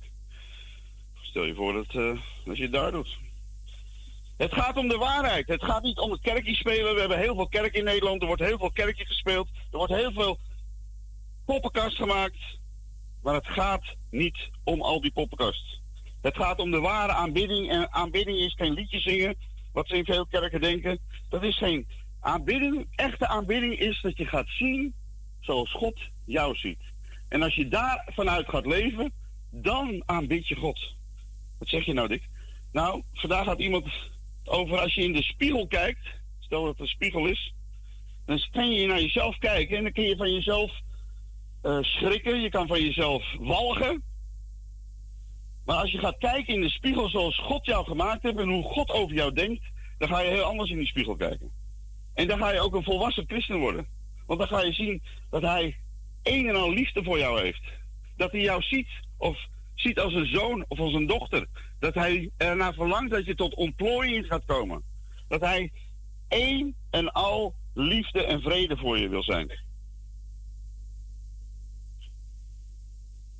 Stel 1.21 1.43
je 1.43 1.55
voor 1.55 1.73
dat 1.73 1.93
uh, 1.93 2.21
je 2.43 2.61
het 2.61 2.71
daar 2.71 2.91
doet. 2.91 3.17
Het 4.37 4.53
gaat 4.53 4.77
om 4.77 4.87
de 4.87 4.97
waarheid. 4.97 5.47
Het 5.47 5.63
gaat 5.63 5.83
niet 5.83 5.99
om 5.99 6.11
het 6.11 6.21
kerkje 6.21 6.55
spelen. 6.55 6.93
We 6.93 6.99
hebben 6.99 7.17
heel 7.19 7.35
veel 7.35 7.47
kerk 7.47 7.73
in 7.73 7.83
Nederland. 7.83 8.21
Er 8.21 8.27
wordt 8.27 8.41
heel 8.41 8.57
veel 8.57 8.71
kerkje 8.71 9.05
gespeeld. 9.05 9.47
Er 9.71 9.77
wordt 9.77 9.93
heel 9.93 10.11
veel 10.11 10.39
poppenkast 11.45 11.95
gemaakt. 11.95 12.58
Maar 13.21 13.33
het 13.33 13.47
gaat 13.47 13.95
niet 14.09 14.49
om 14.63 14.81
al 14.81 15.01
die 15.01 15.11
poppenkast. 15.11 15.79
Het 16.21 16.35
gaat 16.35 16.59
om 16.59 16.71
de 16.71 16.79
ware 16.79 17.11
aanbidding. 17.11 17.69
En 17.69 17.93
aanbidding 17.93 18.37
is 18.37 18.53
geen 18.53 18.73
liedje 18.73 18.99
zingen, 18.99 19.35
wat 19.73 19.87
ze 19.87 19.95
in 19.95 20.05
veel 20.05 20.25
kerken 20.25 20.61
denken. 20.61 20.99
Dat 21.29 21.43
is 21.43 21.57
geen 21.57 21.87
aanbidding. 22.19 22.87
Echte 22.95 23.27
aanbidding 23.27 23.79
is 23.79 24.01
dat 24.01 24.17
je 24.17 24.25
gaat 24.25 24.47
zien 24.47 24.93
zoals 25.39 25.71
God 25.71 25.99
jou 26.25 26.55
ziet. 26.55 26.79
En 27.27 27.41
als 27.41 27.55
je 27.55 27.67
daar 27.67 28.09
vanuit 28.13 28.49
gaat 28.49 28.65
leven, 28.65 29.11
dan 29.49 30.03
aanbid 30.05 30.47
je 30.47 30.55
God. 30.55 30.93
Wat 31.57 31.67
zeg 31.67 31.85
je 31.85 31.93
nou, 31.93 32.07
Dick? 32.07 32.29
Nou, 32.71 33.03
vandaag 33.13 33.45
had 33.45 33.59
iemand 33.59 33.85
over 34.45 34.79
als 34.79 34.93
je 34.93 35.03
in 35.03 35.13
de 35.13 35.23
spiegel 35.23 35.67
kijkt. 35.67 36.07
Stel 36.39 36.61
dat 36.61 36.71
het 36.71 36.79
een 36.79 36.87
spiegel 36.87 37.25
is. 37.25 37.53
Dan 38.25 38.41
kan 38.51 38.71
je 38.71 38.87
naar 38.87 39.01
jezelf 39.01 39.37
kijken 39.37 39.77
en 39.77 39.83
dan 39.83 39.91
kun 39.91 40.03
je 40.03 40.15
van 40.15 40.33
jezelf 40.33 40.71
uh, 41.63 41.77
schrikken. 41.81 42.41
Je 42.41 42.49
kan 42.49 42.67
van 42.67 42.81
jezelf 42.81 43.23
walgen. 43.39 44.03
Maar 45.65 45.77
als 45.77 45.91
je 45.91 45.97
gaat 45.97 46.17
kijken 46.17 46.53
in 46.53 46.61
de 46.61 46.69
spiegel 46.69 47.09
zoals 47.09 47.37
God 47.37 47.65
jou 47.65 47.85
gemaakt 47.85 48.23
heeft 48.23 48.37
en 48.37 48.49
hoe 48.49 48.63
God 48.63 48.89
over 48.89 49.15
jou 49.15 49.33
denkt, 49.33 49.63
dan 49.97 50.07
ga 50.07 50.19
je 50.19 50.29
heel 50.29 50.43
anders 50.43 50.69
in 50.69 50.77
die 50.77 50.87
spiegel 50.87 51.15
kijken. 51.15 51.51
En 52.13 52.27
dan 52.27 52.37
ga 52.37 52.51
je 52.51 52.59
ook 52.59 52.75
een 52.75 52.83
volwassen 52.83 53.23
christen 53.27 53.59
worden. 53.59 53.87
Want 54.25 54.39
dan 54.39 54.47
ga 54.47 54.61
je 54.61 54.73
zien 54.73 55.01
dat 55.29 55.41
hij 55.41 55.77
een 56.23 56.47
en 56.47 56.55
al 56.55 56.71
liefde 56.71 57.03
voor 57.03 57.17
jou 57.17 57.41
heeft. 57.41 57.61
Dat 58.15 58.31
hij 58.31 58.41
jou 58.41 58.61
ziet 58.61 58.89
of 59.17 59.37
ziet 59.75 59.99
als 59.99 60.13
een 60.13 60.25
zoon 60.25 60.65
of 60.67 60.79
als 60.79 60.93
een 60.93 61.07
dochter. 61.07 61.47
Dat 61.79 61.93
hij 61.93 62.29
ernaar 62.37 62.73
verlangt 62.73 63.11
dat 63.11 63.25
je 63.25 63.35
tot 63.35 63.55
ontplooiing 63.55 64.25
gaat 64.25 64.45
komen. 64.45 64.83
Dat 65.27 65.41
hij 65.41 65.71
één 66.27 66.75
en 66.89 67.11
al 67.11 67.55
liefde 67.73 68.23
en 68.23 68.41
vrede 68.41 68.77
voor 68.77 68.97
je 68.97 69.09
wil 69.09 69.23
zijn. 69.23 69.51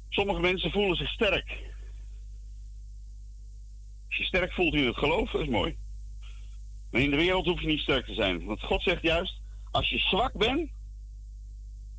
Sommige 0.10 0.40
mensen 0.40 0.72
voelen 0.72 0.98
zich 0.98 1.10
sterk. 1.10 1.50
Als 4.08 4.18
je 4.18 4.24
sterk 4.24 4.54
voelt 4.54 4.74
in 4.74 4.86
het 4.86 4.98
geloof, 4.98 5.32
dat 5.32 5.42
is 5.42 5.48
mooi. 5.48 5.78
Maar 6.92 7.02
in 7.02 7.10
de 7.10 7.16
wereld 7.16 7.46
hoef 7.46 7.62
je 7.62 7.68
niet 7.68 7.80
sterk 7.80 8.06
te 8.06 8.14
zijn. 8.14 8.46
Want 8.46 8.62
God 8.62 8.82
zegt 8.82 9.02
juist, 9.02 9.42
als 9.72 9.90
je 9.90 9.98
zwak 9.98 10.34
bent, 10.34 10.72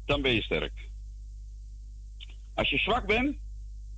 dan 0.05 0.23
ben 0.23 0.33
je 0.33 0.43
sterk. 0.43 0.89
Als 2.55 2.71
je 2.71 2.79
zwak 2.79 3.07
bent, 3.07 3.37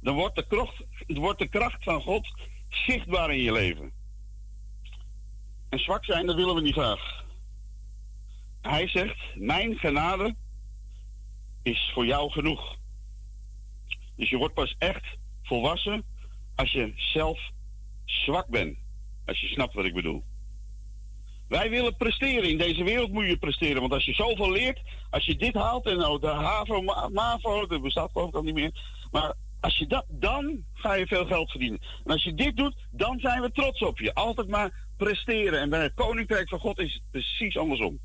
dan 0.00 0.14
wordt 0.14 0.36
de, 0.36 0.46
kracht, 0.46 0.84
wordt 1.06 1.38
de 1.38 1.48
kracht 1.48 1.84
van 1.84 2.00
God 2.02 2.28
zichtbaar 2.68 3.30
in 3.30 3.42
je 3.42 3.52
leven. 3.52 3.92
En 5.68 5.78
zwak 5.78 6.04
zijn, 6.04 6.26
dat 6.26 6.36
willen 6.36 6.54
we 6.54 6.60
niet 6.60 6.74
graag. 6.74 7.24
Hij 8.60 8.88
zegt, 8.88 9.18
mijn 9.34 9.78
genade 9.78 10.34
is 11.62 11.90
voor 11.94 12.06
jou 12.06 12.30
genoeg. 12.30 12.80
Dus 14.22 14.30
je 14.30 14.36
wordt 14.36 14.54
pas 14.54 14.74
echt 14.78 15.04
volwassen 15.42 16.04
als 16.54 16.72
je 16.72 16.92
zelf 16.96 17.40
zwak 18.04 18.46
bent. 18.46 18.76
Als 19.26 19.40
je 19.40 19.46
snapt 19.46 19.74
wat 19.74 19.84
ik 19.84 19.94
bedoel. 19.94 20.24
Wij 21.48 21.70
willen 21.70 21.96
presteren. 21.96 22.48
In 22.48 22.58
deze 22.58 22.84
wereld 22.84 23.12
moet 23.12 23.26
je 23.26 23.36
presteren. 23.36 23.80
Want 23.80 23.92
als 23.92 24.04
je 24.04 24.14
zoveel 24.14 24.50
leert, 24.50 24.80
als 25.10 25.24
je 25.24 25.36
dit 25.36 25.54
haalt 25.54 25.86
en 25.86 25.96
nou, 25.96 26.20
de 26.20 26.26
HAVO, 26.26 26.82
MAVO, 27.12 27.66
dat 27.66 27.82
bestaat 27.82 28.10
geloof 28.10 28.28
ik 28.28 28.34
al 28.34 28.42
niet 28.42 28.54
meer. 28.54 28.80
Maar 29.10 29.34
als 29.60 29.78
je 29.78 29.86
dat, 29.86 30.04
dan 30.08 30.64
ga 30.74 30.94
je 30.94 31.06
veel 31.06 31.26
geld 31.26 31.50
verdienen. 31.50 31.80
En 32.04 32.12
als 32.12 32.22
je 32.22 32.34
dit 32.34 32.56
doet, 32.56 32.74
dan 32.90 33.18
zijn 33.20 33.40
we 33.40 33.52
trots 33.52 33.82
op 33.82 33.98
je. 33.98 34.14
Altijd 34.14 34.48
maar 34.48 34.86
presteren. 34.96 35.60
En 35.60 35.70
bij 35.70 35.82
het 35.82 35.94
koninkrijk 35.94 36.48
van 36.48 36.60
God 36.60 36.78
is 36.78 36.94
het 36.94 37.02
precies 37.10 37.56
andersom. 37.56 37.98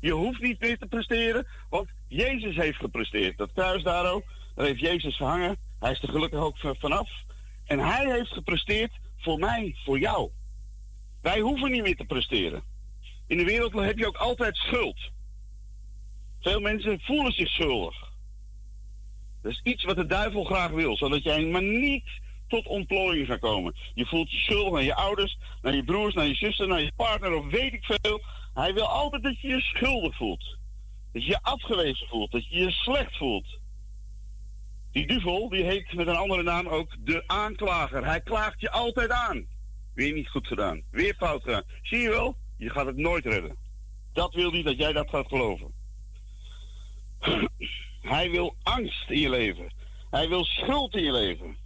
Je 0.00 0.12
hoeft 0.12 0.40
niet 0.40 0.60
meer 0.60 0.78
te 0.78 0.86
presteren, 0.86 1.46
want 1.70 1.88
Jezus 2.08 2.56
heeft 2.56 2.78
gepresteerd. 2.78 3.38
Dat 3.38 3.52
kruis 3.52 3.82
daar 3.82 4.12
ook, 4.12 4.24
daar 4.54 4.66
heeft 4.66 4.80
Jezus 4.80 5.16
gehangen. 5.16 5.56
Hij 5.78 5.90
is 5.90 6.02
er 6.02 6.08
gelukkig 6.08 6.40
ook 6.40 6.58
vanaf. 6.58 7.10
En 7.64 7.78
hij 7.78 8.12
heeft 8.12 8.32
gepresteerd 8.32 8.92
voor 9.16 9.38
mij, 9.38 9.76
voor 9.84 9.98
jou. 9.98 10.30
Wij 11.22 11.40
hoeven 11.40 11.70
niet 11.70 11.82
meer 11.82 11.96
te 11.96 12.04
presteren. 12.04 12.62
In 13.26 13.36
de 13.36 13.44
wereld 13.44 13.72
heb 13.72 13.98
je 13.98 14.06
ook 14.06 14.16
altijd 14.16 14.56
schuld. 14.56 14.98
Veel 16.40 16.60
mensen 16.60 17.00
voelen 17.00 17.32
zich 17.32 17.48
schuldig. 17.48 18.12
Dat 19.42 19.52
is 19.52 19.60
iets 19.62 19.84
wat 19.84 19.96
de 19.96 20.06
duivel 20.06 20.44
graag 20.44 20.70
wil, 20.70 20.96
zodat 20.96 21.22
jij 21.22 21.44
maar 21.44 21.62
niet 21.62 22.08
tot 22.48 22.66
ontplooiing 22.66 23.26
gaat 23.26 23.38
komen. 23.38 23.74
Je 23.94 24.06
voelt 24.06 24.30
je 24.30 24.38
schuldig 24.38 24.72
naar 24.72 24.82
je 24.82 24.94
ouders, 24.94 25.38
naar 25.62 25.74
je 25.74 25.84
broers, 25.84 26.14
naar 26.14 26.26
je 26.26 26.34
zuster, 26.34 26.68
naar 26.68 26.80
je 26.80 26.92
partner 26.96 27.32
of 27.32 27.46
weet 27.46 27.72
ik 27.72 27.84
veel. 27.84 28.20
Hij 28.54 28.74
wil 28.74 28.86
altijd 28.86 29.22
dat 29.22 29.40
je 29.40 29.48
je 29.48 29.60
schuldig 29.60 30.16
voelt. 30.16 30.56
Dat 31.12 31.22
je 31.22 31.28
je 31.28 31.42
afgewezen 31.42 32.08
voelt, 32.08 32.30
dat 32.30 32.48
je 32.48 32.58
je 32.58 32.70
slecht 32.70 33.16
voelt. 33.16 33.58
Die 34.94 35.06
duivel, 35.06 35.48
die 35.48 35.64
heet 35.64 35.92
met 35.94 36.06
een 36.06 36.16
andere 36.16 36.42
naam 36.42 36.68
ook 36.68 36.96
de 36.98 37.22
aanklager. 37.26 38.04
Hij 38.04 38.20
klaagt 38.20 38.60
je 38.60 38.70
altijd 38.70 39.10
aan. 39.10 39.46
Weer 39.94 40.12
niet 40.12 40.28
goed 40.28 40.46
gedaan. 40.46 40.82
Weer 40.90 41.14
fout 41.14 41.42
gedaan. 41.42 41.62
Zie 41.82 41.98
je 41.98 42.08
wel? 42.08 42.36
Je 42.56 42.70
gaat 42.70 42.86
het 42.86 42.96
nooit 42.96 43.24
redden. 43.24 43.56
Dat 44.12 44.34
wil 44.34 44.52
hij 44.52 44.62
dat 44.62 44.76
jij 44.76 44.92
dat 44.92 45.08
gaat 45.08 45.28
geloven. 45.28 45.74
Hij 48.14 48.30
wil 48.30 48.56
angst 48.62 49.10
in 49.10 49.20
je 49.20 49.30
leven. 49.30 49.72
Hij 50.10 50.28
wil 50.28 50.44
schuld 50.44 50.94
in 50.94 51.02
je 51.02 51.12
leven. 51.12 51.56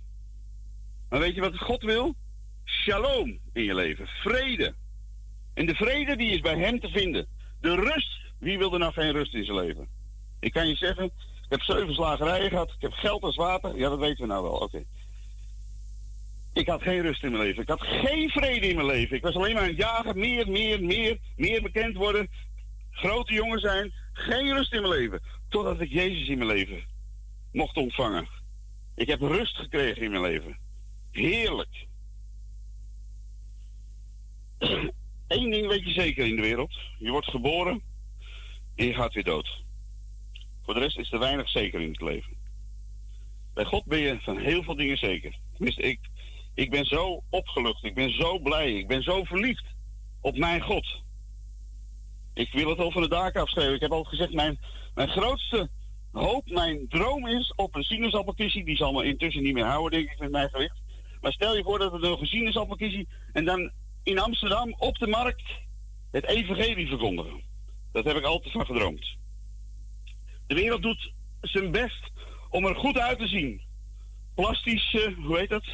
Maar 1.08 1.20
weet 1.20 1.34
je 1.34 1.40
wat 1.40 1.58
God 1.58 1.82
wil? 1.82 2.14
Shalom 2.64 3.38
in 3.52 3.64
je 3.64 3.74
leven. 3.74 4.06
Vrede. 4.06 4.74
En 5.54 5.66
de 5.66 5.74
vrede 5.74 6.16
die 6.16 6.30
is 6.30 6.40
bij 6.40 6.58
hem 6.58 6.80
te 6.80 6.88
vinden. 6.88 7.26
De 7.60 7.74
rust. 7.74 8.20
Wie 8.38 8.58
wil 8.58 8.72
er 8.72 8.78
nou 8.78 8.92
geen 8.92 9.12
rust 9.12 9.34
in 9.34 9.44
zijn 9.44 9.56
leven? 9.56 9.88
Ik 10.40 10.52
kan 10.52 10.68
je 10.68 10.76
zeggen, 10.76 11.10
heb 11.48 11.62
zeven 11.62 11.94
slagerijen 11.94 12.50
gehad. 12.50 12.70
Ik 12.70 12.80
heb 12.80 12.92
geld 12.92 13.22
als 13.22 13.36
water. 13.36 13.76
Ja, 13.76 13.88
dat 13.88 13.98
weten 13.98 14.20
we 14.20 14.26
nou 14.26 14.42
wel. 14.42 14.52
Oké. 14.52 14.84
Ik 16.52 16.68
had 16.68 16.82
geen 16.82 17.02
rust 17.02 17.22
in 17.22 17.30
mijn 17.30 17.42
leven. 17.42 17.62
Ik 17.62 17.68
had 17.68 17.82
geen 17.82 18.30
vrede 18.30 18.68
in 18.68 18.74
mijn 18.74 18.86
leven. 18.86 19.16
Ik 19.16 19.22
was 19.22 19.34
alleen 19.34 19.54
maar 19.54 19.62
aan 19.62 19.68
het 19.68 19.76
jagen. 19.76 20.18
Meer, 20.18 20.50
meer, 20.50 20.82
meer. 20.82 21.18
Meer 21.36 21.62
bekend 21.62 21.96
worden. 21.96 22.28
Grote 22.90 23.32
jongen 23.32 23.60
zijn. 23.60 23.92
Geen 24.12 24.54
rust 24.54 24.72
in 24.72 24.80
mijn 24.80 24.92
leven. 24.92 25.20
Totdat 25.48 25.80
ik 25.80 25.92
Jezus 25.92 26.28
in 26.28 26.38
mijn 26.38 26.50
leven 26.50 26.84
mocht 27.52 27.76
ontvangen. 27.76 28.28
Ik 28.94 29.08
heb 29.08 29.20
rust 29.20 29.56
gekregen 29.56 30.02
in 30.02 30.10
mijn 30.10 30.22
leven. 30.22 30.58
Heerlijk. 31.10 31.86
Eén 35.28 35.50
ding 35.50 35.66
weet 35.66 35.84
je 35.84 35.92
zeker 35.92 36.26
in 36.26 36.36
de 36.36 36.42
wereld. 36.42 36.78
Je 36.98 37.10
wordt 37.10 37.30
geboren 37.30 37.82
en 38.74 38.86
je 38.86 38.94
gaat 38.94 39.14
weer 39.14 39.24
dood. 39.24 39.62
Voor 40.68 40.76
de 40.76 40.82
rest 40.82 40.98
is 40.98 41.12
er 41.12 41.18
weinig 41.18 41.48
zeker 41.48 41.80
in 41.80 41.90
het 41.90 42.00
leven. 42.00 42.36
Bij 43.54 43.64
God 43.64 43.84
ben 43.84 43.98
je 43.98 44.20
van 44.20 44.38
heel 44.38 44.62
veel 44.62 44.76
dingen 44.76 44.96
zeker. 44.96 45.38
Tenminste, 45.52 45.82
ik, 45.82 46.00
ik 46.54 46.70
ben 46.70 46.84
zo 46.84 47.22
opgelucht. 47.30 47.84
Ik 47.84 47.94
ben 47.94 48.10
zo 48.10 48.38
blij. 48.38 48.72
Ik 48.72 48.86
ben 48.86 49.02
zo 49.02 49.24
verliefd 49.24 49.64
op 50.20 50.36
mijn 50.36 50.60
God. 50.60 51.02
Ik 52.34 52.52
wil 52.52 52.68
het 52.68 52.78
al 52.78 52.90
van 52.90 53.02
de 53.02 53.08
daken 53.08 53.40
afschrijven. 53.40 53.74
Ik 53.74 53.80
heb 53.80 53.90
altijd 53.90 54.14
gezegd, 54.14 54.32
mijn, 54.32 54.58
mijn 54.94 55.08
grootste 55.08 55.70
hoop, 56.12 56.50
mijn 56.50 56.88
droom 56.88 57.26
is 57.26 57.52
op 57.56 57.74
een 57.74 57.82
sinaasappelkissie. 57.82 58.64
Die 58.64 58.76
zal 58.76 58.92
me 58.92 59.04
intussen 59.04 59.42
niet 59.42 59.54
meer 59.54 59.64
houden, 59.64 59.98
denk 59.98 60.12
ik, 60.12 60.18
met 60.18 60.30
mijn 60.30 60.50
gewicht. 60.50 60.80
Maar 61.20 61.32
stel 61.32 61.56
je 61.56 61.62
voor 61.62 61.78
dat 61.78 62.00
nog 62.00 62.20
een 62.20 62.26
sinaasappelkissie 62.26 63.08
en 63.32 63.44
dan 63.44 63.70
in 64.02 64.18
Amsterdam 64.18 64.74
op 64.78 64.98
de 64.98 65.06
markt 65.06 65.50
het 66.10 66.24
evangelie 66.24 66.88
verkondigen. 66.88 67.42
Dat 67.92 68.04
heb 68.04 68.16
ik 68.16 68.24
altijd 68.24 68.52
van 68.52 68.66
gedroomd. 68.66 69.16
De 70.48 70.54
wereld 70.54 70.82
doet 70.82 71.12
zijn 71.40 71.70
best 71.70 72.10
om 72.50 72.66
er 72.66 72.74
goed 72.74 72.98
uit 72.98 73.18
te 73.18 73.26
zien. 73.26 73.60
Plastische, 74.34 75.14
hoe 75.18 75.38
heet 75.38 75.48
dat? 75.48 75.64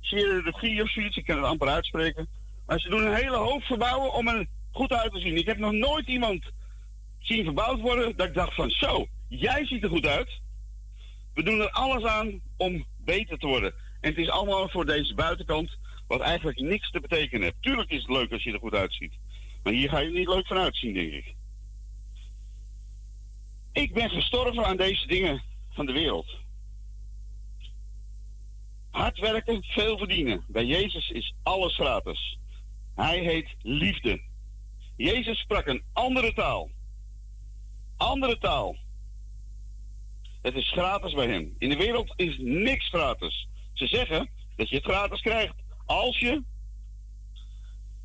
Chirurgie 0.00 0.82
of 0.82 0.90
zoiets, 0.90 1.16
ik 1.16 1.24
kan 1.24 1.36
het 1.36 1.46
amper 1.46 1.68
uitspreken. 1.68 2.28
Maar 2.66 2.80
ze 2.80 2.88
doen 2.88 3.06
een 3.06 3.14
hele 3.14 3.36
hoop 3.36 3.62
verbouwen 3.62 4.12
om 4.12 4.28
er 4.28 4.46
goed 4.70 4.92
uit 4.92 5.12
te 5.12 5.20
zien. 5.20 5.36
Ik 5.36 5.46
heb 5.46 5.58
nog 5.58 5.72
nooit 5.72 6.06
iemand 6.06 6.44
zien 7.18 7.44
verbouwd 7.44 7.80
worden 7.80 8.16
dat 8.16 8.26
ik 8.26 8.34
dacht 8.34 8.54
van 8.54 8.70
zo, 8.70 9.06
jij 9.28 9.66
ziet 9.66 9.82
er 9.82 9.88
goed 9.88 10.06
uit. 10.06 10.40
We 11.34 11.42
doen 11.42 11.60
er 11.60 11.70
alles 11.70 12.04
aan 12.04 12.40
om 12.56 12.84
beter 12.98 13.38
te 13.38 13.46
worden. 13.46 13.74
En 14.00 14.10
het 14.10 14.18
is 14.18 14.28
allemaal 14.28 14.68
voor 14.68 14.86
deze 14.86 15.14
buitenkant 15.14 15.76
wat 16.06 16.20
eigenlijk 16.20 16.60
niks 16.60 16.90
te 16.90 17.00
betekenen 17.00 17.42
heeft. 17.42 17.56
Tuurlijk 17.62 17.90
is 17.90 18.02
het 18.02 18.10
leuk 18.10 18.32
als 18.32 18.42
je 18.42 18.52
er 18.52 18.58
goed 18.58 18.74
uitziet. 18.74 19.12
Maar 19.62 19.72
hier 19.72 19.88
ga 19.88 19.98
je 19.98 20.10
niet 20.10 20.28
leuk 20.28 20.46
van 20.46 20.56
uitzien, 20.56 20.94
denk 20.94 21.12
ik. 21.12 21.34
Ik 23.72 23.92
ben 23.92 24.10
gestorven 24.10 24.64
aan 24.64 24.76
deze 24.76 25.06
dingen 25.06 25.42
van 25.70 25.86
de 25.86 25.92
wereld. 25.92 26.30
Hard 28.90 29.18
werken, 29.18 29.62
veel 29.62 29.98
verdienen. 29.98 30.44
Bij 30.48 30.64
Jezus 30.64 31.10
is 31.10 31.34
alles 31.42 31.74
gratis. 31.74 32.38
Hij 32.94 33.18
heet 33.18 33.54
liefde. 33.62 34.22
Jezus 34.96 35.38
sprak 35.38 35.66
een 35.66 35.82
andere 35.92 36.32
taal. 36.32 36.70
Andere 37.96 38.38
taal. 38.38 38.76
Het 40.42 40.54
is 40.54 40.70
gratis 40.70 41.14
bij 41.14 41.26
hem. 41.26 41.54
In 41.58 41.68
de 41.68 41.76
wereld 41.76 42.12
is 42.16 42.36
niks 42.38 42.88
gratis. 42.88 43.48
Ze 43.72 43.86
zeggen 43.86 44.30
dat 44.56 44.68
je 44.68 44.76
het 44.76 44.84
gratis 44.84 45.20
krijgt 45.20 45.54
als 45.86 46.18
je. 46.18 46.42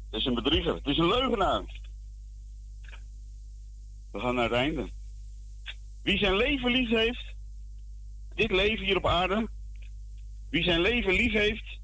Het 0.10 0.20
is 0.20 0.26
een 0.26 0.36
bedrieger. 0.36 0.76
Het 0.76 0.88
is 0.88 0.98
een 0.98 1.08
leugenaar. 1.08 1.64
We 4.12 4.20
gaan 4.20 4.36
naar 4.36 4.44
het 4.44 4.54
einde. 4.54 4.90
Wie 6.08 6.18
zijn 6.18 6.36
leven 6.36 6.72
lief 6.72 6.90
heeft, 6.90 7.34
dit 8.36 8.52
leven 8.52 8.86
hier 8.86 8.98
op 8.98 9.08
aarde, 9.08 9.48
wie 10.50 10.64
zijn 10.64 10.82
leven 10.82 11.14
lief 11.14 11.34
heeft, 11.34 11.80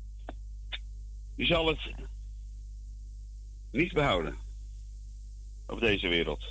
die 1.36 1.46
zal 1.46 1.68
het 1.68 1.80
niet 3.72 3.94
behouden 3.94 4.36
op 5.68 5.80
deze 5.80 6.08
wereld. 6.08 6.44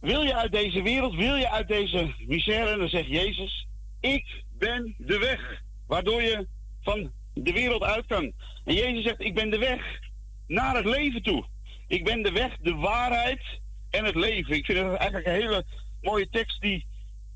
Wil 0.00 0.22
je 0.22 0.36
uit 0.36 0.52
deze 0.52 0.82
wereld, 0.82 1.14
wil 1.14 1.36
je 1.36 1.50
uit 1.50 1.68
deze 1.68 2.14
misère, 2.18 2.76
dan 2.76 2.88
zegt 2.88 3.08
Jezus, 3.08 3.66
ik 4.00 4.44
ben 4.52 4.94
de 4.98 5.18
weg, 5.18 5.62
waardoor 5.86 6.22
je 6.22 6.46
van 6.80 7.12
de 7.34 7.52
wereld 7.52 7.82
uit 7.82 8.06
kan. 8.06 8.32
En 8.64 8.74
Jezus 8.74 9.02
zegt, 9.02 9.20
ik 9.20 9.34
ben 9.34 9.50
de 9.50 9.58
weg 9.58 10.00
naar 10.46 10.76
het 10.76 10.86
leven 10.86 11.22
toe. 11.22 11.46
Ik 11.86 12.04
ben 12.04 12.22
de 12.22 12.32
weg, 12.32 12.56
de 12.56 12.74
waarheid 12.74 13.64
en 13.96 14.04
het 14.04 14.14
leven. 14.14 14.54
Ik 14.54 14.64
vind 14.64 14.78
het 14.78 14.98
eigenlijk 14.98 15.26
een 15.26 15.32
hele 15.32 15.64
mooie 16.00 16.28
tekst 16.30 16.60
die, 16.60 16.86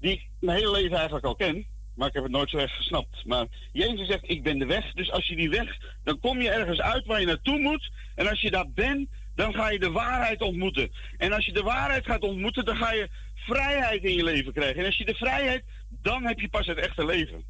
die 0.00 0.12
ik 0.12 0.28
mijn 0.40 0.58
hele 0.58 0.70
leven 0.70 0.96
eigenlijk 0.96 1.26
al 1.26 1.36
ken. 1.36 1.66
Maar 1.94 2.08
ik 2.08 2.14
heb 2.14 2.22
het 2.22 2.32
nooit 2.32 2.50
zo 2.50 2.56
erg 2.56 2.76
gesnapt. 2.76 3.24
Maar 3.24 3.46
Jezus 3.72 4.06
zegt, 4.06 4.30
ik 4.30 4.42
ben 4.42 4.58
de 4.58 4.66
weg. 4.66 4.92
Dus 4.92 5.11
als 5.11 5.26
je 5.26 5.36
die 5.36 5.50
weg, 5.50 5.78
dan 6.04 6.18
kom 6.18 6.40
je 6.40 6.50
ergens 6.50 6.80
uit 6.80 7.06
waar 7.06 7.20
je 7.20 7.26
naartoe 7.26 7.58
moet. 7.58 7.90
En 8.14 8.28
als 8.28 8.40
je 8.40 8.50
daar 8.50 8.70
bent, 8.70 9.08
dan 9.34 9.54
ga 9.54 9.70
je 9.70 9.78
de 9.78 9.90
waarheid 9.90 10.42
ontmoeten. 10.42 10.90
En 11.16 11.32
als 11.32 11.46
je 11.46 11.52
de 11.52 11.62
waarheid 11.62 12.06
gaat 12.06 12.22
ontmoeten, 12.22 12.64
dan 12.64 12.76
ga 12.76 12.92
je 12.92 13.08
vrijheid 13.34 14.04
in 14.04 14.14
je 14.14 14.24
leven 14.24 14.52
krijgen. 14.52 14.80
En 14.80 14.86
als 14.86 14.96
je 14.96 15.04
de 15.04 15.14
vrijheid, 15.14 15.64
dan 15.88 16.24
heb 16.24 16.40
je 16.40 16.48
pas 16.48 16.66
het 16.66 16.78
echte 16.78 17.04
leven. 17.04 17.44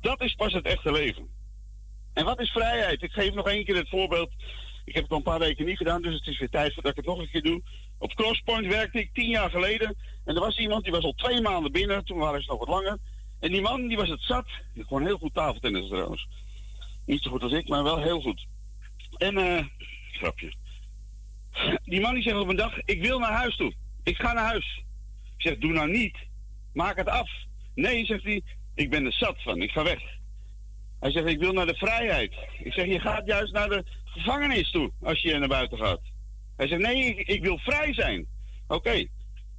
Dat 0.00 0.20
is 0.20 0.34
pas 0.34 0.52
het 0.52 0.66
echte 0.66 0.92
leven. 0.92 1.28
En 2.12 2.24
wat 2.24 2.40
is 2.40 2.50
vrijheid? 2.50 3.02
Ik 3.02 3.12
geef 3.12 3.34
nog 3.34 3.48
één 3.48 3.64
keer 3.64 3.76
het 3.76 3.88
voorbeeld. 3.88 4.30
Ik 4.84 4.94
heb 4.94 5.02
het 5.02 5.12
al 5.12 5.16
een 5.16 5.22
paar 5.22 5.38
weken 5.38 5.66
niet 5.66 5.76
gedaan, 5.76 6.02
dus 6.02 6.14
het 6.14 6.26
is 6.26 6.38
weer 6.38 6.50
tijd 6.50 6.74
dat 6.74 6.86
ik 6.86 6.96
het 6.96 7.06
nog 7.06 7.18
een 7.18 7.30
keer 7.30 7.42
doe. 7.42 7.62
Op 7.98 8.14
Crosspoint 8.14 8.66
werkte 8.66 8.98
ik 8.98 9.10
tien 9.12 9.28
jaar 9.28 9.50
geleden. 9.50 9.96
En 10.24 10.34
er 10.34 10.40
was 10.40 10.58
iemand, 10.58 10.82
die 10.82 10.92
was 10.92 11.04
al 11.04 11.12
twee 11.12 11.40
maanden 11.40 11.72
binnen. 11.72 12.04
Toen 12.04 12.18
waren 12.18 12.42
ze 12.42 12.50
nog 12.50 12.58
wat 12.58 12.68
langer. 12.68 12.98
En 13.40 13.52
die 13.52 13.60
man, 13.60 13.88
die 13.88 13.96
was 13.96 14.08
het 14.08 14.22
zat. 14.22 14.46
Kon 14.86 15.04
heel 15.04 15.18
goed 15.18 15.34
tafeltennis 15.34 15.88
trouwens. 15.88 16.28
Niet 17.06 17.22
zo 17.22 17.30
goed 17.30 17.42
als 17.42 17.52
ik, 17.52 17.68
maar 17.68 17.82
wel 17.82 18.02
heel 18.02 18.20
goed. 18.20 18.46
En, 19.16 19.36
eh, 19.36 19.64
grapje. 20.12 20.52
Die 21.84 22.00
man 22.00 22.14
die 22.14 22.22
zegt 22.22 22.36
op 22.36 22.48
een 22.48 22.56
dag, 22.56 22.78
ik 22.84 23.02
wil 23.02 23.18
naar 23.18 23.32
huis 23.32 23.56
toe. 23.56 23.74
Ik 24.02 24.16
ga 24.16 24.32
naar 24.32 24.44
huis. 24.44 24.82
Ik 25.36 25.42
zeg, 25.42 25.58
doe 25.58 25.72
nou 25.72 25.90
niet. 25.90 26.16
Maak 26.72 26.96
het 26.96 27.08
af. 27.08 27.30
Nee, 27.74 28.04
zegt 28.04 28.24
hij, 28.24 28.42
ik 28.74 28.90
ben 28.90 29.04
er 29.04 29.12
zat 29.12 29.42
van. 29.42 29.62
Ik 29.62 29.70
ga 29.70 29.82
weg. 29.82 30.00
Hij 31.00 31.10
zegt, 31.10 31.26
ik 31.26 31.38
wil 31.38 31.52
naar 31.52 31.66
de 31.66 31.74
vrijheid. 31.74 32.34
Ik 32.58 32.72
zeg, 32.72 32.86
je 32.86 33.00
gaat 33.00 33.26
juist 33.26 33.52
naar 33.52 33.68
de 33.68 33.84
gevangenis 34.12 34.70
toe 34.70 34.92
als 35.02 35.22
je 35.22 35.38
naar 35.38 35.48
buiten 35.48 35.78
gaat. 35.78 36.00
Hij 36.56 36.68
zegt, 36.68 36.82
nee, 36.82 37.14
ik, 37.14 37.42
wil 37.42 37.58
vrij 37.58 37.94
zijn. 37.94 38.26
Oké. 38.66 39.06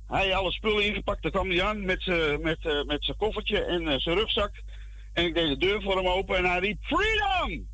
Hij 0.08 0.36
alle 0.36 0.52
spullen 0.52 0.86
ingepakt, 0.86 1.22
daar 1.22 1.32
kwam 1.32 1.50
hij 1.50 1.64
aan 1.64 1.86
met 1.86 2.02
zijn 2.02 2.42
met, 2.42 2.64
uh, 2.64 2.84
met 2.84 3.14
koffertje 3.18 3.64
en 3.64 3.82
uh, 3.82 3.98
zijn 3.98 4.16
rugzak. 4.16 4.52
En 5.14 5.26
ik 5.26 5.34
deed 5.34 5.48
de 5.48 5.58
deur 5.58 5.82
voor 5.82 5.96
hem 5.96 6.08
open 6.08 6.38
en 6.38 6.46
hij 6.46 6.60
riep, 6.60 6.78
freedom! 6.82 7.68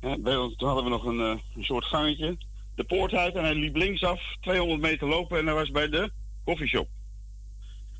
Ja, 0.00 0.14
toen 0.56 0.68
hadden 0.68 0.84
we 0.84 0.90
nog 0.90 1.04
een, 1.04 1.18
uh, 1.18 1.38
een 1.54 1.64
soort 1.64 1.84
gangetje. 1.84 2.36
De 2.74 2.84
poort 2.84 3.14
uit 3.14 3.34
en 3.34 3.44
hij 3.44 3.54
liep 3.54 3.76
linksaf, 3.76 4.20
200 4.40 4.80
meter 4.80 5.08
lopen 5.08 5.38
en 5.38 5.46
hij 5.46 5.54
was 5.54 5.70
bij 5.70 5.88
de 5.88 6.12
koffieshop. 6.44 6.88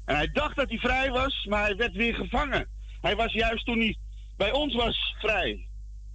En 0.04 0.16
hij 0.16 0.30
dacht 0.32 0.56
dat 0.56 0.68
hij 0.68 0.78
vrij 0.78 1.10
was, 1.10 1.46
maar 1.48 1.62
hij 1.62 1.76
werd 1.76 1.92
weer 1.92 2.14
gevangen. 2.14 2.68
Hij 3.00 3.16
was 3.16 3.32
juist 3.32 3.64
toen 3.64 3.78
hij 3.78 3.96
bij 4.36 4.52
ons 4.52 4.74
was 4.74 5.14
vrij. 5.18 5.66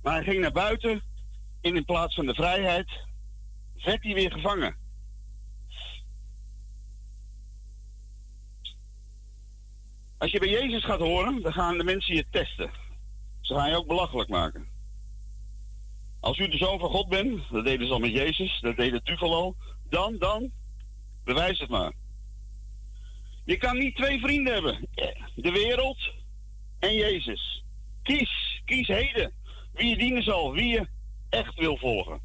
Maar 0.07 0.15
hij 0.15 0.25
ging 0.25 0.41
naar 0.41 0.51
buiten 0.51 1.01
en 1.61 1.75
in 1.75 1.85
plaats 1.85 2.15
van 2.15 2.25
de 2.25 2.33
vrijheid 2.33 2.89
werd 3.83 4.03
hij 4.03 4.13
weer 4.13 4.31
gevangen. 4.31 4.75
Als 10.17 10.31
je 10.31 10.39
bij 10.39 10.49
Jezus 10.49 10.83
gaat 10.83 10.99
horen, 10.99 11.41
dan 11.41 11.53
gaan 11.53 11.77
de 11.77 11.83
mensen 11.83 12.15
je 12.15 12.25
testen. 12.29 12.71
Ze 13.41 13.53
gaan 13.53 13.69
je 13.69 13.75
ook 13.75 13.87
belachelijk 13.87 14.29
maken. 14.29 14.67
Als 16.19 16.37
u 16.37 16.47
de 16.47 16.57
zoon 16.57 16.79
van 16.79 16.89
God 16.89 17.09
bent, 17.09 17.41
dat 17.51 17.65
deden 17.65 17.87
ze 17.87 17.93
al 17.93 17.99
met 17.99 18.11
Jezus, 18.11 18.59
dat 18.61 18.77
deed 18.77 18.91
de 18.91 19.01
duivel 19.03 19.33
al, 19.33 19.55
dan, 19.89 20.17
dan, 20.17 20.51
bewijs 21.23 21.59
het 21.59 21.69
maar. 21.69 21.93
Je 23.45 23.57
kan 23.57 23.77
niet 23.77 23.95
twee 23.95 24.19
vrienden 24.19 24.53
hebben. 24.53 24.87
De 25.35 25.51
wereld 25.51 26.13
en 26.79 26.93
Jezus. 26.93 27.63
Kies, 28.03 28.61
kies 28.65 28.87
heden 28.87 29.35
wie 29.77 29.97
dienen 29.97 30.23
zal, 30.23 30.53
wie 30.53 30.67
je 30.67 30.87
echt 31.29 31.55
wil 31.55 31.77
volgen. 31.77 32.21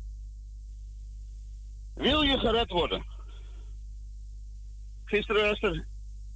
Wil 1.94 2.22
je 2.22 2.38
gered 2.38 2.70
worden? 2.70 3.04
Gisteren 5.04 5.48
was 5.48 5.60
er 5.60 5.86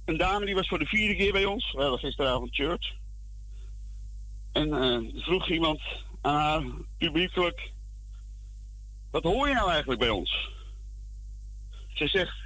een 0.05 0.17
dame 0.17 0.45
die 0.45 0.55
was 0.55 0.67
voor 0.67 0.79
de 0.79 0.85
vierde 0.85 1.15
keer 1.15 1.31
bij 1.31 1.45
ons. 1.45 1.71
We 1.71 1.81
hadden 1.81 1.99
gisteravond 1.99 2.55
church. 2.55 2.95
En 4.51 4.67
uh, 4.67 5.23
vroeg 5.23 5.49
iemand 5.49 5.81
aan 6.21 6.35
haar 6.35 6.63
publiekelijk: 6.97 7.71
Wat 9.11 9.23
hoor 9.23 9.47
je 9.47 9.53
nou 9.53 9.69
eigenlijk 9.69 9.99
bij 9.99 10.09
ons? 10.09 10.49
Ze 11.87 12.07
zegt 12.07 12.37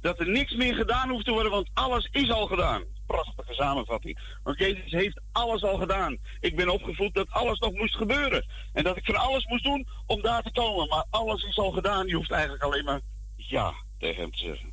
dat 0.00 0.20
er 0.20 0.28
niks 0.28 0.54
meer 0.54 0.74
gedaan 0.74 1.10
hoeft 1.10 1.24
te 1.24 1.32
worden, 1.32 1.52
want 1.52 1.70
alles 1.74 2.08
is 2.12 2.30
al 2.30 2.46
gedaan. 2.46 2.84
Prachtige 3.12 3.54
samenvatting. 3.54 4.18
Want 4.42 4.58
Jezus 4.58 4.90
heeft 4.90 5.20
alles 5.32 5.62
al 5.62 5.78
gedaan. 5.78 6.18
Ik 6.40 6.56
ben 6.56 6.68
opgevoed 6.68 7.14
dat 7.14 7.30
alles 7.30 7.58
nog 7.58 7.72
moest 7.72 7.94
gebeuren. 7.94 8.46
En 8.72 8.84
dat 8.84 8.96
ik 8.96 9.04
van 9.04 9.16
alles 9.16 9.46
moest 9.46 9.64
doen 9.64 9.86
om 10.06 10.22
daar 10.22 10.42
te 10.42 10.52
komen. 10.52 10.88
Maar 10.88 11.04
alles 11.10 11.42
is 11.42 11.58
al 11.58 11.70
gedaan. 11.70 12.06
Je 12.06 12.14
hoeft 12.14 12.30
eigenlijk 12.30 12.62
alleen 12.62 12.84
maar 12.84 13.00
ja 13.36 13.72
tegen 13.98 14.22
hem 14.22 14.32
te 14.32 14.38
zeggen. 14.38 14.72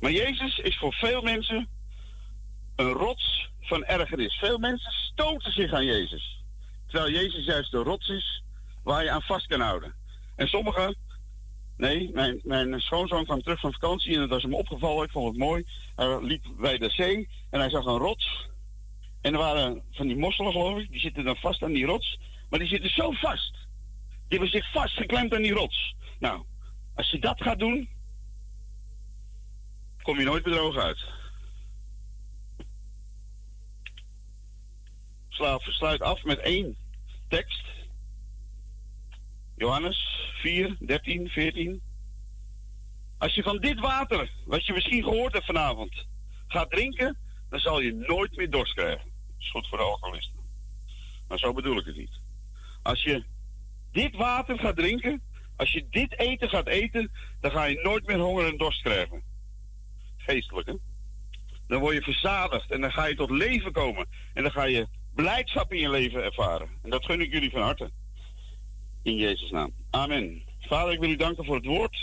Maar 0.00 0.10
Jezus 0.10 0.58
is 0.58 0.78
voor 0.78 0.92
veel 0.92 1.22
mensen 1.22 1.68
een 2.76 2.92
rots 2.92 3.50
van 3.60 3.84
ergernis. 3.84 4.34
Veel 4.34 4.58
mensen 4.58 4.92
stoten 4.92 5.52
zich 5.52 5.72
aan 5.72 5.84
Jezus. 5.84 6.42
Terwijl 6.86 7.12
Jezus 7.12 7.44
juist 7.44 7.70
de 7.70 7.78
rots 7.82 8.08
is 8.08 8.42
waar 8.82 9.04
je 9.04 9.10
aan 9.10 9.22
vast 9.22 9.46
kan 9.46 9.60
houden. 9.60 9.94
En 10.36 10.48
sommigen 10.48 10.96
Nee, 11.80 12.10
mijn, 12.12 12.40
mijn 12.44 12.80
schoonzoon 12.80 13.24
kwam 13.24 13.42
terug 13.42 13.60
van 13.60 13.72
vakantie 13.72 14.14
en 14.14 14.20
dat 14.20 14.28
was 14.28 14.42
hem 14.42 14.54
opgevallen. 14.54 15.04
Ik 15.04 15.10
vond 15.10 15.28
het 15.28 15.36
mooi. 15.36 15.64
Hij 15.96 16.22
liep 16.22 16.44
bij 16.58 16.78
de 16.78 16.90
zee 16.90 17.28
en 17.50 17.60
hij 17.60 17.70
zag 17.70 17.84
een 17.84 17.98
rots. 17.98 18.48
En 19.20 19.32
er 19.32 19.38
waren 19.38 19.82
van 19.90 20.06
die 20.06 20.16
mosselen, 20.16 20.52
geloof 20.52 20.78
ik, 20.78 20.90
die 20.90 21.00
zitten 21.00 21.24
dan 21.24 21.36
vast 21.36 21.62
aan 21.62 21.72
die 21.72 21.86
rots. 21.86 22.18
Maar 22.50 22.58
die 22.58 22.68
zitten 22.68 22.90
zo 22.90 23.10
vast. 23.10 23.52
Die 24.28 24.38
hebben 24.38 24.48
zich 24.48 24.72
vastgeklemd 24.72 25.34
aan 25.34 25.42
die 25.42 25.52
rots. 25.52 25.94
Nou, 26.18 26.44
als 26.94 27.10
je 27.10 27.18
dat 27.18 27.42
gaat 27.42 27.58
doen, 27.58 27.88
kom 30.02 30.18
je 30.18 30.24
nooit 30.24 30.42
bedrogen 30.42 30.82
uit. 30.82 31.04
Slaaf 35.28 35.62
sluit 35.62 36.00
af 36.00 36.24
met 36.24 36.38
één 36.38 36.76
tekst. 37.28 37.79
Johannes 39.60 39.98
4, 40.40 40.76
13, 40.80 41.28
14. 41.28 41.82
Als 43.18 43.34
je 43.34 43.42
van 43.42 43.58
dit 43.58 43.80
water, 43.80 44.30
wat 44.44 44.66
je 44.66 44.72
misschien 44.72 45.02
gehoord 45.02 45.32
hebt 45.32 45.44
vanavond, 45.44 46.06
gaat 46.46 46.70
drinken, 46.70 47.18
dan 47.50 47.58
zal 47.60 47.80
je 47.80 47.94
nooit 47.94 48.36
meer 48.36 48.50
dorst 48.50 48.74
krijgen. 48.74 49.04
Dat 49.26 49.38
is 49.38 49.50
goed 49.50 49.68
voor 49.68 49.78
de 49.78 49.84
alcoholisten. 49.84 50.40
Maar 51.28 51.38
zo 51.38 51.52
bedoel 51.52 51.78
ik 51.78 51.86
het 51.86 51.96
niet. 51.96 52.20
Als 52.82 53.02
je 53.02 53.24
dit 53.92 54.16
water 54.16 54.58
gaat 54.58 54.76
drinken, 54.76 55.22
als 55.56 55.72
je 55.72 55.86
dit 55.90 56.18
eten 56.18 56.48
gaat 56.48 56.68
eten, 56.68 57.10
dan 57.40 57.50
ga 57.50 57.64
je 57.64 57.80
nooit 57.82 58.06
meer 58.06 58.18
honger 58.18 58.46
en 58.46 58.56
dorst 58.56 58.82
krijgen. 58.82 59.22
Geestelijk, 60.16 60.66
hè? 60.66 60.74
Dan 61.66 61.80
word 61.80 61.94
je 61.94 62.02
verzadigd 62.02 62.70
en 62.70 62.80
dan 62.80 62.92
ga 62.92 63.04
je 63.04 63.14
tot 63.14 63.30
leven 63.30 63.72
komen. 63.72 64.06
En 64.34 64.42
dan 64.42 64.52
ga 64.52 64.64
je 64.64 64.88
blijdschap 65.14 65.72
in 65.72 65.80
je 65.80 65.90
leven 65.90 66.24
ervaren. 66.24 66.68
En 66.82 66.90
dat 66.90 67.04
gun 67.04 67.20
ik 67.20 67.32
jullie 67.32 67.50
van 67.50 67.62
harte. 67.62 67.90
In 69.02 69.16
Jezus' 69.16 69.50
naam. 69.50 69.72
Amen. 69.90 70.42
Vader, 70.60 70.92
ik 70.92 71.00
wil 71.00 71.10
u 71.10 71.16
danken 71.16 71.44
voor 71.44 71.56
het 71.56 71.66
woord. 71.66 71.94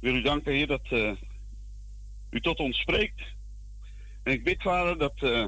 Ik 0.00 0.10
wil 0.10 0.14
u 0.14 0.22
danken, 0.22 0.52
Heer, 0.52 0.66
dat 0.66 0.90
uh, 0.90 1.12
u 2.30 2.40
tot 2.40 2.58
ons 2.58 2.78
spreekt. 2.78 3.22
En 4.22 4.32
ik 4.32 4.44
bid, 4.44 4.62
Vader, 4.62 4.98
dat 4.98 5.14
uh, 5.20 5.46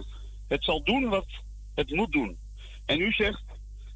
het 0.48 0.64
zal 0.64 0.82
doen 0.82 1.08
wat 1.08 1.26
het 1.74 1.90
moet 1.90 2.12
doen. 2.12 2.38
En 2.84 3.00
u 3.00 3.12
zegt, 3.12 3.42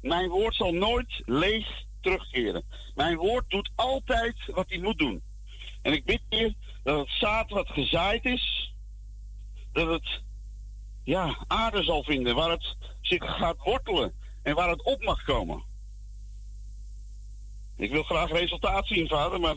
mijn 0.01 0.29
woord 0.29 0.55
zal 0.55 0.73
nooit 0.73 1.21
leeg 1.25 1.67
terugkeren. 2.01 2.63
Mijn 2.95 3.17
woord 3.17 3.49
doet 3.49 3.71
altijd 3.75 4.35
wat 4.45 4.69
hij 4.69 4.79
moet 4.79 4.99
doen. 4.99 5.21
En 5.81 5.93
ik 5.93 6.05
bid, 6.05 6.21
Heer, 6.29 6.53
dat 6.83 6.99
het 6.99 7.09
zaad 7.09 7.49
wat 7.49 7.67
gezaaid 7.67 8.25
is, 8.25 8.73
dat 9.71 9.87
het 9.87 10.21
ja, 11.03 11.37
aarde 11.47 11.83
zal 11.83 12.03
vinden, 12.03 12.35
waar 12.35 12.49
het 12.49 12.75
zich 13.01 13.35
gaat 13.37 13.57
wortelen 13.57 14.13
en 14.43 14.55
waar 14.55 14.69
het 14.69 14.83
op 14.83 15.03
mag 15.03 15.23
komen. 15.23 15.69
Ik 17.81 17.91
wil 17.91 18.03
graag 18.03 18.31
resultaat 18.31 18.87
zien, 18.87 19.07
vader, 19.07 19.39
maar 19.39 19.55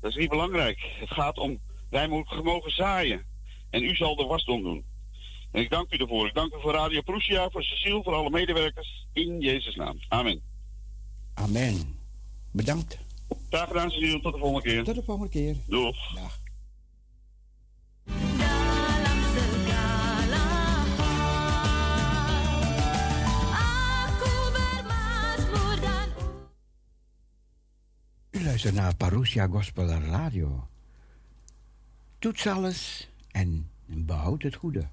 dat 0.00 0.10
is 0.10 0.16
niet 0.16 0.28
belangrijk. 0.28 0.78
Het 0.98 1.10
gaat 1.10 1.38
om, 1.38 1.58
wij 1.90 2.08
mogen 2.42 2.70
zaaien. 2.70 3.26
En 3.70 3.82
u 3.82 3.94
zal 3.94 4.16
de 4.16 4.24
wasdom 4.24 4.62
doen. 4.62 4.84
En 5.52 5.62
ik 5.62 5.70
dank 5.70 5.92
u 5.92 5.96
ervoor. 5.96 6.26
Ik 6.26 6.34
dank 6.34 6.54
u 6.54 6.60
voor 6.60 6.72
Radio 6.72 7.00
Prussia, 7.00 7.50
voor 7.50 7.62
Cecile, 7.62 8.02
voor 8.02 8.14
alle 8.14 8.30
medewerkers. 8.30 9.06
In 9.12 9.40
Jezus' 9.40 9.74
naam. 9.74 9.98
Amen. 10.08 10.42
Amen. 11.34 11.98
Bedankt. 12.50 12.98
Graag 13.50 13.68
gedaan, 13.68 13.90
Cecile. 13.90 14.20
Tot 14.20 14.32
de 14.32 14.38
volgende 14.38 14.68
keer. 14.68 14.84
Tot 14.84 14.94
de 14.94 15.02
volgende 15.02 15.30
keer. 15.30 15.56
Doeg. 15.66 16.14
Dag. 16.14 16.38
Luistert 28.50 28.74
naar 28.74 28.96
Parousia 28.96 29.46
Gospel 29.46 29.88
Radio. 29.88 30.68
Toets 32.18 32.46
alles 32.46 33.10
en 33.30 33.70
behoud 33.86 34.42
het 34.42 34.54
goede. 34.54 34.88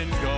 and 0.00 0.10
go. 0.22 0.29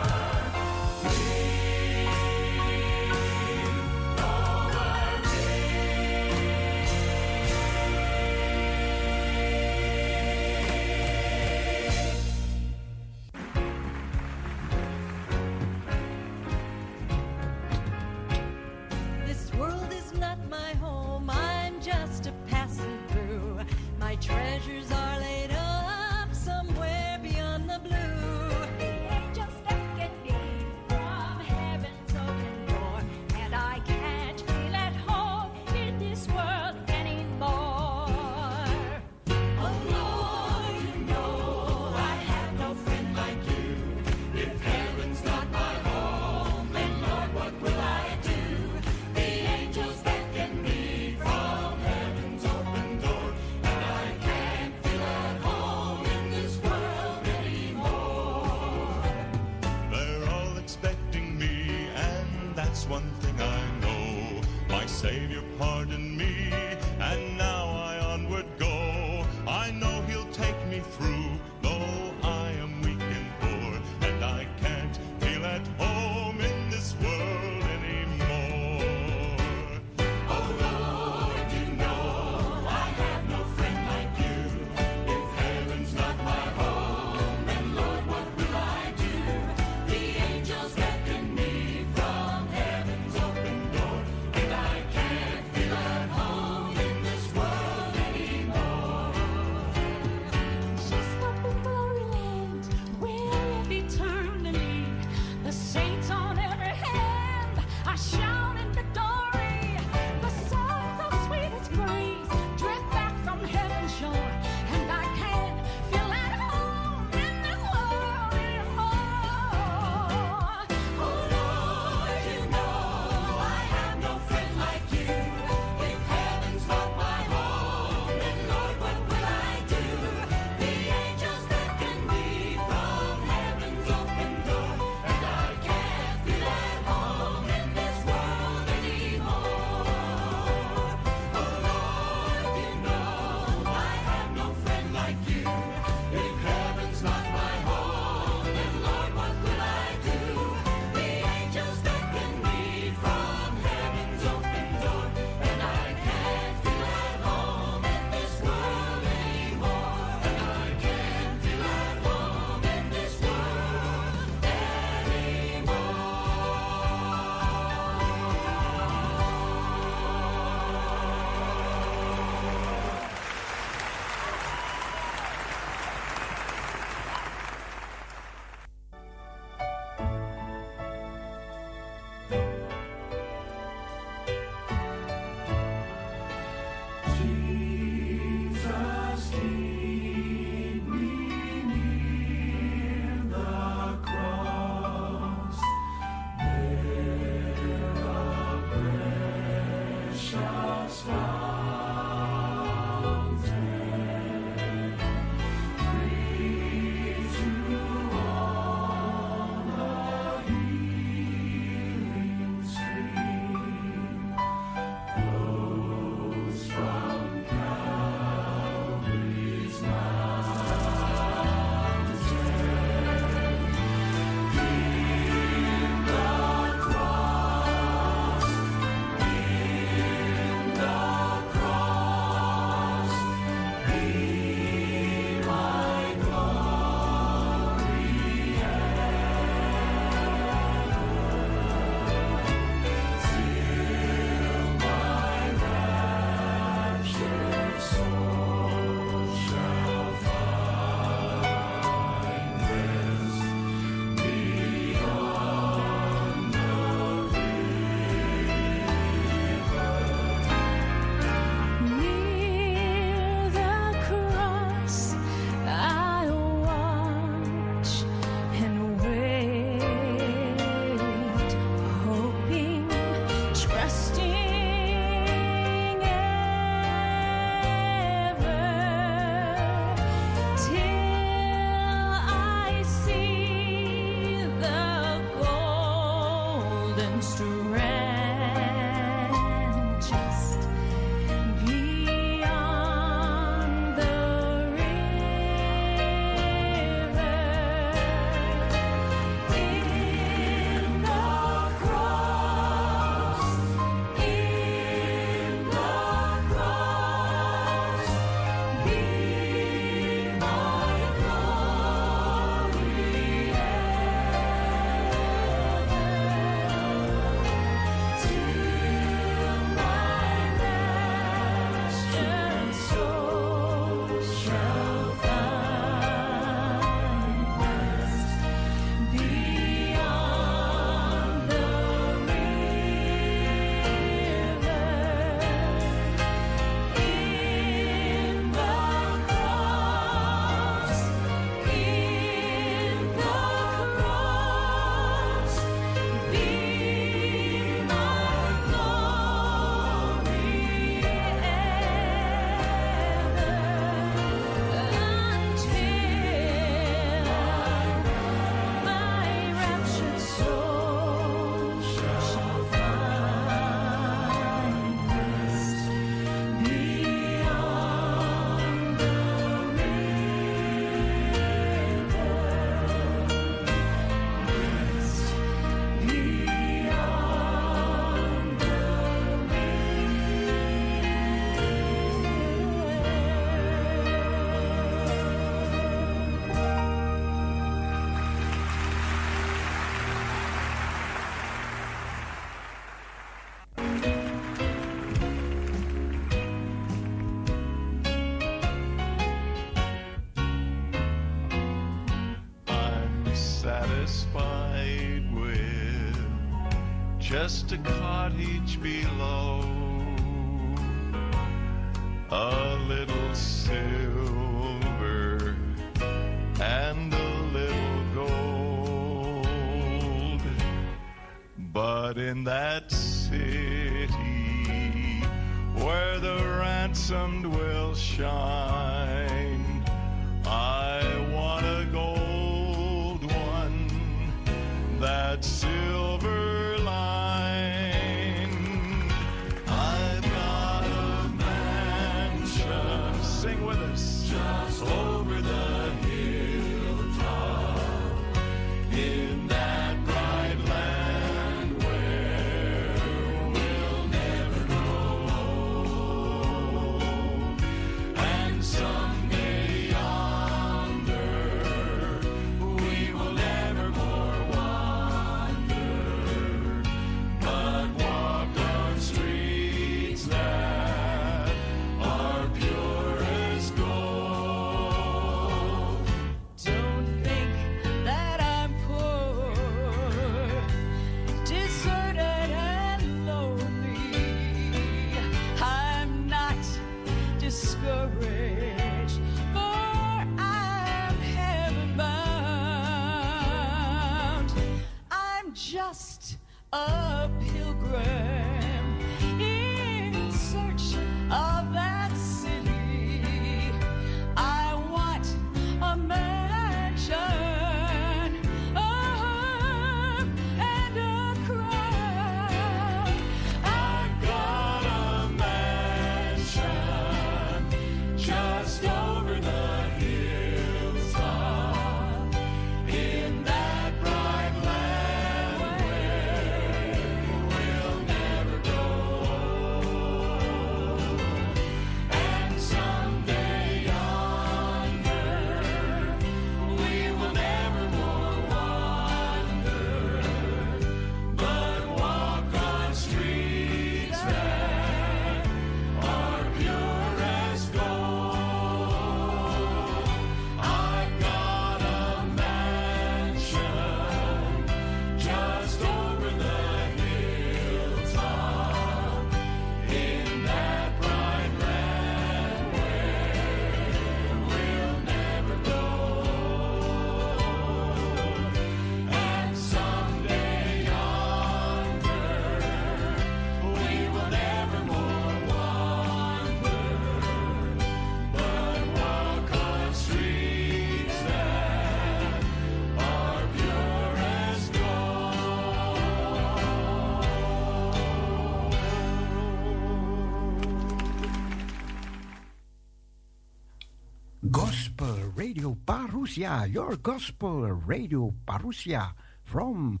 Parousia, 596.32 596.72
your 596.72 596.96
gospel 596.96 597.60
radio 597.70 598.32
Parousia 598.46 599.12
from 599.44 600.00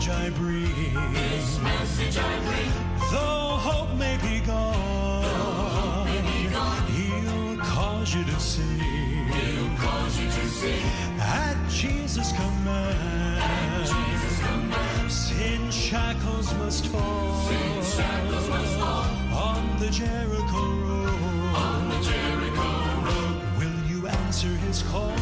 message 0.00 0.16
I 0.16 0.30
breathe. 0.30 0.94
This 1.12 1.60
message 1.60 2.16
I 2.16 2.38
bring. 2.40 2.72
Though 3.10 3.58
hope 3.60 3.94
may 3.98 4.16
be 4.16 4.40
gone, 4.46 6.06
may 6.06 6.22
be 6.22 6.48
gone 6.50 6.86
he'll 6.86 7.58
cause 7.58 8.14
you 8.14 8.24
to 8.24 8.40
see. 8.40 8.62
He'll 8.62 9.76
cause 9.76 10.18
you 10.18 10.26
to 10.26 10.48
see. 10.48 10.80
At 11.20 11.56
Jesus' 11.68 12.32
command. 12.32 13.42
At 13.42 13.80
Jesus 13.82 14.38
command. 14.40 15.12
Sin 15.12 15.70
shackles 15.70 16.54
must 16.54 16.86
fall. 16.86 17.48
Sin 17.48 17.82
shackles 17.82 18.48
must 18.48 18.78
fall. 18.78 19.04
On 19.36 19.78
the 19.78 19.90
Jericho 19.90 20.64
road. 20.88 21.54
On 21.56 21.88
the 21.90 22.00
Jericho 22.02 22.70
road. 23.04 23.58
Will 23.58 23.90
you 23.90 24.06
answer 24.06 24.48
his 24.48 24.82
call? 24.82 25.19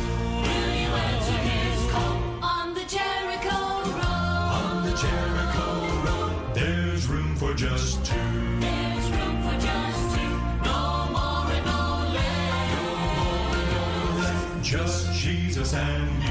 And 15.74 16.22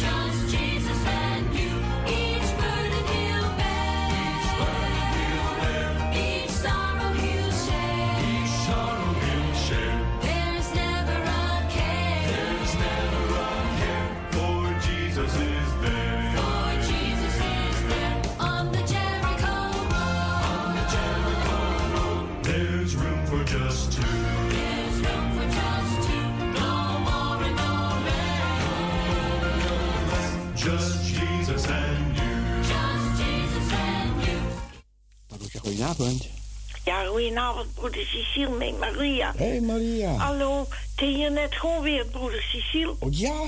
you. 0.00 0.23
Goedenavond, 37.14 37.74
broeder 37.74 38.06
Cecile 38.06 38.48
met 38.50 38.78
Maria. 38.78 39.32
Hé 39.36 39.48
hey 39.48 39.60
Maria. 39.60 40.10
Hallo, 40.16 40.66
is 40.96 41.06
hier 41.06 41.32
net 41.32 41.54
gewoon 41.54 41.82
weer 41.82 42.06
broeder 42.06 42.42
Cecile. 42.42 42.94
Oh 42.98 43.12
ja? 43.12 43.42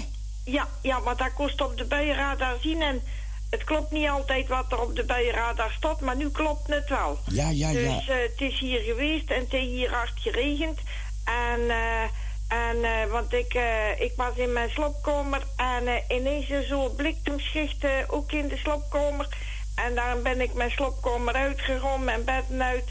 Ja, 0.44 0.68
ja, 0.82 0.98
maar 0.98 1.16
dat 1.16 1.32
kost 1.34 1.60
op 1.60 1.76
de 1.76 1.84
buienradar 1.84 2.56
zien 2.60 2.82
en 2.82 3.02
het 3.50 3.64
klopt 3.64 3.90
niet 3.90 4.08
altijd 4.08 4.48
wat 4.48 4.72
er 4.72 4.80
op 4.80 4.96
de 4.96 5.04
buienradar 5.04 5.72
staat, 5.76 6.00
maar 6.00 6.16
nu 6.16 6.30
klopt 6.30 6.66
het 6.66 6.88
wel. 6.88 7.18
Ja, 7.30 7.48
ja, 7.48 7.72
dus 7.72 7.82
ja. 7.82 8.12
eh, 8.14 8.22
het 8.22 8.40
is 8.40 8.58
hier 8.58 8.80
geweest 8.80 9.30
en 9.30 9.40
het 9.40 9.52
is 9.52 9.60
hier 9.60 9.90
hard 9.90 10.12
geregend. 10.14 10.78
En, 11.24 11.70
eh, 11.70 12.02
en 12.48 12.84
eh, 12.84 13.10
want 13.10 13.32
ik, 13.32 13.54
eh, 13.54 14.00
ik 14.00 14.12
was 14.16 14.36
in 14.36 14.52
mijn 14.52 14.70
slaapkamer 14.70 15.42
en 15.56 16.02
ineens 16.08 16.68
zo'n 16.68 16.94
bliksemschicht 16.94 17.84
eh, 17.84 17.90
ook 18.06 18.32
in 18.32 18.48
de 18.48 18.56
slaapkamer. 18.56 19.28
En 19.74 19.94
dan 19.94 20.22
ben 20.22 20.40
ik 20.40 20.54
mijn 20.54 20.70
slaapkamer 20.70 21.34
uitgegaan, 21.34 22.04
mijn 22.04 22.24
bedden 22.24 22.62
uit. 22.62 22.84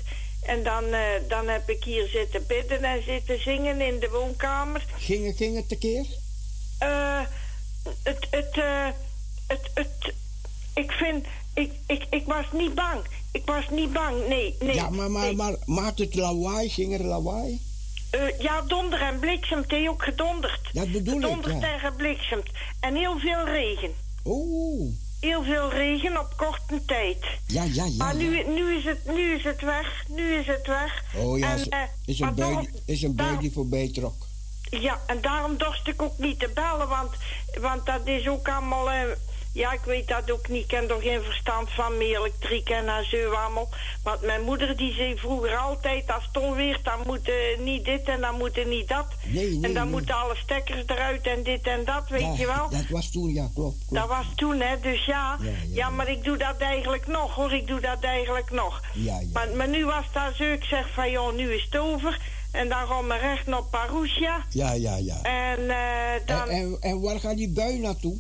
En 0.46 0.64
dan, 0.64 0.84
eh, 0.94 1.00
dan 1.28 1.48
heb 1.48 1.70
ik 1.70 1.84
hier 1.84 2.08
zitten 2.08 2.48
bidden 2.48 2.84
en 2.84 3.04
zitten 3.04 3.42
zingen 3.42 3.82
in 3.82 4.00
de 4.00 4.10
woonkamer. 4.10 4.86
Ging, 4.98 5.26
het- 5.26 5.38
ging 5.38 5.56
het 5.56 5.70
tekeer? 5.70 6.06
Eh, 6.80 7.22
het, 8.04 8.28
het, 8.30 8.58
eh, 8.58 8.88
het, 9.48 9.70
het, 9.74 10.14
ik 10.74 10.92
vind, 10.92 11.26
ik, 11.54 11.72
ik, 11.88 12.06
ik 12.10 12.26
was 12.26 12.46
niet 12.54 12.74
bang. 12.76 13.02
Ik 13.32 13.42
was 13.46 13.70
niet 13.70 13.94
bang, 13.94 14.28
nee, 14.28 14.56
nee. 14.60 14.76
ja, 14.76 14.90
maar, 14.90 15.12
maar, 15.12 15.24
nee. 15.26 15.36
maar 15.36 15.56
maakt 15.66 16.00
het 16.00 16.16
lawaai? 16.16 16.70
Ging 16.70 16.94
er 16.94 17.04
lawaai? 17.06 17.60
Eh, 18.12 18.40
ja, 18.40 18.62
donder 18.62 19.02
en 19.02 19.20
bliksem, 19.20 19.58
het 19.62 19.72
heeft 19.72 19.88
ook 19.90 20.04
gedonderd. 20.04 20.60
Dat 20.74 20.92
bedoel 20.92 21.16
ik, 21.16 21.22
Gedonderd 21.24 21.62
ja. 21.62 21.74
en 21.74 21.80
gebliksemd. 21.80 22.50
En 22.80 22.96
heel 22.96 23.20
veel 23.20 23.46
regen. 23.46 23.94
Oh, 24.24 24.92
Heel 25.26 25.44
veel 25.44 25.70
regen 25.72 26.20
op 26.20 26.34
korte 26.38 26.86
tijd. 26.86 27.18
ja, 27.48 27.64
ja, 27.64 27.86
ja. 27.86 27.92
maar 27.98 28.16
nu, 28.16 28.44
nu, 28.48 28.76
is 28.76 28.84
het, 28.86 29.06
nu 29.06 29.34
is 29.36 29.44
het 29.44 29.62
weg, 29.62 30.04
nu 30.08 30.34
is 30.34 30.48
het 30.48 30.68
weg. 30.68 31.04
Oh 31.16 31.38
ja, 31.40 31.52
En, 31.52 31.58
is, 32.06 32.20
eh, 32.20 32.28
een 32.28 32.36
bui, 32.36 32.36
daarom- 32.36 32.68
is 32.86 33.02
een 33.04 33.16
bui 33.16 33.38
die 33.38 33.52
voorbij 33.52 33.90
trok. 33.94 34.16
Ja, 34.70 35.00
en 35.08 35.22
daarom 35.22 35.58
dorst 35.58 35.88
ik 35.88 36.02
ook 36.02 36.18
niet 36.18 36.40
te 36.40 36.50
bellen, 36.54 36.88
want, 36.88 37.12
want 37.62 37.86
dat 37.86 38.08
is 38.08 38.28
ook 38.28 38.50
allemaal... 38.50 38.92
eh, 38.92 39.02
ja, 39.56 39.72
ik 39.72 39.84
weet 39.84 40.08
dat 40.08 40.32
ook 40.32 40.48
niet. 40.50 40.62
Ik 40.62 40.68
ken 40.68 40.90
er 40.90 41.02
geen 41.02 41.22
verstand 41.22 41.70
van, 41.70 41.98
meer 41.98 42.20
elektriek 42.20 42.70
en 42.70 43.06
zo 43.06 43.32
allemaal. 43.32 43.70
Want 44.04 44.22
mijn 44.22 44.42
moeder 44.42 44.78
die 44.78 44.94
zei 44.94 45.18
vroeger 45.18 45.58
altijd, 45.58 46.12
als 46.12 46.26
het 46.26 46.44
onweert, 46.44 46.84
dan 46.84 47.00
moet 47.06 47.30
eh, 47.30 47.60
niet 47.60 47.86
dit 47.86 48.04
en 48.04 48.22
dan 48.22 48.38
moet 48.38 48.66
niet 48.66 48.88
dat. 48.88 49.06
Nee, 49.26 49.46
nee, 49.46 49.54
en 49.54 49.74
dan 49.74 49.84
nee. 49.84 49.92
moeten 49.92 50.16
alle 50.16 50.36
stekkers 50.36 50.84
eruit 50.86 51.28
en 51.28 51.44
dit 51.44 51.68
en 51.68 51.86
dat, 51.86 52.10
weet 52.10 52.22
ja, 52.22 52.34
je 52.38 52.46
wel. 52.46 52.70
Dat 52.70 52.90
was 52.90 53.12
toen, 53.12 53.34
ja, 53.34 53.50
klopt. 53.54 53.78
klopt. 53.78 53.94
Dat 53.94 54.08
was 54.08 54.26
toen, 54.36 54.60
hè, 54.60 54.80
dus 54.80 55.06
ja. 55.06 55.38
Ja, 55.42 55.50
Ja, 55.50 55.52
ja, 55.72 55.90
maar 55.90 56.10
ik 56.10 56.24
doe 56.24 56.38
dat 56.38 56.58
eigenlijk 56.58 57.08
nog, 57.08 57.36
hoor. 57.36 57.54
Ik 57.54 57.68
doe 57.68 57.80
dat 57.80 58.04
eigenlijk 58.04 58.52
nog. 58.52 58.82
Ja, 58.94 59.20
ja. 59.20 59.28
Maar, 59.34 59.50
maar 59.56 59.70
nu 59.70 59.86
was 59.86 60.06
dat 60.14 60.36
zo, 60.36 60.44
ik 60.44 60.64
zeg 60.64 60.94
van, 60.94 61.12
joh, 61.12 61.36
nu 61.36 61.54
is 61.54 61.64
het 61.64 61.78
over. 61.78 62.20
En 62.52 62.70
dan 62.70 62.88
gaan 62.88 63.08
we 63.08 63.18
recht 63.18 63.46
naar 63.46 63.64
Parousia. 63.64 64.46
Ja, 64.50 64.74
ja, 64.74 64.96
ja. 64.96 65.22
En 65.22 65.70
eh, 65.70 66.26
dan... 66.26 66.50
En, 66.50 66.50
en, 66.50 66.78
en 66.80 67.02
waar 67.02 67.20
gaat 67.20 67.38
die 67.38 67.50
bui 67.50 67.80
naartoe? 67.80 68.18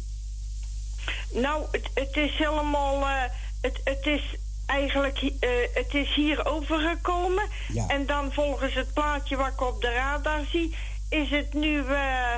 Nou, 1.33 1.63
het, 1.71 1.89
het 1.93 2.15
is 2.15 2.37
helemaal. 2.37 3.01
eh, 3.07 3.23
het, 3.61 3.81
het 3.83 4.05
is 4.05 4.21
eigenlijk. 4.65 5.21
eh, 5.39 5.49
het 5.73 5.93
is 5.93 6.13
hier 6.15 6.45
overgekomen. 6.45 7.43
Ja. 7.73 7.87
En 7.87 8.05
dan 8.05 8.33
volgens 8.33 8.73
het 8.73 8.93
plaatje 8.93 9.35
wat 9.35 9.47
ik 9.47 9.61
op 9.61 9.81
de 9.81 9.91
radar 9.93 10.45
zie. 10.51 10.75
Is 11.09 11.29
het 11.29 11.53
nu. 11.53 11.85
eh, 11.85 12.33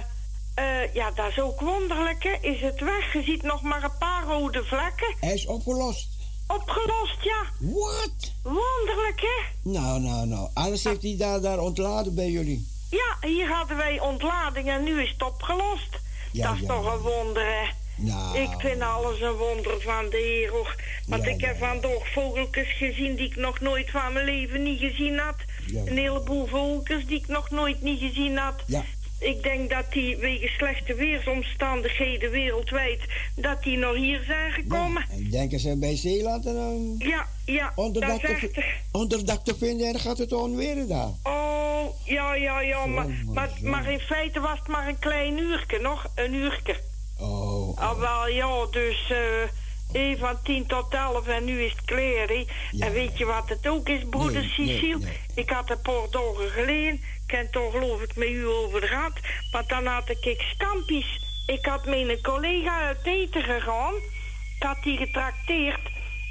eh, 0.56 0.94
ja, 0.94 1.12
dat 1.12 1.28
is 1.28 1.40
ook 1.40 1.60
wonderlijk, 1.60 2.24
hè? 2.24 2.50
Is 2.50 2.62
het 2.62 2.80
weg? 2.80 3.14
Je 3.14 3.24
ziet 3.24 3.42
nog 3.44 3.62
maar 3.62 3.84
een 3.84 3.98
paar 4.00 4.24
rode 4.24 4.64
vlekken. 4.64 5.16
Hij 5.20 5.34
is 5.34 5.46
opgelost. 5.46 6.08
Opgelost, 6.48 7.24
ja. 7.24 7.44
Wat? 7.60 8.32
Wonderlijk, 8.44 9.22
hè? 9.22 9.70
Nou, 9.70 10.00
nou, 10.00 10.28
nou. 10.28 10.50
Alles 10.54 10.84
heeft 10.84 11.02
hij 11.02 11.16
daar, 11.18 11.42
daar 11.42 11.60
ontladen 11.60 12.16
bij 12.16 12.30
jullie. 12.30 12.68
Ja, 12.90 13.28
hier 13.30 13.50
hadden 13.50 13.78
wij 13.78 14.00
ontlading 14.00 14.70
en 14.70 14.84
nu 14.84 15.02
is 15.02 15.10
het 15.10 15.24
opgelost. 15.24 16.00
Ja, 16.32 16.48
dat 16.48 16.56
is 16.56 16.62
ja, 16.62 16.68
toch 16.68 16.94
een 16.94 17.00
wonder, 17.00 17.44
hè? 17.46 17.68
Nou. 17.98 18.38
Ik 18.40 18.50
vind 18.58 18.82
alles 18.82 19.22
een 19.22 19.34
wonder 19.34 19.82
van 19.82 20.10
de 20.10 20.18
Heer. 20.18 20.52
Want 21.08 21.24
Ja, 21.24 21.30
ik 21.30 21.42
heb 21.42 21.58
vandaag 21.58 22.12
vogeltjes 22.14 22.78
gezien 22.78 23.16
die 23.16 23.26
ik 23.26 23.36
nog 23.36 23.60
nooit 23.60 23.90
van 23.90 24.14
mijn 24.14 24.26
leven 24.26 24.64
niet 24.64 24.80
gezien 24.80 25.18
had. 25.18 25.36
Ja, 25.66 25.82
Een 25.86 25.98
heleboel 25.98 26.48
vogeltjes 26.48 27.06
die 27.06 27.18
ik 27.18 27.28
nog 27.28 27.50
nooit 27.50 27.82
niet 27.82 28.00
gezien 28.00 28.38
had. 28.38 28.64
Ja. 28.66 28.84
Ik 29.20 29.44
denk 29.44 29.70
dat 29.70 29.92
die 29.92 30.18
wegen 30.18 30.50
slechte 30.50 30.94
weersomstandigheden 30.94 32.32
wereldwijd... 32.32 33.00
dat 33.36 33.64
die 33.64 33.78
nog 33.78 33.96
hier 33.96 34.24
zijn 34.24 34.52
gekomen. 34.52 35.06
Ja, 35.10 35.16
en 35.16 35.30
denken 35.30 35.60
ze 35.60 35.78
bij 35.78 35.96
Zeeland 35.96 36.46
en 36.46 36.54
dan 36.54 36.96
Ja, 36.98 37.28
ja, 37.46 37.72
onderdak 37.76 38.20
te, 38.20 38.64
onderdak 38.92 39.42
vinden 39.58 39.86
en 39.88 39.92
dan 39.92 40.02
gaat 40.02 40.18
het 40.18 40.34
onweren 40.34 40.88
daar. 40.88 41.12
Oh, 41.24 41.86
ja, 42.06 42.36
ja, 42.36 42.62
ja, 42.62 42.86
maar, 42.86 43.06
Zo, 43.06 43.32
maar 43.34 43.50
maar 43.62 43.92
in 43.92 44.00
feite 44.00 44.40
was 44.40 44.60
het 44.60 44.68
maar 44.68 44.88
een 44.88 45.00
klein 45.00 45.38
uurtje, 45.38 45.80
nog. 45.80 46.12
Een 46.16 46.34
uurtje. 46.34 46.76
Oh, 47.20 47.70
oh. 47.70 47.78
Ah, 47.78 48.00
wel, 48.00 48.28
ja, 48.28 48.66
dus 48.72 49.12
één 49.94 50.18
van 50.18 50.42
tien 50.44 50.66
tot 50.68 50.94
elf 50.94 51.28
en 51.28 51.44
nu 51.46 51.62
is 51.64 51.74
het. 51.86 52.48
Ja, 52.72 52.86
en 52.86 52.94
weet 52.94 53.18
je 53.18 53.26
wat 53.26 53.50
het 53.50 53.68
ook 53.68 53.90
is, 53.90 54.04
broeder 54.10 54.42
Nee, 54.42 54.52
nee, 54.58 54.78
Cecile? 54.78 54.98
nee. 54.98 55.20
Ik 55.36 55.50
had 55.50 55.70
een 55.70 55.82
paar 55.82 56.10
dagen 56.10 56.50
geleden, 56.50 56.94
ik 57.28 57.32
heb 57.32 57.52
toch 57.52 57.72
geloof 57.72 58.02
ik 58.02 58.16
met 58.16 58.28
u 58.28 58.48
over 58.48 58.84
gehad, 58.84 59.14
want 59.52 59.70
dan 59.70 59.86
had 59.86 60.10
ik 60.10 60.42
scampies. 60.56 61.20
Ik 61.46 61.66
had 61.66 61.86
met 61.86 62.10
een 62.10 62.22
collega 62.22 62.80
uit 62.82 63.06
eten 63.06 63.44
gegaan, 63.44 63.94
ik 64.56 64.64
had 64.64 64.84
die 64.84 64.98
getrakteerd 64.98 65.80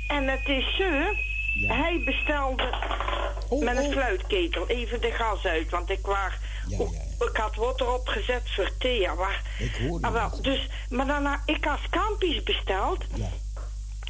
en 0.08 0.28
het 0.28 0.48
is 0.48 0.76
zo, 0.76 0.90
Ja. 1.54 1.74
hij 1.74 2.02
bestelde 2.04 2.74
Oh, 3.48 3.64
met 3.64 3.76
een 3.76 3.84
oh. 3.84 3.92
sluitketel 3.92 4.68
even 4.68 5.00
de 5.00 5.10
gas 5.10 5.44
uit, 5.44 5.70
want 5.70 5.90
ik 5.90 6.06
was... 6.06 6.32
Ja, 6.68 6.76
ja, 6.78 6.84
ja. 7.18 7.26
Ik 7.26 7.36
had 7.36 7.54
water 7.54 7.92
opgezet 7.92 8.42
voor 8.44 8.70
thee, 8.78 9.08
maar... 9.18 9.42
Ik 9.58 9.90
Ah, 10.00 10.12
wel, 10.12 10.42
dus, 10.42 10.68
maar 10.88 11.06
daarna, 11.06 11.42
ik 11.46 11.64
had 11.64 11.78
scampi's 11.86 12.42
besteld. 12.42 13.04
Ja. 13.14 13.28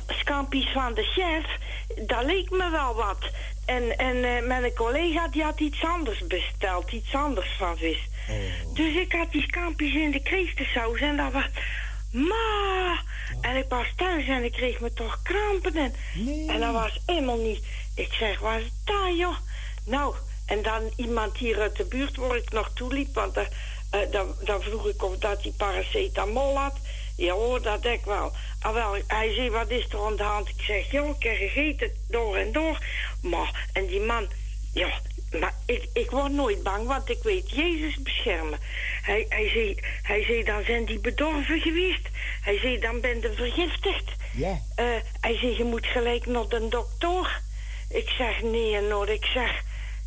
Scampi's 0.09 0.73
van 0.73 0.95
de 0.95 1.03
chef, 1.03 1.45
dat 2.07 2.25
leek 2.25 2.51
me 2.51 2.71
wel 2.71 2.95
wat. 2.95 3.31
En, 3.65 3.99
en 3.99 4.25
eh, 4.25 4.47
mijn 4.47 4.75
collega 4.75 5.29
die 5.29 5.43
had 5.43 5.61
iets 5.61 5.85
anders 5.85 6.27
besteld, 6.27 6.93
iets 6.93 7.15
anders 7.15 7.55
van 7.59 7.77
vis. 7.77 8.09
Oh. 8.29 8.75
Dus 8.75 8.95
ik 8.95 9.13
had 9.13 9.31
die 9.33 9.43
scampi's 9.43 9.95
in 9.95 10.11
de 10.11 10.23
kreeftensaus 10.23 11.01
en 11.01 11.17
dat 11.17 11.33
was... 11.33 11.45
Ma! 12.13 12.99
En 13.41 13.57
ik 13.57 13.65
was 13.69 13.87
thuis 13.97 14.27
en 14.29 14.45
ik 14.45 14.53
kreeg 14.53 14.81
me 14.81 14.93
toch 14.93 15.23
krampen. 15.23 15.77
En, 15.77 15.95
Nee. 16.15 16.49
en 16.49 16.61
dat 16.61 16.73
was 16.73 17.01
helemaal 17.07 17.39
niet... 17.39 17.65
Ik 17.95 18.13
zeg, 18.13 18.39
wat 18.41 18.59
is 18.59 18.71
dat, 18.85 19.17
joh? 19.17 19.37
Nou, 19.85 20.15
en 20.47 20.63
dan 20.63 20.93
iemand 20.97 21.37
hier 21.37 21.61
uit 21.61 21.77
de 21.77 21.85
buurt 21.85 22.17
waar 22.17 22.37
ik 22.37 22.53
nog 22.53 22.71
toeliep, 22.75 23.15
want 23.15 23.37
eh, 23.37 23.45
eh, 23.91 24.11
dan, 24.11 24.35
dan 24.45 24.63
vroeg 24.63 24.87
ik 24.87 25.03
of 25.03 25.17
dat 25.17 25.43
hij 25.43 25.53
paracetamol 25.57 26.59
had. 26.59 26.77
Ja 27.17 27.33
hoor, 27.33 27.63
dat 27.63 27.83
denk 27.83 27.99
ik 27.99 28.05
wel. 28.05 28.33
Ah, 28.61 28.75
wel. 28.75 28.97
Hij 29.07 29.35
zei, 29.35 29.51
wat 29.51 29.71
is 29.71 29.89
er 29.89 30.05
aan 30.05 30.17
de 30.17 30.23
hand? 30.23 30.49
Ik 30.49 30.61
zeg, 30.61 30.91
joh, 30.91 31.17
ik 31.17 31.23
heb 31.23 31.37
gegeten 31.37 31.91
door 32.09 32.37
en 32.37 32.53
door. 32.53 32.79
Maar, 33.23 33.69
en 33.73 33.87
die 33.87 34.01
man, 34.01 34.29
ja, 34.73 35.01
maar 35.41 35.55
ik, 35.67 35.89
ik 35.93 36.11
word 36.11 36.33
nooit 36.33 36.63
bang, 36.63 36.87
want 36.87 37.09
ik 37.11 37.23
weet 37.23 37.51
Jezus 37.51 38.03
beschermen. 38.03 38.59
Hij, 39.03 39.27
hij, 39.29 39.49
zei, 39.49 39.79
hij 40.03 40.25
zei, 40.25 40.45
dan 40.45 40.65
zijn 40.65 40.85
die 40.85 40.99
bedorven 40.99 41.61
geweest. 41.61 42.09
Hij 42.43 42.59
zei, 42.59 42.79
dan 42.79 43.01
ben 43.01 43.21
je 43.21 43.33
vergiftigd. 43.33 44.13
Ja. 44.33 44.63
Eh, 44.75 44.87
hij 45.21 45.39
zei, 45.39 45.57
je 45.57 45.65
moet 45.65 45.87
gelijk 45.87 46.27
naar 46.27 46.49
de 46.49 46.69
dokter. 46.69 47.41
Ik 47.89 48.09
zeg, 48.09 48.43
nee, 48.43 48.81
Noor. 48.81 49.09
Ik 49.09 49.25
zeg, 49.25 49.63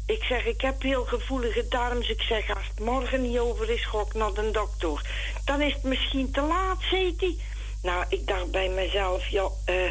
ik 0.10 0.24
zeg, 0.24 0.46
ik 0.46 0.62
heb 0.62 0.82
heel 0.82 1.06
gevoelige 1.06 1.68
darms. 1.68 2.10
Ik 2.10 2.22
zeg, 2.22 2.56
als 2.56 2.68
het 2.68 2.86
morgen 2.86 3.22
niet 3.22 3.40
over 3.40 3.70
is, 3.70 3.86
ga 3.86 4.00
ik 4.00 4.14
naar 4.14 4.34
de 4.34 4.52
dokter. 4.52 5.02
Dan 5.46 5.62
is 5.62 5.74
het 5.74 5.84
misschien 5.84 6.32
te 6.32 6.42
laat, 6.42 6.78
zei 6.90 7.16
hij. 7.18 7.38
Nou, 7.82 8.06
ik 8.10 8.28
dacht 8.28 8.52
bij 8.52 8.70
mezelf, 8.70 9.28
ja, 9.28 9.48
eh, 9.66 9.86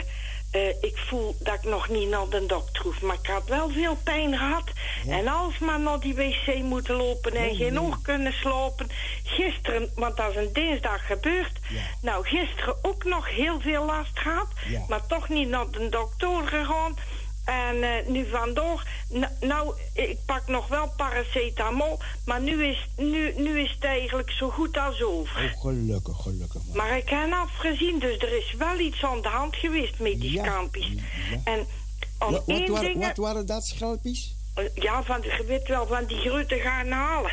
eh, 0.51 0.69
ik 0.81 0.97
voel 0.97 1.36
dat 1.39 1.55
ik 1.55 1.65
nog 1.65 1.89
niet 1.89 2.09
naar 2.09 2.28
de 2.28 2.47
dokter 2.47 2.82
hoef. 2.82 3.01
Maar 3.03 3.16
ik 3.23 3.27
had 3.27 3.49
wel 3.49 3.70
veel 3.70 3.97
pijn 4.05 4.36
gehad. 4.36 4.70
En 5.09 5.28
alsmaar 5.28 5.81
naar 5.81 6.01
die 6.01 6.15
wc 6.15 6.55
moeten 6.62 6.95
lopen 6.95 7.32
en 7.32 7.57
geen 7.57 7.81
oog 7.81 8.03
kunnen 8.03 8.32
slapen. 8.32 8.89
Gisteren, 9.24 9.90
want 9.95 10.16
dat 10.16 10.31
is 10.31 10.36
een 10.36 10.53
dinsdag 10.53 11.07
gebeurd. 11.07 11.59
Nou, 12.03 12.24
gisteren 12.24 12.77
ook 12.82 13.05
nog 13.05 13.28
heel 13.28 13.61
veel 13.61 13.85
last 13.85 14.19
gehad. 14.19 14.49
Ja. 14.69 14.85
Maar 14.89 15.07
toch 15.07 15.28
niet 15.28 15.49
naar 15.49 15.70
de 15.70 15.89
dokter 15.89 16.47
gegaan. 16.47 16.97
En 17.49 17.83
eh, 17.83 18.07
nu 18.07 18.27
vandoor, 18.31 18.87
nou, 19.41 19.75
ik 19.93 20.19
pak 20.27 20.47
nog 20.49 20.69
wel 20.69 20.89
paracetamol, 20.97 21.99
maar 22.25 22.41
nu 22.41 22.65
is, 22.65 22.89
nu, 22.97 23.33
nu 23.37 23.61
is 23.61 23.70
het 23.70 23.85
eigenlijk 23.85 24.31
zo 24.31 24.51
goed 24.51 24.77
als 24.77 25.03
over. 25.03 25.53
Oh, 25.55 25.61
gelukkig, 25.61 26.16
gelukkig. 26.23 26.61
man. 26.66 26.77
Maar 26.77 26.97
ik 26.97 27.09
heb 27.09 27.33
afgezien, 27.33 27.99
dus 27.99 28.19
er 28.19 28.37
is 28.39 28.55
wel 28.59 28.79
iets 28.79 29.03
aan 29.05 29.23
de 29.23 29.29
hand 29.29 29.57
geweest 29.57 29.99
met 29.99 30.20
die 30.20 30.33
Ja. 30.33 30.45
En 31.45 31.59
om 32.19 32.31
Wat, 32.31 32.31
wat, 32.31 32.43
één 32.47 32.70
waren- 32.70 32.93
ding... 32.93 33.05
wat 33.07 33.16
waren 33.16 33.47
dat, 33.47 33.65
schelpies? 33.66 34.35
Ja, 34.75 35.03
van, 35.03 35.23
je 35.23 35.45
weet 35.47 35.69
wel, 35.69 35.87
van 35.87 36.05
die 36.07 36.16
grote 36.19 36.55
gaan 36.59 36.91
halen. 36.91 37.33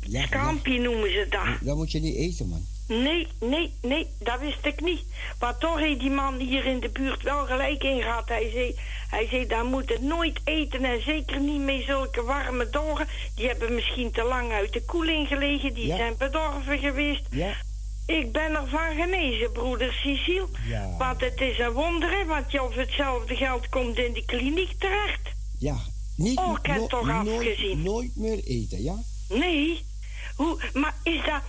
Ja, 0.00 0.20
ja. 0.20 0.26
Scampi 0.26 0.78
noemen 0.78 1.10
ze 1.10 1.26
dat. 1.30 1.66
Dat 1.66 1.76
moet 1.76 1.92
je 1.92 2.00
niet 2.00 2.16
eten, 2.16 2.48
man. 2.48 2.66
Nee, 2.88 3.26
nee, 3.40 3.72
nee, 3.82 4.06
dat 4.18 4.40
wist 4.40 4.64
ik 4.66 4.80
niet. 4.80 5.02
Maar 5.40 5.58
toch 5.58 5.78
heeft 5.78 6.00
die 6.00 6.10
man 6.10 6.38
hier 6.38 6.64
in 6.64 6.80
de 6.80 6.88
buurt 6.88 7.22
wel 7.22 7.46
gelijk 7.46 7.82
in 7.84 8.02
gehad. 8.02 8.28
Hij 8.28 8.50
zei, 8.50 8.78
hij 9.10 9.26
zei, 9.28 9.46
daar 9.46 9.64
moet 9.64 9.88
het 9.88 10.02
nooit 10.02 10.40
eten 10.44 10.84
en 10.84 11.02
zeker 11.02 11.40
niet 11.40 11.60
met 11.60 11.82
zulke 11.86 12.22
warme 12.22 12.70
dagen. 12.70 13.06
Die 13.34 13.46
hebben 13.46 13.74
misschien 13.74 14.10
te 14.10 14.22
lang 14.22 14.52
uit 14.52 14.72
de 14.72 14.84
koeling 14.84 15.28
gelegen, 15.28 15.74
die 15.74 15.86
Ja. 15.86 15.96
zijn 15.96 16.14
bedorven 16.18 16.78
geweest. 16.78 17.22
Ja. 17.30 17.54
Ik 18.06 18.32
ben 18.32 18.54
ervan 18.54 18.94
genezen, 18.96 19.52
broeder 19.52 19.92
Cecile. 19.92 20.46
Ja. 20.68 20.94
Want 20.98 21.20
het 21.20 21.40
is 21.40 21.58
een 21.58 21.72
wonder, 21.72 22.10
hè, 22.10 22.24
want 22.24 22.52
je 22.52 22.62
of 22.62 22.74
hetzelfde 22.74 23.36
geld 23.36 23.68
komt 23.68 23.98
in 23.98 24.12
de 24.12 24.24
kliniek 24.24 24.72
terecht. 24.78 25.28
Ja. 25.58 25.76
Niet, 26.16 26.38
Oh, 26.38 26.58
ik 26.62 26.66
heb 26.66 26.76
no- 26.76 26.86
toch 26.86 27.06
nooit, 27.06 27.28
afgezien. 27.48 27.82
nooit 27.82 28.16
meer 28.16 28.44
eten, 28.44 28.82
ja? 28.82 28.94
Nee. 29.28 29.84
Hoe, 30.36 30.58
maar 30.72 30.94
is 31.02 31.24
dat... 31.24 31.42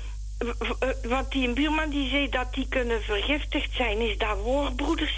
Want 1.03 1.31
die 1.31 1.53
buurman 1.53 1.89
die 1.89 2.09
zei 2.09 2.29
dat 2.29 2.53
die 2.53 2.67
kunnen 2.69 3.01
vergiftigd 3.01 3.75
zijn. 3.75 3.99
Is 3.99 4.17
dat 4.17 4.37
waar, 4.45 4.73
broeder? 4.73 5.11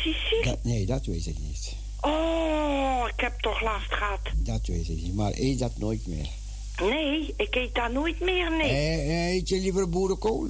Dat, 0.44 0.64
nee, 0.64 0.86
dat 0.86 1.06
weet 1.06 1.26
ik 1.26 1.38
niet. 1.40 1.76
Oh, 2.02 3.04
ik 3.14 3.20
heb 3.20 3.40
toch 3.40 3.62
last 3.62 3.94
gehad. 3.94 4.20
Dat 4.36 4.68
weet 4.68 4.88
ik 4.90 5.02
niet. 5.02 5.16
Maar 5.16 5.32
eet 5.36 5.60
dat 5.60 5.78
nooit 5.78 6.08
meer. 6.08 6.28
Nee, 6.82 7.34
ik 7.38 7.56
eet 7.56 7.76
dat 7.76 7.92
nooit 7.92 8.20
meer, 8.20 8.52
nee. 8.52 8.70
Eh, 8.70 9.34
eet 9.34 9.50
je 9.50 9.56
liever 9.60 9.90
boerenkool? 9.90 10.48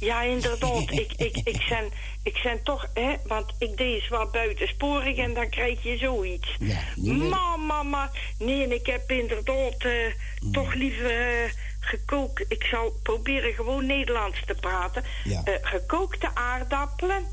Ja, 0.00 0.22
inderdaad. 0.22 0.90
ik, 1.02 1.12
ik, 1.16 1.36
ik, 1.44 1.60
zijn, 1.62 1.84
ik 2.22 2.36
zijn 2.36 2.62
toch, 2.62 2.88
hè, 2.94 3.14
want 3.26 3.52
ik 3.58 3.76
deed 3.76 3.94
eens 3.94 4.08
wat 4.08 4.32
buitensporig 4.32 5.16
en 5.16 5.34
dan 5.34 5.48
krijg 5.48 5.82
je 5.82 5.96
zoiets. 5.96 6.56
Ja, 6.58 6.80
meer. 6.96 7.14
Mama, 7.14 7.56
mama. 7.56 8.10
Nee, 8.38 8.62
en 8.62 8.72
ik 8.72 8.86
heb 8.86 9.10
inderdaad 9.10 9.74
eh, 9.78 9.92
Mm. 10.40 10.52
toch 10.52 10.74
liever 10.74 11.44
eh, 11.44 11.50
gekookt. 11.86 12.44
Ik 12.48 12.62
zal 12.64 12.92
proberen 13.02 13.52
gewoon 13.52 13.86
Nederlands 13.86 14.42
te 14.46 14.54
praten. 14.60 15.04
Ja. 15.24 15.40
Eh, 15.44 15.52
gekookte 15.62 16.34
aardappelen 16.34 17.24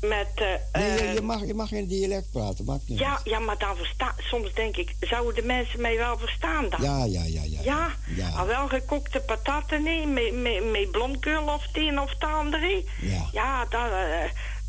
met... 0.00 0.28
eh, 0.34 0.80
Nee, 0.80 0.92
je, 0.92 0.98
eh, 0.98 1.14
je 1.14 1.20
mag, 1.22 1.46
je 1.46 1.54
mag 1.54 1.72
in 1.72 1.86
dialect 1.86 2.30
praten, 2.32 2.64
maakt 2.64 2.88
niet 2.88 2.98
ja, 2.98 3.10
uit. 3.10 3.20
ja, 3.24 3.38
maar 3.38 3.58
dan 3.58 3.76
versta 3.76 4.14
soms 4.18 4.52
denk 4.54 4.76
ik, 4.76 4.94
zouden 5.00 5.34
de 5.34 5.42
mensen 5.42 5.80
mij 5.80 5.96
wel 5.96 6.18
verstaan 6.18 6.68
dan? 6.68 6.82
Ja, 6.82 7.04
ja, 7.04 7.22
ja, 7.24 7.42
ja. 7.44 7.60
Ja, 7.62 7.94
Ja. 8.16 8.28
al 8.28 8.46
wel 8.46 8.68
gekokte 8.68 9.20
pataten 9.20 9.82
nee, 9.82 10.06
met, 10.06 10.32
met, 10.34 10.70
met 10.70 10.90
blomkeul 10.90 11.44
of 11.46 11.62
het 11.66 11.76
een 11.76 12.00
of 12.00 12.10
het 12.10 12.24
andere. 12.24 12.84
Ja. 13.00 13.28
Ja, 13.32 13.64
dat, 13.64 13.90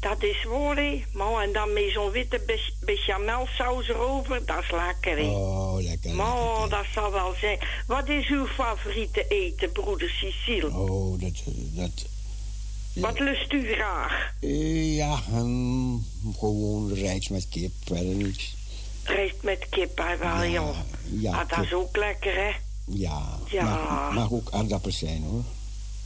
dat 0.10 0.24
is 0.24 0.44
waar, 0.44 0.76
hè. 0.76 1.04
Maar 1.14 1.42
en 1.44 1.54
dan 1.54 1.74
met 1.74 1.90
zo'n 1.94 2.12
witte 2.12 2.42
bech- 2.46 2.74
bechamelsaus 2.80 3.88
erover, 3.88 4.46
dat 4.46 4.60
is 4.62 4.72
lekker, 4.72 5.18
hè. 5.18 5.24
Oh, 5.30 5.82
lekker. 5.82 6.14
maar 6.16 6.70
dat 6.70 6.86
zal 6.94 7.12
wel 7.12 7.34
zijn. 7.40 7.60
Wat 7.88 8.10
is 8.10 8.28
uw 8.30 8.46
favoriete 8.48 9.28
eten, 9.28 9.72
broeder 9.72 10.10
Cecile? 10.10 10.68
Oh, 10.78 11.20
dat... 11.22 11.44
dat 11.76 12.06
Wat 12.94 13.20
lust 13.20 13.54
u 13.54 13.72
graag? 13.74 14.34
ja, 14.96 15.16
gewoon 16.38 16.94
rijst 16.94 17.30
met 17.30 17.48
kip, 17.50 17.72
verder 17.84 18.16
niks. 18.16 18.56
Rijst 19.04 19.36
met 19.42 19.66
kip, 19.70 19.98
hè, 19.98 20.18
wel, 20.18 20.44
Ja, 20.44 20.46
joh. 20.46 20.78
ja, 21.04 21.40
ah, 21.40 21.50
dat 21.50 21.66
is 21.66 21.74
ook 21.74 21.98
lekker, 21.98 22.34
hè. 22.36 22.52
Ja, 22.86 23.40
Ja. 23.50 23.64
Mag, 23.64 24.14
mag 24.14 24.32
ook 24.32 24.52
aardappels 24.52 24.98
zijn, 24.98 25.24
hoor. 25.24 25.44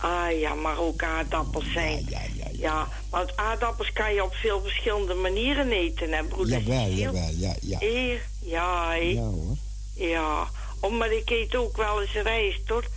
Ah 0.02 0.40
ja, 0.40 0.54
maar 0.54 0.80
ook 0.80 1.04
aardappels 1.04 1.72
zijn. 1.72 2.06
Ja, 2.10 2.22
ja, 2.36 2.48
ja. 2.52 2.88
want 3.10 3.38
aardappels 3.38 3.94
kan 3.94 4.14
je 4.14 4.24
op 4.24 4.34
veel 4.34 4.62
verschillende 4.62 5.14
manieren 5.14 5.72
eten, 5.72 6.12
hè, 6.12 6.24
broeder? 6.24 6.62
Jawel, 6.62 6.90
jawel, 6.90 7.30
ja, 7.38 7.56
ja. 7.62 7.80
Eh, 7.80 8.12
ja. 8.40 8.94
Ja, 8.94 9.22
hoor. 9.22 9.56
ja. 9.94 10.50
Oh, 10.80 10.98
maar 10.98 11.12
ik 11.12 11.30
eet 11.30 11.56
ook 11.56 11.78
wel 11.78 12.02
eens 12.02 12.14
rijst, 12.14 12.68
hoor. 12.68 12.88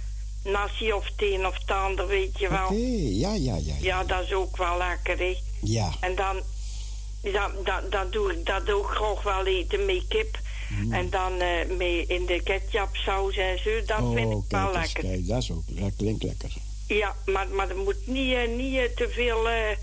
Nasi 0.45 0.93
of 0.93 1.05
het 1.05 1.15
een 1.17 1.47
of 1.47 1.59
het 1.59 1.71
ander, 1.71 2.07
weet 2.07 2.39
je 2.39 2.49
wel. 2.49 2.65
Oké, 2.65 2.75
ja, 2.99 3.35
ja, 3.35 3.57
ja. 3.57 3.75
Ja, 3.81 4.05
dat 4.05 4.25
is 4.25 4.33
ook 4.33 4.57
wel 4.57 4.79
lekker, 4.79 5.19
hè. 5.19 5.37
Ja, 5.61 5.91
En 6.01 6.15
dan, 6.15 6.41
dan, 7.23 7.51
dan, 7.65 7.91
dan 7.91 8.11
doe 8.11 8.33
ik 8.33 8.47
dat 8.47 8.71
ook 8.71 8.91
graag 8.95 9.23
wel 9.23 9.47
eten 9.47 9.87
met 9.87 10.05
kip. 10.09 10.39
Mm. 10.69 10.93
En 10.93 11.11
dan 11.11 11.41
eh 11.41 11.77
mee 11.77 12.07
in 12.07 12.27
de 12.27 12.41
ketchupsaus 12.43 13.37
en 13.37 13.59
zo, 13.59 13.71
dat 13.87 14.13
vind 14.15 14.35
oh, 14.35 14.45
ik 14.45 14.51
wel 14.51 14.71
kijk 14.71 14.83
eens, 14.83 14.93
lekker. 14.93 15.03
kijk, 15.11 15.29
dat 15.29 15.43
is 15.43 15.51
ook, 15.51 15.63
dat 15.67 15.93
klinkt 15.97 16.23
lekker. 16.23 16.53
Ja, 16.99 17.17
maar, 17.27 17.49
maar 17.49 17.71
er 17.71 17.77
moet 17.77 18.07
niet, 18.07 18.33
eh, 18.35 18.49
niet 18.57 18.77
eh, 18.77 18.85
te 18.97 19.09
veel... 19.11 19.49
eh, 19.49 19.77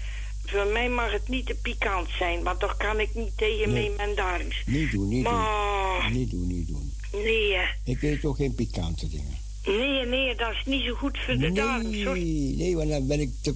voor 0.46 0.66
mij 0.66 0.90
mag 0.90 1.12
het 1.12 1.28
niet 1.28 1.46
te 1.46 1.56
pikant 1.62 2.10
zijn, 2.18 2.44
want 2.44 2.60
toch 2.60 2.78
kan 2.78 3.00
ik 3.00 3.16
niet 3.16 3.38
tegen 3.38 3.74
Nee. 3.74 3.88
mee 3.90 3.98
mijn 3.98 4.16
darms. 4.16 4.56
Niet 4.66 4.92
doen, 4.92 5.08
niet 5.08 5.24
Maar, 5.24 6.02
doen. 6.04 6.14
Niet 6.20 6.30
doen, 6.32 6.48
niet 6.48 6.68
doen. 6.68 6.94
nee. 7.12 7.58
Ik 7.84 8.02
eet 8.02 8.26
ook 8.26 8.36
geen 8.36 8.56
pikante 8.56 9.08
dingen. 9.08 9.38
nee, 9.66 10.06
nee, 10.06 10.36
dat 10.36 10.52
is 10.52 10.62
niet 10.66 10.84
zo 10.86 10.94
goed 10.94 11.18
voor 11.26 11.36
de 11.38 11.52
darms, 11.52 12.04
hoor. 12.04 12.18
Nee, 12.18 12.56
nee, 12.58 12.76
want 12.76 12.90
dan 12.90 13.08
ben 13.08 13.20
ik, 13.20 13.30
te, 13.42 13.56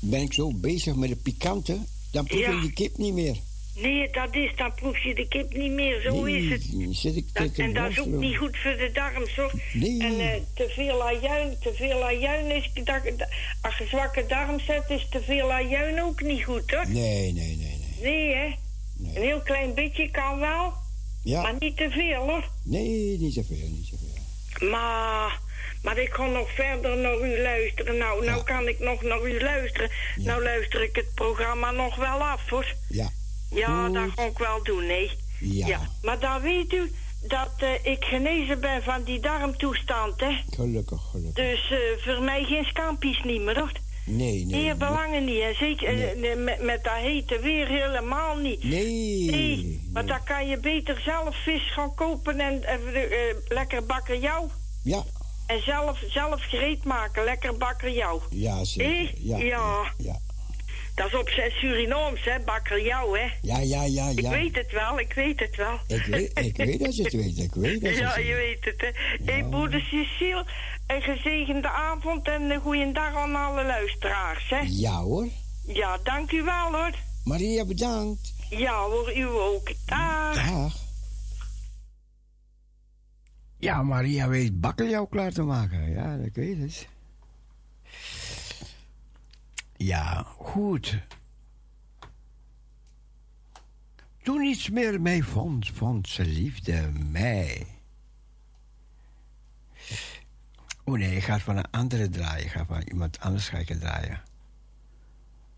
ben 0.00 0.20
ik 0.20 0.32
zo 0.32 0.52
bezig 0.54 0.94
met 0.94 1.08
de 1.08 1.16
pikante, 1.16 1.78
dan 2.12 2.24
proef 2.24 2.40
Ja. 2.40 2.50
ik 2.52 2.60
die 2.60 2.72
kip 2.72 2.96
niet 2.96 3.14
meer. 3.14 3.36
Nee, 3.76 4.10
dat 4.10 4.34
is, 4.34 4.50
dan 4.56 4.74
proef 4.74 4.98
je 4.98 5.14
de 5.14 5.28
kip 5.28 5.52
niet 5.56 5.70
meer, 5.72 6.00
zo 6.00 6.22
nee, 6.24 6.42
is 6.44 6.50
het. 6.50 6.72
dan 6.72 6.94
zit 6.94 7.16
ik 7.16 7.26
te, 7.32 7.42
Dat, 7.42 7.54
te 7.54 7.62
en 7.62 7.72
dat 7.74 7.90
is 7.90 8.00
ook 8.00 8.06
niet 8.06 8.36
goed 8.36 8.56
voor 8.56 8.76
de 8.76 8.90
darms, 8.92 9.34
hoor. 9.36 9.52
Nee. 9.72 10.00
En 10.00 10.20
eh, 10.20 10.40
te 10.54 10.68
veel 10.68 11.02
ajuin, 11.02 11.56
te 11.60 11.72
veel 11.74 12.04
ajuin 12.04 12.50
is... 12.50 12.70
Dat, 12.84 13.02
als 13.62 13.76
je 13.78 13.86
zwakke 13.86 14.24
darm 14.26 14.60
zet, 14.60 14.84
is 14.90 15.06
te 15.10 15.22
veel 15.22 15.52
ajuin 15.52 16.02
ook 16.02 16.22
niet 16.22 16.44
goed, 16.44 16.70
hoor. 16.70 16.88
Nee, 16.88 17.32
nee, 17.32 17.56
nee, 17.56 17.56
nee. 17.56 17.96
Nee, 18.12 18.34
hè. 18.34 18.54
Nee. 18.96 19.16
Een 19.16 19.22
heel 19.22 19.40
klein 19.40 19.74
beetje 19.74 20.10
kan 20.10 20.38
wel, 20.38 20.72
Ja, 21.22 21.42
maar 21.42 21.54
niet 21.58 21.76
te 21.76 21.90
veel, 21.90 22.22
hoor. 22.28 22.48
nee, 22.64 23.18
niet 23.18 23.34
zoveel, 23.34 23.68
niet 23.68 23.86
zoveel. 23.90 24.70
Maar, 24.70 25.40
maar 25.82 25.98
ik 25.98 26.12
ga 26.12 26.26
nog 26.26 26.50
verder 26.54 26.96
naar 26.96 27.20
u 27.20 27.42
luisteren. 27.42 27.96
Nou, 27.96 28.24
nou 28.24 28.38
Ja. 28.38 28.42
kan 28.44 28.68
ik 28.68 28.78
nog 28.78 29.02
naar 29.02 29.22
u 29.26 29.40
luisteren. 29.42 29.90
Nou 30.16 30.42
luister 30.42 30.82
ik 30.82 30.96
het 30.96 31.14
programma 31.14 31.70
nog 31.70 31.96
wel 31.96 32.22
af, 32.24 32.48
hoor. 32.48 32.74
Ja, 32.88 33.10
Ja, 33.54 33.88
dat 33.88 34.10
ga 34.16 34.22
ik 34.22 34.38
wel 34.38 34.62
doen, 34.62 34.86
nee. 34.86 35.10
ja, 35.40 35.80
Maar 36.02 36.18
dan 36.20 36.40
weet 36.40 36.72
u 36.72 36.90
dat 37.28 37.50
eh, 37.58 37.92
ik 37.92 38.04
genezen 38.04 38.60
ben 38.60 38.82
van 38.82 39.02
die 39.02 39.20
darmtoestand, 39.20 40.20
hè. 40.20 40.36
gelukkig, 40.50 41.00
gelukkig. 41.10 41.44
Dus 41.44 41.70
eh, 41.70 41.78
voor 42.14 42.22
mij 42.22 42.44
geen 42.44 42.64
scampies 42.64 43.22
niet 43.24 43.40
meer, 43.40 43.58
hoor. 43.58 43.72
Nee, 44.06 44.44
nee. 44.46 44.60
Hier 44.60 44.76
belangen 44.76 45.24
niet, 45.24 45.40
en 45.40 45.54
zeker 45.54 45.88
eh, 45.88 46.16
Nee. 46.20 46.36
met, 46.36 46.62
met 46.62 46.84
dat 46.84 46.92
hete 46.96 47.38
weer 47.40 47.66
helemaal 47.68 48.36
niet. 48.36 48.64
Nee. 48.64 49.30
Nee, 49.30 49.88
maar 49.92 50.06
dan 50.06 50.24
kan 50.24 50.48
je 50.48 50.58
beter 50.58 51.00
zelf 51.04 51.36
vis 51.42 51.72
gaan 51.72 51.94
kopen 51.94 52.40
en 52.40 52.62
lekker 53.48 53.86
bakken 53.86 54.20
jou. 54.20 54.48
Ja, 54.82 55.02
En 55.46 55.62
zelf, 55.62 55.98
zelf 56.08 56.42
gereed 56.42 56.84
maken, 56.84 57.24
lekker 57.24 57.56
bakkerjauw. 57.56 58.22
ja, 58.30 58.64
zeker. 58.64 59.12
Ja, 59.18 59.38
Ja. 59.38 59.92
ja. 59.98 60.18
Dat 60.94 61.06
is 61.06 61.14
op 61.14 61.28
zijn 61.28 61.50
Surinaams, 61.50 62.24
hè, 62.24 62.40
bakkerjauw, 62.40 63.14
hè. 63.14 63.26
Ja, 63.42 63.58
ja, 63.58 63.82
ja, 63.84 64.08
Ik 64.08 64.20
ja. 64.20 64.30
weet 64.30 64.56
het 64.56 64.72
wel, 64.72 65.00
ik 65.00 65.12
weet 65.12 65.40
het 65.40 65.56
wel. 65.56 65.78
Ik 65.86 66.04
weet, 66.06 66.38
ik 66.38 66.56
weet 66.56 66.80
dat 66.80 66.96
je 66.96 67.02
het 67.02 67.12
weet, 67.12 67.38
ik 67.38 67.54
weet 67.54 67.80
dat 67.80 67.90
je 67.94 67.96
Ja, 68.00 68.06
het 68.08 68.26
je 68.26 68.34
weet. 68.34 68.34
weet 68.34 68.64
het, 68.64 68.80
hè. 69.26 69.32
Hé, 69.32 69.48
broeder 69.48 69.80
Cecile, 69.80 70.46
een 70.86 71.02
gezegende 71.02 71.68
avond 71.68 72.26
en 72.28 72.42
een 72.50 72.60
goeie 72.60 72.92
dag 72.92 73.14
aan 73.14 73.34
alle 73.36 73.64
luisteraars, 73.64 74.48
hè. 74.50 74.60
Ja 74.66 75.00
hoor. 75.00 75.28
Ja, 75.66 75.98
dank 76.02 76.32
u 76.32 76.42
wel, 76.42 76.72
hoor. 76.72 76.90
Maria, 77.24 77.64
bedankt. 77.64 78.34
Ja, 78.50 78.82
hoor, 78.82 79.16
u 79.16 79.26
ook. 79.26 79.72
Dag. 79.86 80.34
Dag. 80.34 80.76
Ja, 83.58 83.82
Maria 83.82 84.28
weet 84.28 84.60
bakkeljauw 84.60 85.04
klaar 85.06 85.32
te 85.32 85.42
maken. 85.42 85.90
Ja, 85.90 86.16
dat 86.16 86.28
weet 86.32 86.58
het. 86.58 86.88
Ja, 89.84 90.22
goed. 90.22 90.98
Toen 94.22 94.40
niets 94.40 94.70
meer 94.70 95.00
mij 95.00 95.22
vond, 95.22 95.70
vond 95.70 96.08
ze 96.08 96.24
liefde 96.24 96.90
mij. 97.10 97.66
Oh 100.84 100.98
nee, 100.98 101.16
ik 101.16 101.24
ga 101.24 101.38
van 101.38 101.56
een 101.56 101.70
andere 101.70 102.08
draaien. 102.08 102.44
Ik 102.44 102.50
ga 102.50 102.64
van 102.64 102.82
iemand 102.82 103.20
anders 103.20 103.48
ga 103.48 103.58
ik 103.58 103.66
draaien. 103.66 104.22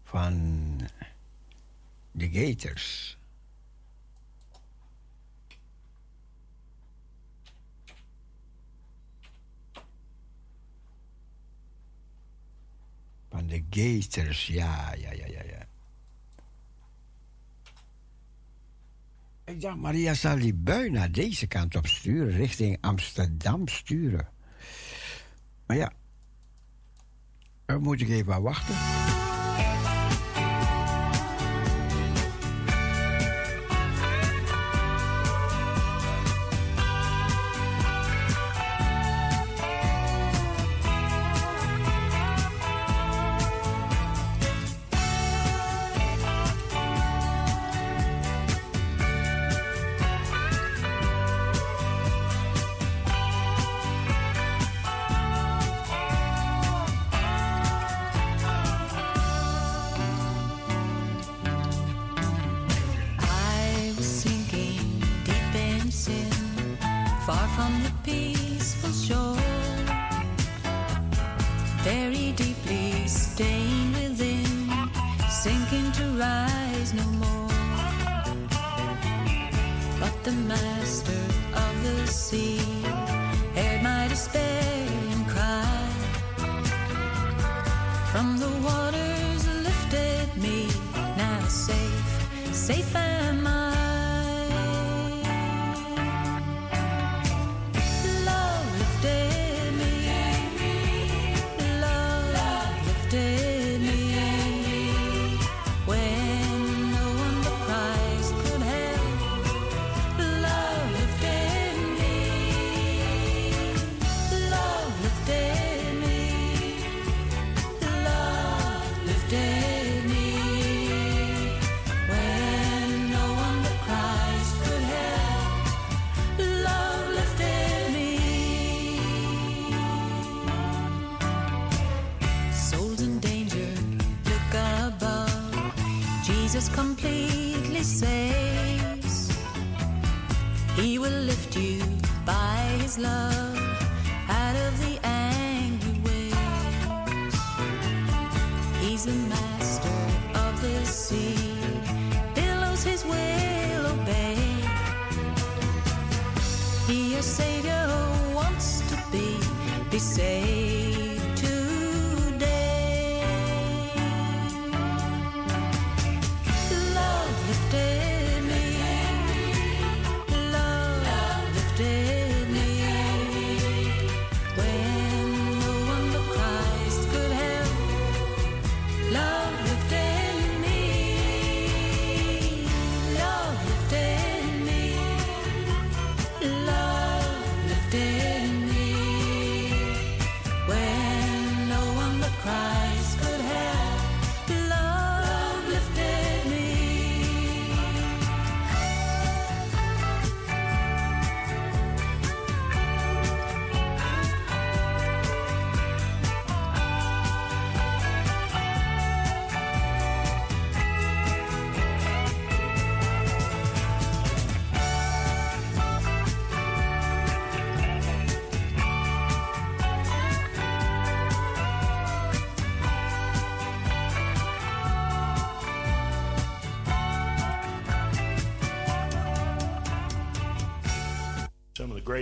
Van 0.02 0.34
de 2.10 2.28
Gators. 2.30 3.15
Van 13.30 13.46
de 13.46 13.64
geesters, 13.70 14.46
ja, 14.46 14.94
ja, 14.94 15.12
ja, 15.12 15.26
ja, 15.26 15.42
ja. 15.42 15.66
Ik 19.44 19.60
dacht, 19.60 19.76
Maria 19.76 20.14
zal 20.14 20.38
die 20.38 20.54
bui 20.54 21.10
deze 21.10 21.46
kant 21.46 21.76
op 21.76 21.86
sturen, 21.86 22.36
richting 22.36 22.78
Amsterdam 22.80 23.68
sturen. 23.68 24.28
Maar 25.66 25.76
ja, 25.76 25.92
dan 27.66 27.82
moet 27.82 28.00
ik 28.00 28.08
even 28.08 28.42
wachten. 28.42 28.74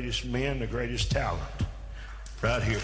greatest 0.05 0.27
men, 0.27 0.59
the 0.59 0.67
greatest 0.67 1.11
talent 1.11 1.41
right 2.43 2.63
here. 2.63 2.79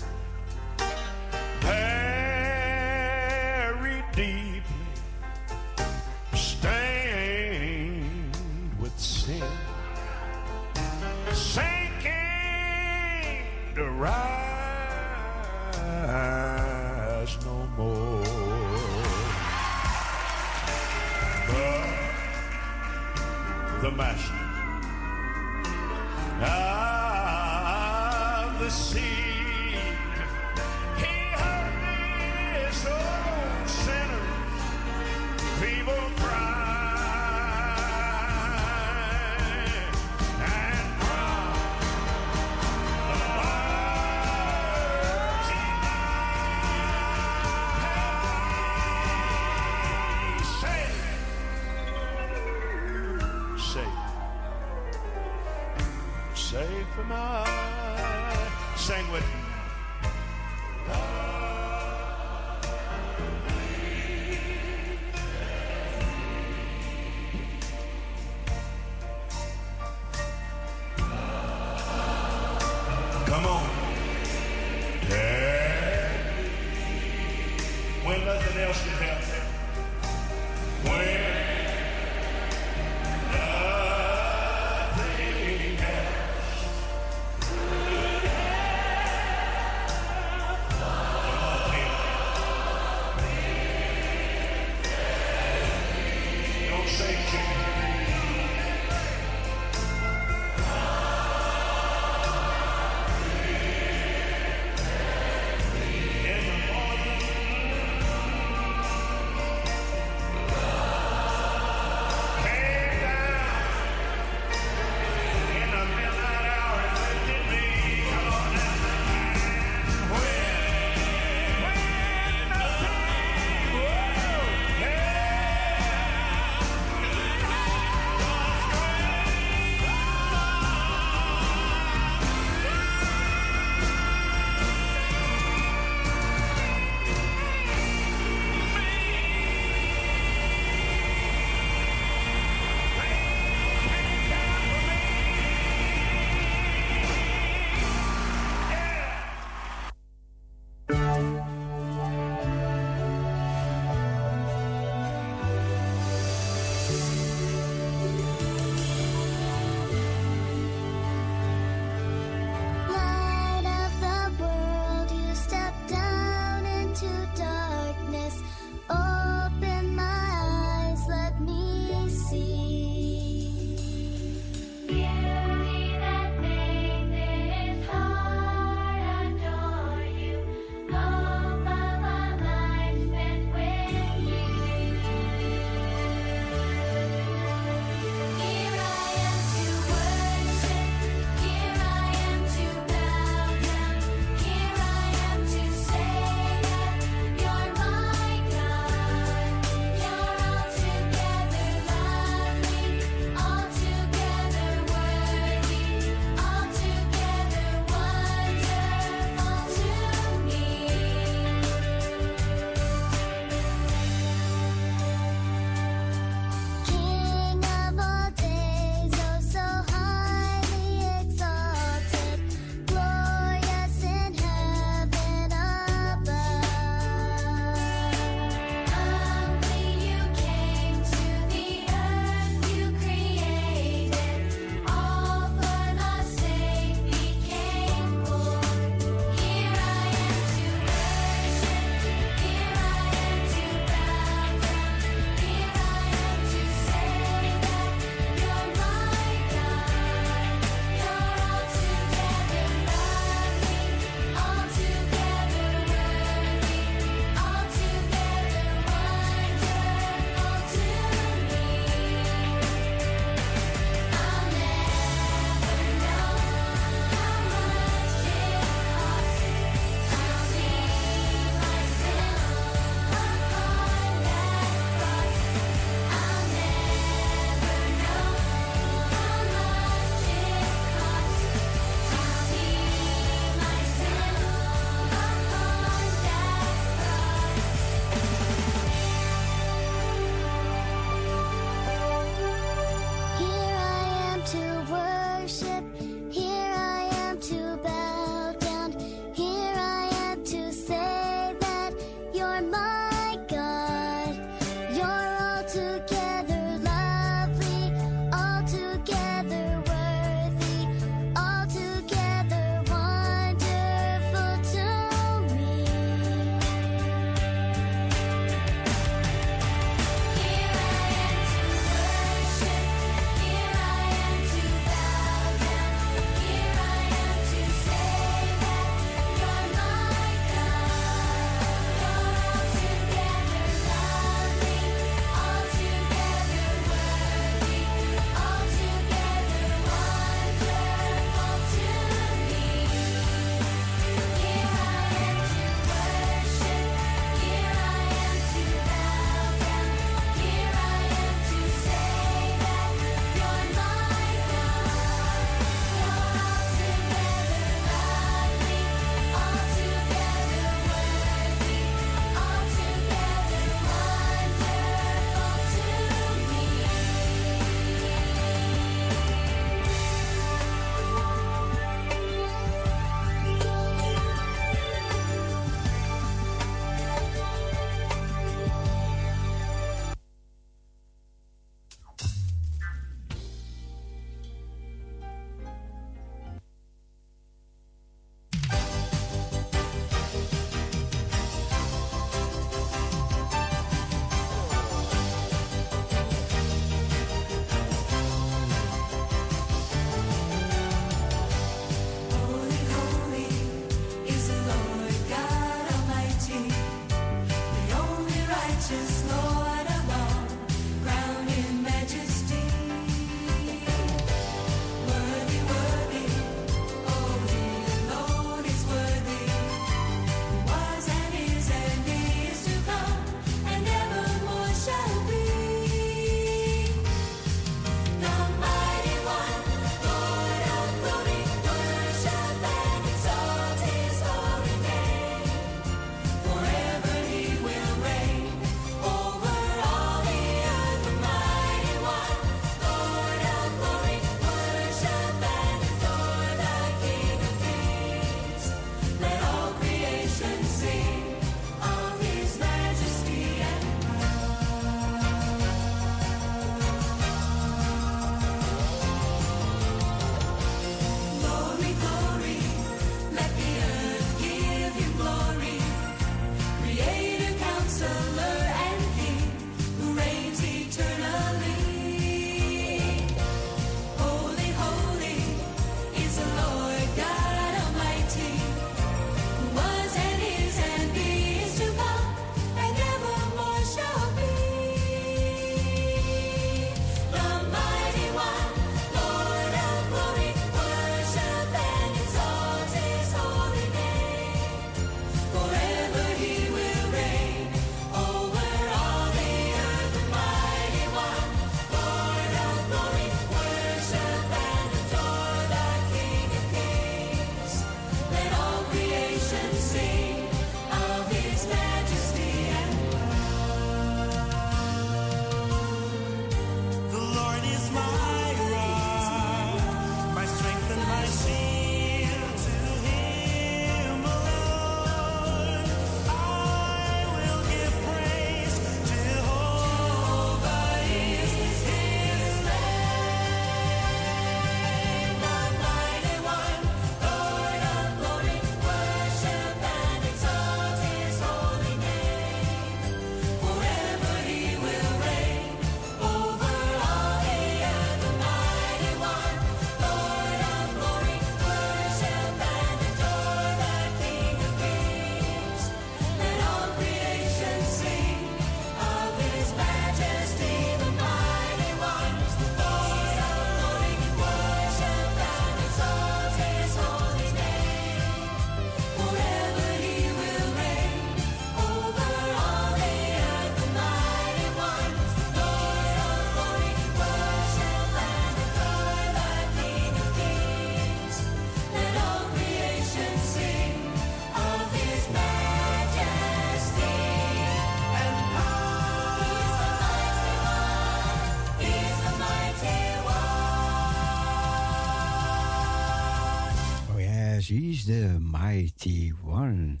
He's 597.68 598.06
the 598.06 598.38
mighty 598.40 599.28
one. 599.28 600.00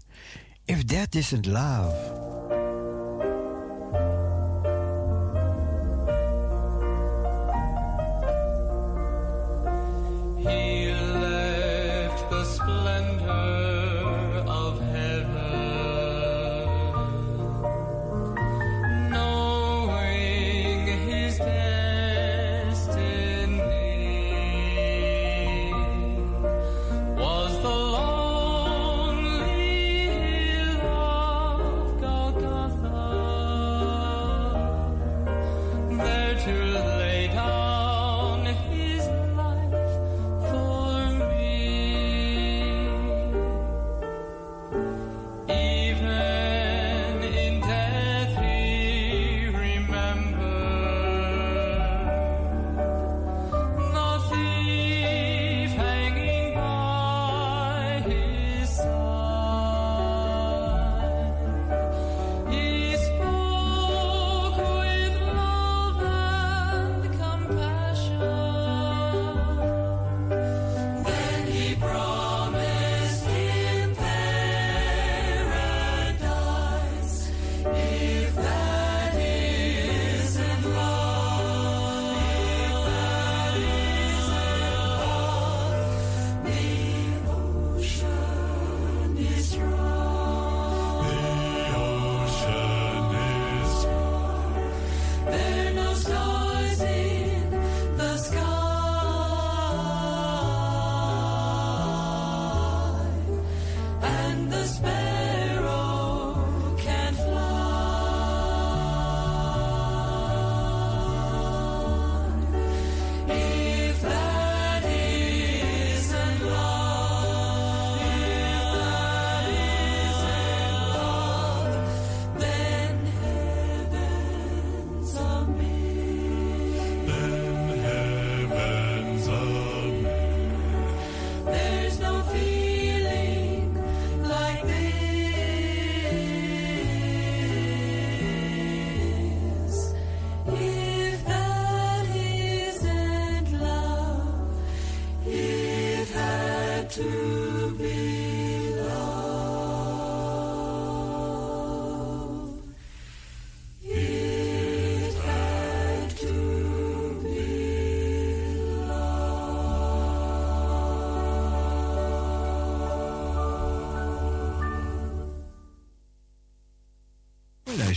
If 0.66 0.86
that 0.88 1.14
isn't 1.14 1.46
love. 1.46 2.17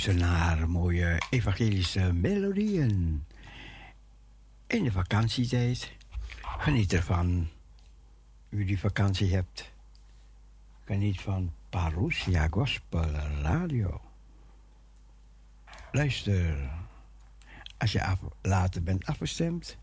Luister 0.06 0.28
naar 0.28 0.70
mooie 0.70 1.22
evangelische 1.30 2.14
melodieën. 2.14 3.26
In 4.68 4.84
de 4.84 4.92
vakantietijd. 4.92 5.92
Geniet 6.42 6.94
ervan. 6.94 7.50
U 8.50 8.66
die 8.66 8.80
vakantie 8.80 9.34
hebt. 9.34 9.72
Geniet 10.86 11.22
van 11.22 11.54
Parousia 11.70 12.48
Gospel 12.48 13.10
Radio. 13.42 14.02
Luister. 15.92 16.72
Als 17.78 17.92
je 17.92 18.04
af, 18.04 18.20
later 18.42 18.84
bent 18.84 19.06
afgestemd. 19.06 19.78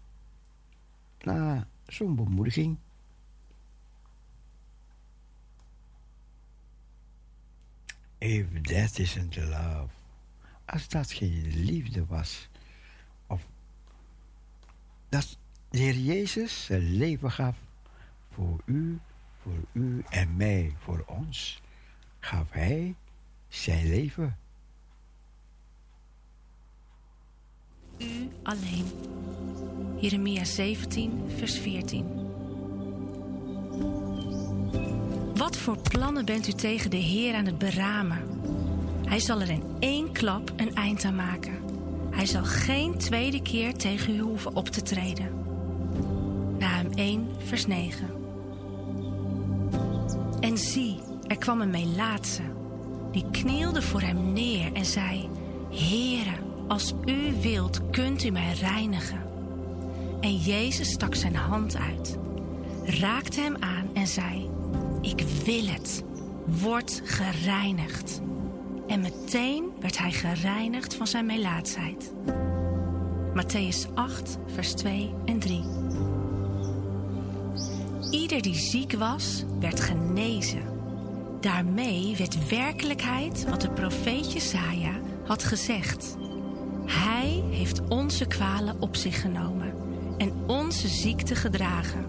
Na 1.20 1.68
zo'n 1.86 2.16
bemoediging. 2.16 2.78
If 8.18 8.46
that 8.62 8.98
isn't 8.98 9.36
love. 9.36 9.97
Als 10.72 10.88
dat 10.88 11.12
geen 11.12 11.52
liefde 11.54 12.06
was. 12.06 12.48
Of 13.26 13.46
dat 15.08 15.38
de 15.70 15.78
Heer 15.78 15.96
Jezus 15.96 16.64
zijn 16.64 16.96
leven 16.96 17.30
gaf 17.30 17.56
voor 18.32 18.60
u, 18.64 18.98
voor 19.42 19.58
u 19.72 20.04
en 20.08 20.36
mij, 20.36 20.74
voor 20.78 21.04
ons. 21.06 21.62
Gaf 22.20 22.50
Hij 22.50 22.94
zijn 23.48 23.88
leven. 23.88 24.38
U 27.98 28.28
alleen. 28.42 28.86
Jeremia 30.00 30.44
17, 30.44 31.30
vers 31.36 31.58
14. 31.58 32.26
Wat 35.34 35.56
voor 35.56 35.78
plannen 35.78 36.24
bent 36.24 36.48
u 36.48 36.52
tegen 36.52 36.90
de 36.90 36.96
Heer 36.96 37.34
aan 37.34 37.46
het 37.46 37.58
beramen? 37.58 38.37
Hij 39.08 39.20
zal 39.20 39.40
er 39.40 39.50
in 39.50 39.62
één 39.78 40.12
klap 40.12 40.52
een 40.56 40.74
eind 40.74 41.04
aan 41.04 41.14
maken. 41.14 41.58
Hij 42.10 42.26
zal 42.26 42.44
geen 42.44 42.98
tweede 42.98 43.42
keer 43.42 43.74
tegen 43.74 44.14
u 44.14 44.18
hoeven 44.18 44.56
op 44.56 44.68
te 44.68 44.82
treden. 44.82 45.30
Naam 46.58 46.86
1, 46.94 47.28
vers 47.38 47.66
9. 47.66 48.08
En 50.40 50.58
zie, 50.58 51.00
er 51.26 51.38
kwam 51.38 51.60
een 51.60 51.70
Melaatse. 51.70 52.42
Die 53.12 53.24
knielde 53.30 53.82
voor 53.82 54.00
hem 54.00 54.32
neer 54.32 54.72
en 54.72 54.84
zei: 54.84 55.28
Heere, 55.70 56.36
als 56.68 56.94
u 57.04 57.32
wilt, 57.40 57.90
kunt 57.90 58.24
u 58.24 58.30
mij 58.30 58.52
reinigen. 58.52 59.22
En 60.20 60.36
Jezus 60.36 60.90
stak 60.90 61.14
zijn 61.14 61.36
hand 61.36 61.76
uit, 61.76 62.18
raakte 62.84 63.40
hem 63.40 63.56
aan 63.60 63.88
en 63.94 64.06
zei: 64.06 64.50
Ik 65.00 65.24
wil 65.44 65.66
het, 65.66 66.04
word 66.44 67.02
gereinigd. 67.04 68.20
En 68.88 69.00
meteen 69.00 69.72
werd 69.80 69.98
hij 69.98 70.12
gereinigd 70.12 70.94
van 70.94 71.06
zijn 71.06 71.26
melaatsheid. 71.26 72.12
Matthäus 73.34 73.94
8, 73.94 74.38
vers 74.46 74.72
2 74.72 75.14
en 75.24 75.38
3. 75.38 75.64
Ieder 78.10 78.42
die 78.42 78.54
ziek 78.54 78.92
was, 78.92 79.44
werd 79.60 79.80
genezen. 79.80 80.62
Daarmee 81.40 82.16
werd 82.16 82.48
werkelijkheid 82.48 83.44
wat 83.48 83.60
de 83.60 83.70
profeet 83.70 84.32
Jesaja 84.32 84.92
had 85.24 85.44
gezegd. 85.44 86.16
Hij 86.84 87.42
heeft 87.50 87.88
onze 87.88 88.26
kwalen 88.26 88.80
op 88.80 88.96
zich 88.96 89.20
genomen 89.20 89.74
en 90.18 90.32
onze 90.46 90.88
ziekte 90.88 91.34
gedragen. 91.34 92.04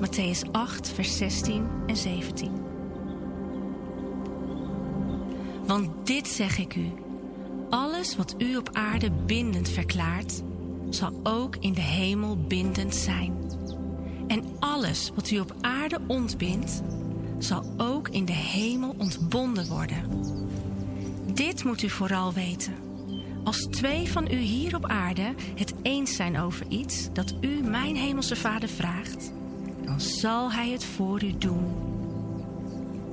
Matthäus 0.00 0.50
8, 0.52 0.90
vers 0.90 1.16
16 1.16 1.66
en 1.86 1.96
17. 1.96 2.67
Want 5.68 6.06
dit 6.06 6.28
zeg 6.28 6.58
ik 6.58 6.76
u: 6.76 6.92
alles 7.70 8.16
wat 8.16 8.34
u 8.38 8.56
op 8.56 8.70
aarde 8.72 9.10
bindend 9.10 9.68
verklaart, 9.68 10.42
zal 10.90 11.20
ook 11.22 11.56
in 11.56 11.72
de 11.72 11.80
hemel 11.80 12.36
bindend 12.36 12.94
zijn. 12.94 13.36
En 14.26 14.44
alles 14.58 15.10
wat 15.14 15.30
u 15.30 15.38
op 15.38 15.54
aarde 15.60 15.98
ontbindt, 16.06 16.82
zal 17.38 17.64
ook 17.76 18.08
in 18.08 18.24
de 18.24 18.32
hemel 18.32 18.94
ontbonden 18.98 19.68
worden. 19.68 20.02
Dit 21.32 21.64
moet 21.64 21.82
u 21.82 21.88
vooral 21.88 22.32
weten. 22.32 22.74
Als 23.44 23.66
twee 23.70 24.08
van 24.08 24.30
u 24.30 24.36
hier 24.36 24.76
op 24.76 24.86
aarde 24.86 25.34
het 25.54 25.74
eens 25.82 26.16
zijn 26.16 26.38
over 26.38 26.66
iets 26.68 27.08
dat 27.12 27.34
u 27.40 27.62
mijn 27.62 27.96
hemelse 27.96 28.36
Vader 28.36 28.68
vraagt, 28.68 29.32
dan 29.84 30.00
zal 30.00 30.52
hij 30.52 30.70
het 30.70 30.84
voor 30.84 31.24
u 31.24 31.38
doen. 31.38 31.66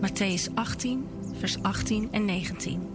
Matthäus 0.01 0.53
18, 0.53 1.07
vers 1.39 1.57
18 1.61 2.09
en 2.11 2.27
19. 2.27 2.94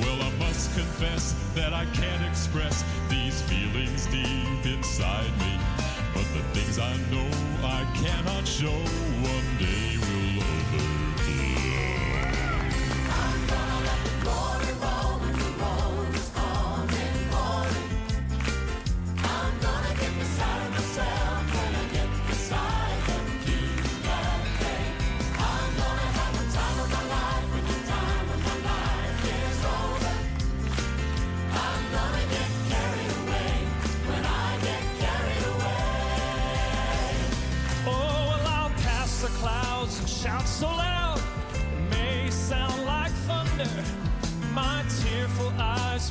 Well, 0.00 0.22
I 0.22 0.30
must 0.38 0.74
confess 0.74 1.34
that 1.54 1.72
I 1.72 1.84
can't 1.94 2.24
express 2.28 2.84
these 3.08 3.40
feelings 3.42 4.06
deep 4.06 4.66
inside 4.66 5.30
me. 5.38 5.58
But 6.14 6.26
the 6.34 6.42
things 6.52 6.78
I 6.78 6.96
know 7.10 7.30
I 7.64 7.84
cannot 7.94 8.46
show 8.46 8.78
one 9.22 9.58
day. 9.58 9.91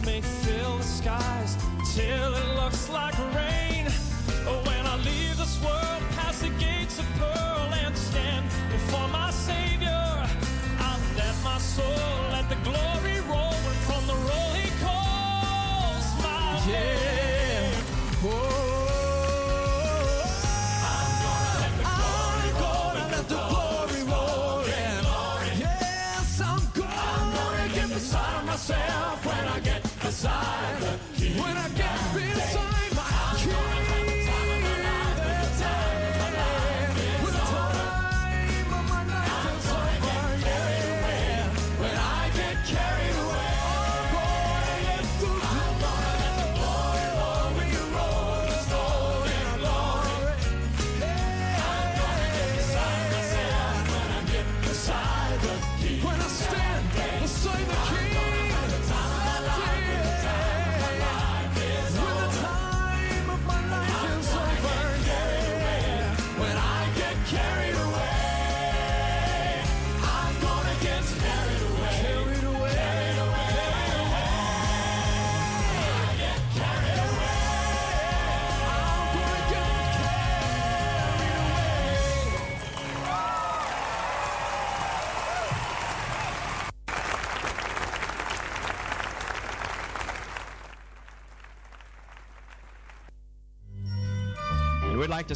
may 0.05 0.21
fill 0.21 0.77
the 0.77 0.83
skies 0.83 1.57
till 1.93 2.33
it 2.33 2.55
looks 2.55 2.89
like 2.89 3.17
rain. 3.35 3.80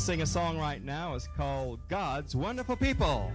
sing 0.05 0.21
a 0.21 0.25
song 0.25 0.59
right 0.59 0.83
now. 0.83 1.15
It's 1.15 1.27
called 1.35 1.79
God's 1.89 2.35
Wonderful 2.35 2.75
People. 2.75 3.31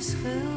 Onze 0.00 0.49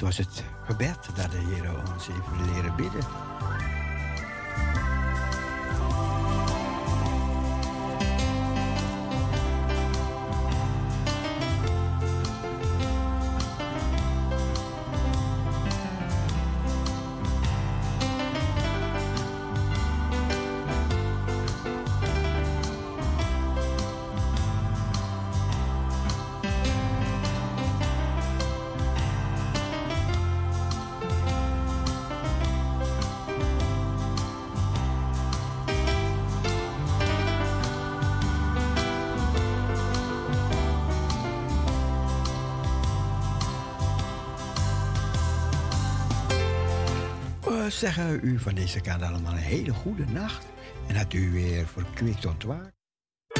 Dat 0.00 0.08
was 0.08 0.26
het 0.26 0.44
gebed 0.64 0.98
dat 1.14 1.30
de 1.30 1.36
Heer 1.36 1.70
ons 1.94 2.06
heeft 2.06 2.52
leren 2.54 2.76
bidden. 2.76 3.19
We 47.80 47.86
zeggen 47.86 48.20
u 48.22 48.38
van 48.38 48.54
deze 48.54 48.80
kant 48.80 49.02
allemaal 49.02 49.32
een 49.32 49.38
hele 49.38 49.72
goede 49.72 50.04
nacht. 50.12 50.46
En 50.88 50.94
dat 50.94 51.12
u 51.12 51.30
weer 51.30 51.66
verkwikt 51.66 52.26
ontwaakt. 52.26 52.79